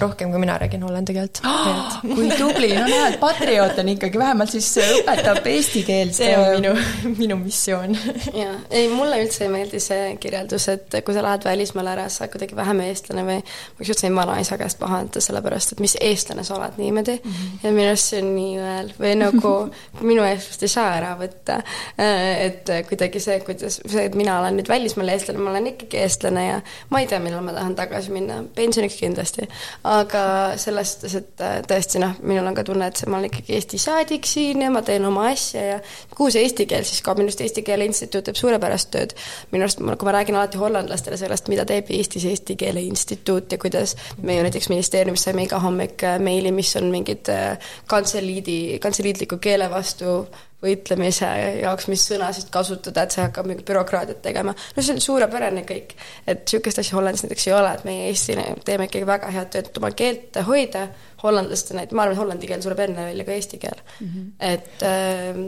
[0.00, 1.98] rohkem, kui mina räägin hollandi keelt oh,.
[2.14, 6.14] kui tubli, no näed, patrioot on ikkagi, vähemalt siis õpetab eesti keelt.
[6.16, 6.72] see on minu,
[7.22, 7.96] minu missioon.
[8.42, 12.24] jaa, ei mulle üldse ei meeldi see kirjeldus, et kui sa lähed välismaale ära, sa
[12.24, 16.44] oled kuidagi vähem eestlane või ma ükskord sain vanaisa käest pahandada sellepärast, et mis eestlane
[16.44, 17.32] sa oled niimoodi mm.
[17.32, 17.64] -hmm.
[17.64, 19.54] ja minu arust see on nii õel või nagu
[20.10, 21.62] minu eestlust ei saa ära võtta.
[21.96, 26.46] et kuidagi see, kuidas, see, et mina olen nüüd välismaal eestlane, ma olen ikkagi eestlane
[26.46, 26.60] ja
[26.90, 29.48] ma ei tea, millal ma tahan tagasi minna, pensioniks kindlasti
[29.86, 30.22] aga
[30.60, 33.80] selles suhtes, et äh, tõesti noh, minul on ka tunne, et ma olen ikkagi Eesti
[33.80, 35.76] saadik siin ja ma teen oma asja ja
[36.14, 39.14] kuhu see eesti keel siis kaob, minu arust Eesti Keele Instituut teeb suurepärast tööd.
[39.52, 43.58] minu arust, kui ma räägin alati hollandlastele sellest, mida teeb Eestis Eesti Keele Instituut ja
[43.62, 48.78] kuidas me ju näiteks ministeeriumis saime iga hommik äh, meili, mis on mingid äh, kantseliidi,
[48.82, 50.18] kantseliitliku keele vastu
[50.64, 51.28] võitlemise
[51.60, 54.54] jaoks, mis sõnasid kasutada, et see hakkab mingit bürokraatiat tegema.
[54.76, 55.92] no see on suurepärane kõik,
[56.24, 59.68] et niisugust asja Hollandis näiteks ei ole, et meie Eesti teeme ikkagi väga head tööd,
[59.68, 60.88] et oma keelt hoida,
[61.22, 64.08] hollandlaste näit-, ma arvan, et hollandi keel sureb enne välja kui eesti keel mm.
[64.08, 64.26] -hmm.
[64.40, 65.44] et äh,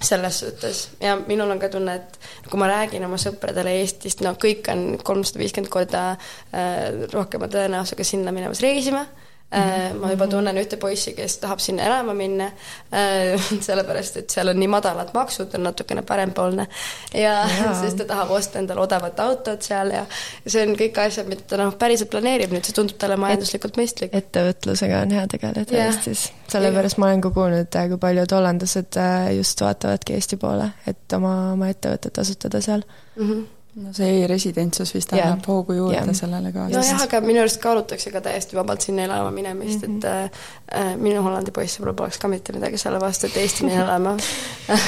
[0.00, 4.32] selles suhtes ja minul on ka tunne, et kui ma räägin oma sõpradele Eestist, no
[4.40, 9.04] kõik on kolmsada viiskümmend korda äh, rohkema tõenäosusega sinna minemas reisima
[9.50, 12.46] ma juba tunnen ühte poissi, kes tahab sinna elama minna,
[12.94, 16.68] äh, sellepärast et seal on nii madalad maksud, on natukene parempoolne.
[17.14, 17.72] Ja, ja.
[17.80, 20.04] siis ta tahab osta endale odavat autot seal ja
[20.46, 22.66] see on kõik asjad, mida ta noh, päriselt planeerib, nüüd.
[22.68, 24.14] See tundub talle majanduslikult mõistlik.
[24.14, 29.66] ettevõtlusega on hea tegeleda Eestis, sellepärast ma olen ka kuulnud, kui paljud hollandlased äh, just
[29.66, 32.86] vaatavadki Eesti poole, et oma, oma ettevõtet asutada seal.
[33.16, 33.26] Mm.
[33.26, 33.48] -hmm
[33.80, 36.16] no see e-residentsus vist annab hoogu juurde yeah.
[36.16, 36.66] sellele ka.
[36.72, 40.26] nojah, aga minu arust kaalutakse ka täiesti vabalt sinna elama minemist mm, -hmm.
[40.26, 43.84] et äh, minu Hollandi poiss võib-olla poleks ka mitte midagi selle vastu, et Eesti minna
[43.86, 44.16] elama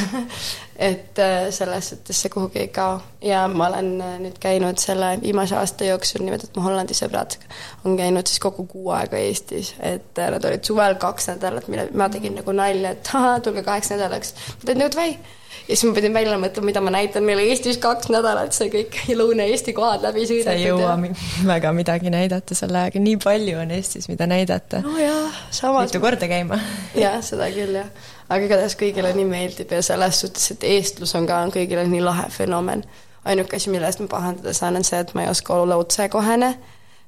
[0.90, 5.12] et äh, selles suhtes see kuhugi ei kao ja ma olen äh, nüüd käinud selle
[5.22, 7.36] viimase aasta jooksul niimoodi, et mu Hollandi sõbrad
[7.84, 11.88] on käinud siis kogu kuu aega Eestis, et äh, nad olid suvel kaks nädalat, mille
[11.94, 13.14] ma tegin nagu nalja, et
[13.44, 14.34] tulge kaheks nädalaks.
[14.58, 15.14] ma teen nüüd või
[15.68, 18.98] ja siis ma pidin välja mõtlema, mida ma näitan meile Eestis kaks nädalat, see kõik
[19.20, 20.48] Lõuna-Eesti kohad läbi sõidetud.
[20.48, 21.12] sa ei jõua ja...
[21.48, 24.82] väga midagi näidata selle ajaga, nii palju on Eestis, mida näidata.
[24.86, 25.90] nojah, samas.
[25.90, 26.60] mitu korda käima
[27.04, 27.88] jah, seda küll jah.
[28.28, 32.04] aga igatahes kõigile nii meeldib ja selles suhtes, et eestlus on ka on kõigile nii
[32.04, 32.84] lahe fenomen.
[33.24, 36.54] ainuke asi, mille eest ma pahandada saan, on see, et ma ei oska olla otsekohene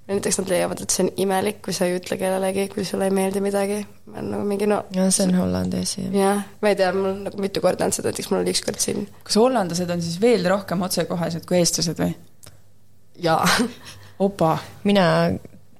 [0.08, 3.14] näiteks nad leiavad, et see on imelik, kui sa ei ütle kellelegi, kui sulle ei
[3.14, 3.80] meeldi midagi.
[4.06, 4.82] ma olen nagu mingi no.
[4.92, 6.06] jah, see on Hollandi asi.
[6.12, 9.08] jah, ma ei tea, mul nagu mitu korda on seda, näiteks mul oli ükskord siin.
[9.24, 12.12] kas hollandlased on siis veel rohkem otsekohesed kui eestlased või?
[13.24, 13.46] jaa
[14.18, 14.58] opa.
[14.84, 15.06] mina,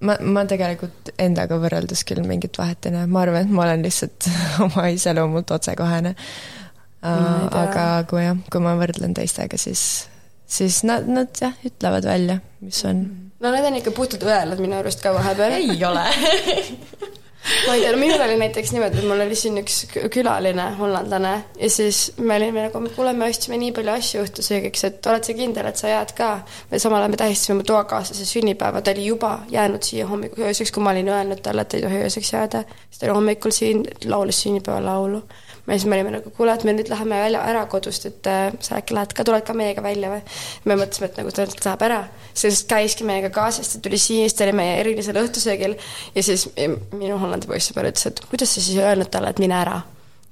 [0.01, 3.85] ma, ma tegelikult endaga võrreldes küll mingit vahet ei näe, ma arvan, et ma olen
[3.85, 4.29] lihtsalt
[4.67, 6.15] oma iseloomult otsekohene.
[7.05, 10.07] aga kui jah, kui ma võrdlen teistega, siis,
[10.47, 13.05] siis nad, nad jah, ütlevad välja, mis on.
[13.45, 15.59] No need on ikka puhtalt õelad minu arust ka vahepeal.
[15.61, 16.05] ei ole
[17.67, 21.71] ma ei tea, minul oli näiteks niimoodi, et mul oli siin üks külaline hollandlane ja
[21.71, 25.69] siis me olime nagu, kuule, me ostsime nii palju asju õhtusöögiks, et oled sa kindel,
[25.69, 26.31] et sa jääd ka?
[26.71, 30.73] me samal ajal me tähistasime mu toakaaslase sünnipäeva, ta oli juba jäänud siia hommikul ööseks,
[30.73, 32.65] kui ma olin öelnud talle, et ei tohi ööseks jääda.
[32.89, 35.21] siis ta oli hommikul siin, laulis sünnipäevalaulu
[35.67, 38.51] ja siis me olime nagu, kuule, et me nüüd läheme välja ära kodust, et äh,
[38.65, 40.21] sa äkki lähed ka, tuled ka meiega välja või?
[40.69, 42.03] me mõtlesime, et nagu ta läheb ära,
[42.37, 45.79] siis käiski meiega kaasas, ta tuli siia, siis ta oli meie erilisel õhtusöögil
[46.15, 49.57] ja siis minu Hollandi poissõber ütles, et kuidas sa siis ei öelnud talle, et mine
[49.57, 49.81] ära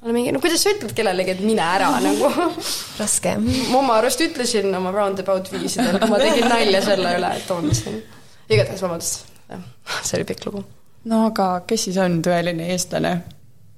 [0.03, 2.31] olen mingi, no kuidas sa ütled kellelegi, et mine ära nagu
[3.01, 3.37] raske.
[3.39, 8.01] ma oma arust ütlesin oma roundabout viisidel, ma tegin nalja selle üle, et tundsin.
[8.51, 9.29] igatahes vabandust,
[10.07, 10.65] see oli pikk lugu.
[11.09, 13.21] no aga kes siis on tõeline eestlane?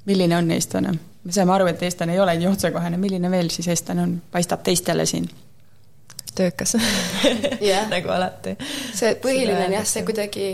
[0.09, 0.97] milline on eestlane?
[1.25, 4.63] Me saame aru, et eestlane ei ole nii otsekohene, milline veel siis eestlane on, paistab
[4.67, 5.29] teistele siin?
[6.35, 6.75] töökas
[7.61, 7.89] yeah.
[7.95, 8.57] nagu alati.
[8.95, 10.47] see põhiline on jah, see kuidagi,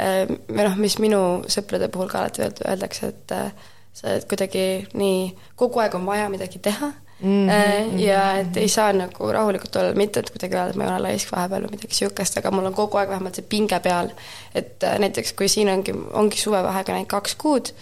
[0.00, 1.22] äh, või noh, mis minu
[1.52, 3.50] sõprade puhul ka alati öeldakse, et äh,
[3.96, 4.64] sa oled kuidagi
[4.96, 5.26] nii,
[5.56, 7.98] kogu aeg on vaja midagi teha Mm -hmm.
[7.98, 10.98] ja et ei saa nagu rahulikult olla, mitte et kuidagi öelda, et ma ei ole
[11.02, 14.10] laisk vahepeal või midagi niisugust, aga mul on kogu aeg vähemalt see pinge peal.
[14.54, 17.72] et näiteks kui siin ongi, ongi suvevaheaega ainult kaks kuud,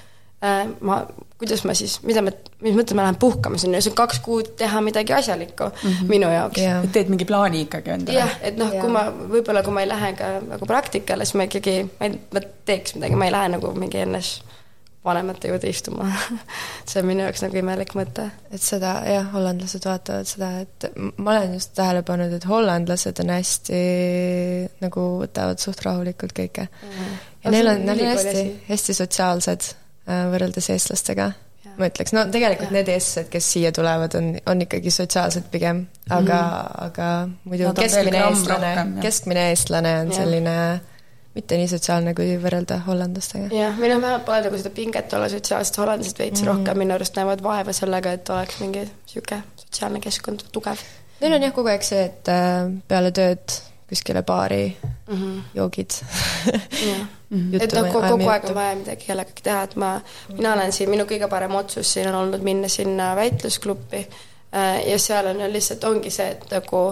[0.81, 1.07] ma
[1.45, 2.33] kuidas ma siis, mida ma,
[2.65, 6.09] mis mõttes ma lähen puhkama sinna, see on kaks kuud teha midagi asjalikku mm -hmm.
[6.16, 6.89] minu jaoks yeah..
[6.93, 8.19] teed mingi plaani ikkagi endale?
[8.19, 11.49] jah, et noh, kui ma, võib-olla kui ma ei lähe ka nagu praktikale, siis ma
[11.51, 14.55] ikkagi, ma ei, ma teeks midagi, ma ei lähe nagu mingi ennast
[15.05, 16.09] vanemate juurde istuma
[16.89, 18.31] see on minu jaoks nagu imelik mõte.
[18.51, 23.33] et seda jah, hollandlased vaatavad seda, et ma olen just tähele pannud, et hollandlased on
[23.37, 23.81] hästi
[24.81, 26.91] nagu võtavad suht rahulikult kõike mm.
[26.91, 27.16] -hmm.
[27.45, 29.73] ja neil on, nad on hästi, hästi sotsiaalsed
[30.07, 31.33] võrreldes eestlastega.
[31.79, 32.77] ma ütleks, no tegelikult ja.
[32.77, 37.13] need eestlased, kes siia tulevad, on, on ikkagi sotsiaalsed pigem, aga mm., aga
[37.49, 40.19] muidu no, keskmine eestlane, keskmine eestlane on ja.
[40.21, 40.59] selline
[41.35, 43.49] mitte nii sotsiaalne, kui võrrelda hollandlastega.
[43.55, 46.51] jah, või noh, vähemalt pole nagu seda pinget olla sotsiaalsed, hollandlased veits mm.
[46.53, 50.83] rohkem minu arust näevad vaeva sellega, et oleks mingi niisugune sotsiaalne keskkond tugev.
[51.23, 53.59] Neil on jah, kogu aeg see, et äh, peale tööd
[53.91, 55.41] kuskile baari mm, -hmm.
[55.55, 55.99] joogid
[57.61, 59.97] et noh, kogu aeg on vaja midagi kellegagi teha, et ma,
[60.35, 64.98] mina olen siin, minu kõige parem otsus siin on olnud minna sinna väitlusklubbi äh, ja
[65.02, 66.85] seal on lihtsalt ongi see, et nagu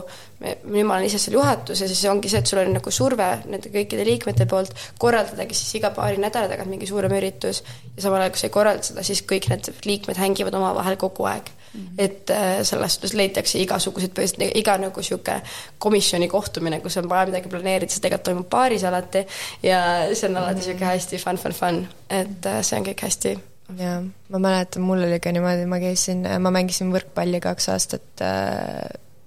[0.43, 3.28] nüüd ma olen ise seal juhatuses ja siis ongi see, et sul on nagu surve
[3.47, 7.62] nende kõikide liikmete poolt korraldadagi siis iga paari nädala tagant mingi suurem üritus
[7.97, 11.28] ja samal ajal, kui sa ei korralda seda, siis kõik need liikmed hängivad omavahel kogu
[11.31, 11.52] aeg.
[11.99, 15.39] Et äh, selles suhtes leitakse igasuguseid põhjuseid, iga nagu niisugune
[15.82, 19.24] komisjoni kohtumine, kus on vaja midagi planeerida, see tegelikult toimub baaris alati
[19.65, 19.81] ja
[20.12, 20.93] see on alati niisugune mm -hmm.
[20.93, 23.39] hästi fun, fun, fun, et äh, see on kõik hästi
[23.78, 28.85] jaa, ma mäletan, mul oli ka niimoodi, ma käisin, ma mängisin võrkpalli kaks aastat äh,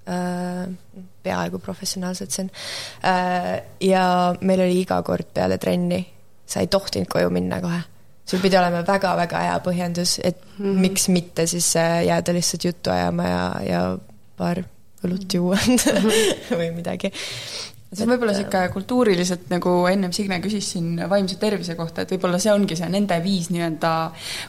[0.09, 0.67] äh,
[1.23, 2.51] peaaegu professionaalselt siin
[3.05, 3.61] äh,.
[3.81, 6.05] ja meil oli iga kord peale trenni,
[6.45, 7.81] sa ei tohtinud koju minna kohe.
[8.26, 10.80] Sul pidi olema väga-väga hea põhjendus, et mm -hmm.
[10.88, 13.84] miks mitte siis äh, jääda lihtsalt juttu ajama ja, ja
[14.38, 14.64] paar
[15.06, 15.57] õlut juua
[16.60, 17.11] või midagi
[17.95, 22.39] see on võib-olla niisugune kultuuriliselt, nagu ennem Signe küsis siin vaimse tervise kohta, et võib-olla
[22.41, 23.91] see ongi see nende viis nii-öelda,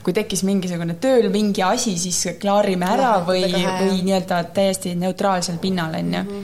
[0.07, 5.61] kui tekkis mingisugune tööl mingi asi, siis klaarime ära ja, või, või nii-öelda täiesti neutraalsel
[5.62, 6.24] pinnal, on ju.
[6.24, 6.43] Mhm.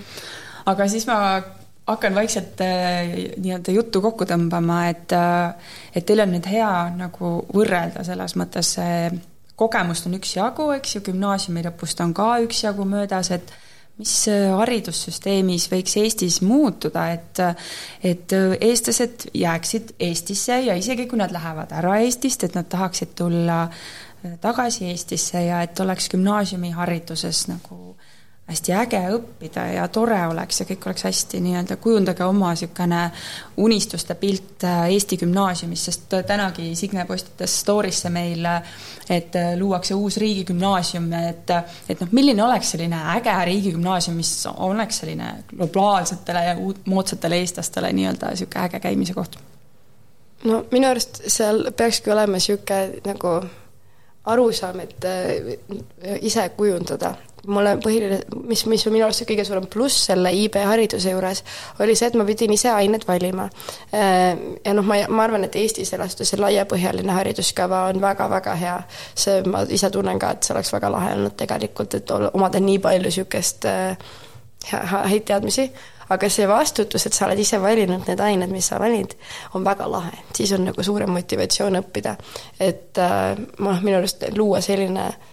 [0.72, 1.18] aga siis ma
[1.86, 7.34] hakkan vaikselt äh, nii-öelda juttu kokku tõmbama, et äh, et teil on nüüd hea nagu
[7.52, 8.76] võrrelda selles mõttes,
[9.56, 13.52] kogemust on üksjagu, eks ju, gümnaasiumi lõpust on ka üksjagu möödas, et
[14.00, 17.42] mis äh, haridussüsteemis võiks Eestis muutuda, et
[18.02, 23.14] et äh, eestlased jääksid Eestisse ja isegi kui nad lähevad ära Eestist, et nad tahaksid
[23.18, 27.96] tulla äh, tagasi Eestisse ja et oleks gümnaasiumihariduses nagu
[28.51, 33.02] hästi äge õppida ja tore oleks ja kõik oleks hästi nii-öelda, kujundage oma niisugune
[33.62, 38.47] unistuste pilt äh, Eesti gümnaasiumist, sest äh, tänagi Signe postitas story'sse meil,
[39.09, 41.55] et äh, luuakse uus riigigümnaasium, et
[41.89, 48.35] et noh, milline oleks selline äge riigigümnaasium, mis oleks selline globaalsetele ja moodsatele eestlastele nii-öelda
[48.35, 49.39] niisugune äge käimise koht?
[50.44, 53.36] no minu arust seal peakski olema niisugune nagu
[54.24, 55.05] arusaam, et
[56.23, 57.14] ise kujundada
[57.47, 61.43] mulle põhiline, mis, mis minu arust kõige suurem pluss selle IB hariduse juures,
[61.82, 63.48] oli see, et ma pidin ise ained valima.
[63.94, 68.77] Äh, ja noh, ma, ma arvan, et Eestis suhtes see laiapõhjaline hariduskava on väga-väga hea.
[69.14, 72.78] see, ma ise tunnen ka, et see oleks väga lahe olnud tegelikult, et omada nii
[72.82, 73.97] palju niisugust äh,
[74.70, 75.66] häid teadmisi,
[76.14, 79.16] aga see vastutus, et sa oled ise valinud need ained, mis sa valid,
[79.59, 82.16] on väga lahe, siis on nagu suurem motivatsioon õppida.
[82.60, 83.02] et
[83.59, 85.31] noh, minu arust luua selline Äh,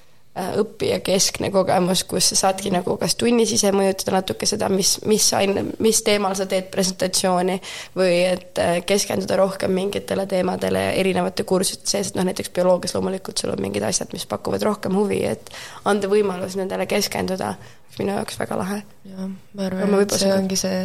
[0.61, 5.65] õppijakeskne kogemus, kus sa saadki nagu kas tunnis ise mõjutada natuke seda, mis, mis aine,
[5.83, 7.57] mis teemal sa teed presentatsiooni
[7.97, 13.41] või et äh, keskenduda rohkem mingitele teemadele erinevate kursuste sees, et noh, näiteks bioloogias loomulikult
[13.41, 15.51] sul on mingid asjad, mis pakuvad rohkem huvi, et
[15.89, 17.55] anda võimalus nendele keskenduda,
[17.97, 18.79] minu jaoks väga lahe.
[19.09, 20.79] jah, ma arvan, et see ongi see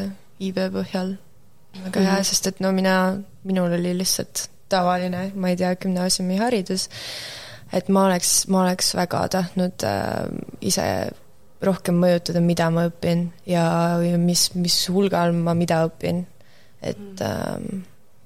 [0.49, 1.15] IB põhjal
[1.75, 2.29] väga hea mm, -hmm.
[2.31, 6.89] sest et no mina, minul oli lihtsalt tavaline, ma ei tea, gümnaasiumiharidus
[7.75, 10.25] et ma oleks, ma oleks väga tahtnud äh,
[10.65, 10.89] ise
[11.65, 13.65] rohkem mõjutada, mida ma õpin ja
[14.21, 16.25] mis, mis hulgal ma mida õpin.
[16.85, 17.55] et äh,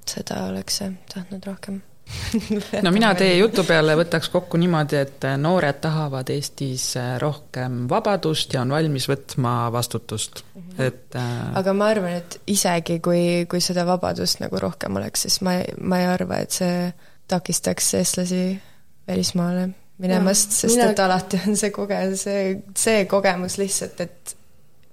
[0.09, 1.83] seda oleks tahtnud rohkem
[2.85, 8.63] no mina teie jutu peale võtaks kokku niimoodi, et noored tahavad Eestis rohkem vabadust ja
[8.65, 10.87] on valmis võtma vastutust mm, -hmm.
[10.87, 11.59] et äh...
[11.61, 16.01] aga ma arvan, et isegi kui, kui seda vabadust nagu rohkem oleks, siis ma, ma
[16.01, 16.89] ei arva, et see
[17.29, 18.43] takistaks eestlasi
[19.09, 19.69] välismaale
[19.99, 20.91] minemast, sest mina...
[20.93, 22.43] et alati on see kogemus, see,
[22.79, 24.39] see kogemus lihtsalt, et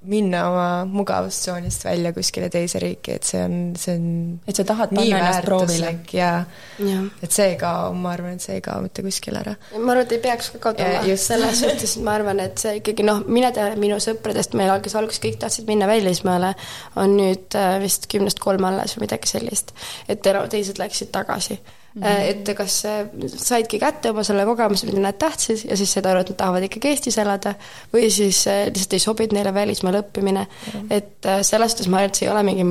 [0.05, 4.07] minna oma mugavustsoonist välja kuskile teise riiki, et see on, see on
[4.47, 5.91] et sa tahad panna ennast proovile.
[6.13, 6.31] ja,
[6.77, 9.55] ja., et see ei kao, ma arvan, et see ei kao mitte kuskile ära.
[9.77, 13.23] ma arvan, et ei peaks ka kaduma, selles suhtes, ma arvan, et see ikkagi noh,
[13.25, 16.53] mina tean minu sõpradest, meil, kes alguses kõik tahtsid minna välismaale,
[17.01, 19.73] on nüüd äh, vist kümnest kolm alles või midagi sellist.
[20.07, 21.59] et teised läksid tagasi.
[22.03, 22.81] Et kas
[23.39, 26.67] saidki kätte oma selle kogemuse, mida nad tahtsid ja siis said aru, et nad tahavad
[26.67, 27.53] ikkagi Eestis elada
[27.93, 30.85] või siis äh, lihtsalt ei sobinud neile välismaal õppimine mm.
[30.91, 32.65] et äh, selles suhtes ma arvan, et see ei ole mingi,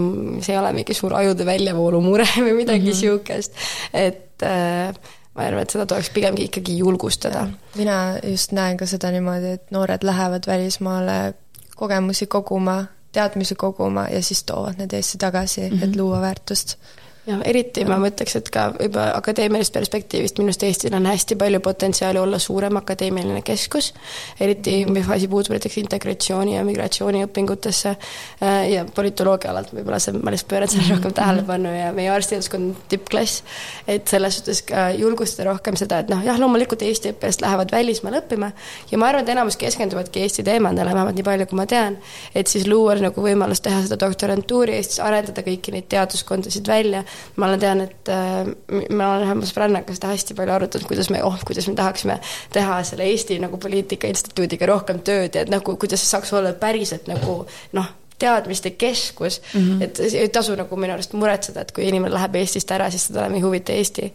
[0.44, 3.50] see ei ole mingi suur ajude väljavoolu mure või midagi mm -hmm.,
[3.92, 7.46] et äh, ma arvan, et seda tuleks pigemgi ikkagi julgustada.
[7.76, 11.34] mina just näen ka seda niimoodi, et noored lähevad välismaale
[11.76, 15.84] kogemusi koguma, teadmisi koguma ja siis toovad need Eestti tagasi mm, -hmm.
[15.84, 15.98] et mhm.
[16.00, 16.76] luua väärtust
[17.24, 21.60] jah, eriti ma mõtleks, et ka juba akadeemilisest perspektiivist minu arust Eestil on hästi palju
[21.64, 23.92] potentsiaali olla suurem akadeemiline keskus,
[24.40, 30.34] eriti mis asi puutub näiteks integratsiooni ja migratsiooniõpingutesse äh, ja politoloogia alalt võib-olla see, ma
[30.34, 33.42] lihtsalt pööran sellele rohkem tähelepanu ja meie arstiteaduskond on tippklass,
[33.88, 38.20] et selles suhtes ka julgustada rohkem seda, et noh, jah, loomulikult Eesti õpilased lähevad välismaale
[38.20, 38.52] õppima
[38.90, 41.96] ja ma arvan, et enamus keskenduvadki Eesti teemadele, vähemalt nii palju, kui ma tean,
[42.36, 47.04] et siis luua nagu võimalus teha seda doktorantuuri Eestis, arendada kõiki neid teaduskondasid välja
[47.36, 51.22] ma olen tean, et äh, ma olen mu sõbrannaga seda hästi palju arutanud, kuidas me,
[51.26, 52.20] oh, kuidas me tahaksime
[52.54, 56.54] teha selle Eesti nagu poliitika instituudiga rohkem tööd ja et nagu, kuidas see saaks olla
[56.58, 57.42] päriselt nagu
[57.76, 59.82] noh, teadmiste keskus mm, -hmm.
[59.82, 63.24] et ei tasu nagu minu arust muretseda, et kui inimene läheb Eestist ära, siis teda
[63.24, 64.12] enam ei huvita Eesti.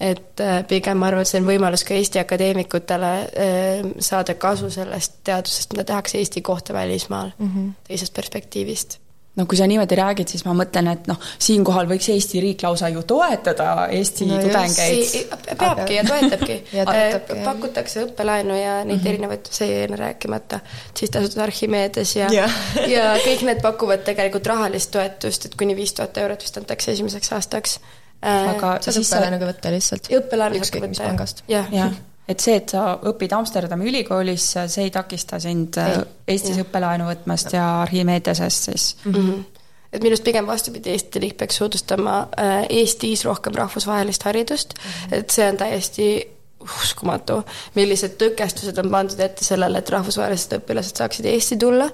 [0.00, 4.70] et äh, pigem ma arvan, et see on võimalus ka Eesti akadeemikutele äh, saada kasu
[4.70, 7.70] sellest teadusest, mida tehakse Eesti kohta välismaal mm -hmm.
[7.88, 8.98] teisest perspektiivist
[9.36, 12.90] no kui sa niimoodi räägid, siis ma mõtlen, et noh, siinkohal võiks Eesti riik lausa
[12.92, 15.32] ju toetada Eesti no tudengeid.
[15.60, 15.96] peabki
[16.76, 19.08] ja toetabki äh, pakutakse õppelaenu ja neid mm -hmm.
[19.14, 20.60] erinevaid, see jäi enne rääkimata,
[20.98, 22.48] sihtasutus Archimedes ja ja.
[22.96, 27.32] ja kõik need pakuvad tegelikult rahalist toetust, et kuni viis tuhat eurot vist antakse esimeseks
[27.32, 27.80] aastaks.
[28.22, 30.12] Äh, aga saad õppelaenuga võtta lihtsalt?
[30.20, 32.02] õppelaenu saab võtta, jah.
[32.28, 36.04] Et see, et sa õpid Amsterdami ülikoolis, see ei takista sind ei, äh,
[36.34, 36.66] Eestis jah.
[36.66, 39.14] õppelaenu võtmast ja Archimedesest siis mm?
[39.14, 39.64] -hmm.
[39.92, 44.84] et minu arust pigem vastupidi, Eesti riik peaks soodustama äh, Eestis rohkem rahvusvahelist haridust mm,
[44.84, 45.18] -hmm.
[45.18, 46.08] et see on täiesti
[46.62, 47.40] uskumatu,
[47.74, 51.88] millised tõkestused on pandud ette sellele, et rahvusvahelised õpilased saaksid Eesti tulla.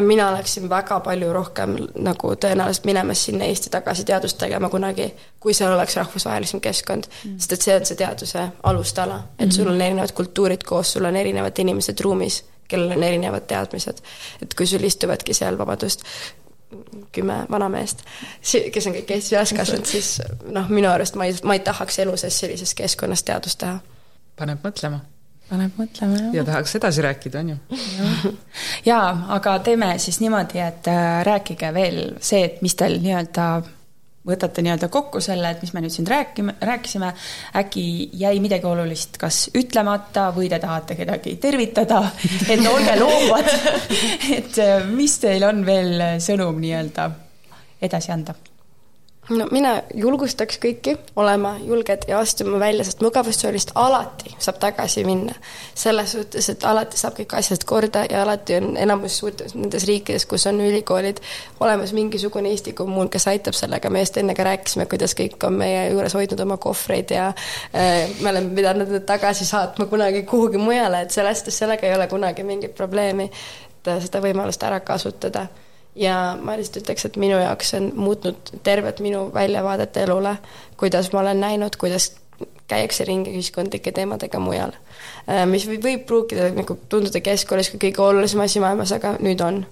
[0.00, 5.10] mina oleksin väga palju rohkem nagu tõenäoliselt minemas sinna Eesti tagasi teadust tegema kunagi,
[5.40, 9.68] kui seal oleks rahvusvahelisem keskkond mm., sest et see on see teaduse alustala, et sul
[9.68, 14.00] on erinevad kultuurid koos, sul on erinevad inimesed ruumis, kellel on erinevad teadmised.
[14.42, 16.04] et kui sul istuvadki seal, vabandust,
[17.12, 18.02] kümme vanameest,
[18.72, 20.20] kes on kõik Eesti üles kasvanud, siis
[20.50, 23.78] noh, minu arust ma ei, ma ei tahaks elu sees sellises keskkonnas teadust teha
[24.38, 25.00] paneb mõtlema.
[25.48, 26.34] paneb mõtlema, jah.
[26.38, 28.34] ja tahaks edasi rääkida, on ju.
[28.90, 33.48] jaa, aga teeme siis niimoodi, et äh, rääkige veel see, et mis teil nii-öelda
[34.24, 37.10] võtate nii-öelda kokku selle, et mis me nüüd siin rääkime, rääkisime,
[37.60, 37.84] äkki
[38.16, 42.00] jäi midagi olulist kas ütlemata või te tahate kedagi tervitada,
[42.52, 43.52] et olge loovad
[44.38, 47.10] et äh, mis teil on veel sõnum nii-öelda
[47.84, 48.36] edasi anda
[49.28, 55.34] no mina julgustaks kõiki olema julged ja astuma välja, sest mugavustsoonist alati saab tagasi minna.
[55.74, 60.26] selles suhtes, et alati saab kõik asjad korda ja alati on enamus suurtes nendes riikides,
[60.26, 61.20] kus on ülikoolid,
[61.60, 65.58] olemas mingisugune Eesti kommuun, kes aitab sellega, me just enne ka rääkisime, kuidas kõik on
[65.58, 70.60] meie juures hoidnud oma kohvreid ja äh, me oleme pidanud need tagasi saatma kunagi kuhugi
[70.60, 73.30] mujale, et selles suhtes sellega ei ole kunagi mingit probleemi,
[73.74, 75.48] et seda võimalust ära kasutada
[75.96, 80.36] ja ma lihtsalt ütleks, et minu jaoks on muutnud tervet minu väljavaadet elule,
[80.76, 82.12] kuidas ma olen näinud, kuidas
[82.68, 84.74] käiakse ringi ühiskondlike teemadega mujal.
[85.28, 89.42] Äh, mis võib, võib pruukida nagu tunduda keskkoolis kui kõige olulisem asi maailmas, aga nüüd
[89.44, 89.64] on.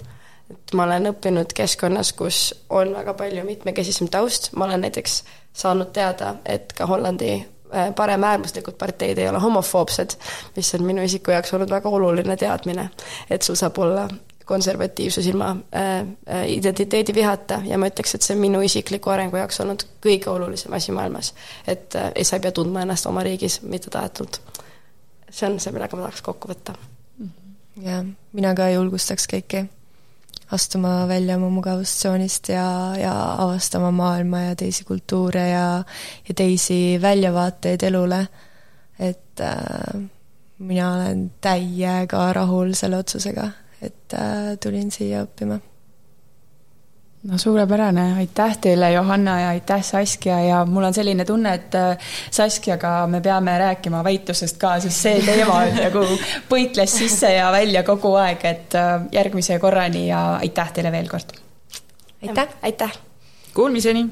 [0.52, 5.22] et ma olen õppinud keskkonnas, kus on väga palju mitmekesisem taust, ma olen näiteks
[5.56, 10.18] saanud teada, et ka Hollandi äh, paremäärmuslikud parteid ei ole homofoobsed,
[10.56, 12.90] mis on minu isiku jaoks olnud väga oluline teadmine,
[13.30, 14.08] et sul saab olla
[14.44, 19.38] konservatiivsus ilma äh, äh, identiteedi vihata ja ma ütleks, et see on minu isikliku arengu
[19.40, 21.34] jaoks olnud kõige olulisem asi maailmas.
[21.66, 24.40] et äh, sa ei pea tundma ennast oma riigis mittetahetult.
[25.30, 26.74] see on see, millega ma tahaks kokku võtta.
[27.82, 29.66] jah, mina ka julgustaks kõiki
[30.52, 32.66] astuma välja oma mugavustsoonist ja,
[33.00, 35.84] ja avastama maailma ja teisi kultuure ja,
[36.28, 38.26] ja teisi väljavaateid elule.
[38.98, 40.02] et äh,
[40.58, 43.48] mina olen täiega rahul selle otsusega
[43.82, 45.58] et äh, tulin siia õppima.
[47.22, 52.14] no suurepärane, aitäh teile, Johanna ja aitäh, Saskia ja mul on selline tunne, et äh,
[52.30, 56.06] Saskiaga me peame rääkima väitlusest ka, sest see teema nagu
[56.50, 61.38] põikles sisse ja välja kogu aeg, et äh, järgmise korrani ja aitäh teile veel kord.
[62.22, 62.98] aitäh, aitäh.
[63.54, 64.08] Kuulmiseni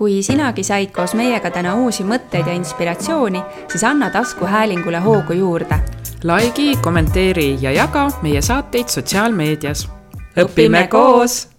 [0.00, 5.76] kui sinagi said koos meiega täna uusi mõtteid ja inspiratsiooni, siis anna taskuhäälingule hoogu juurde.
[6.22, 9.88] Likei, kommenteeri ja jaga meie saateid sotsiaalmeedias.
[10.36, 11.49] õpime koos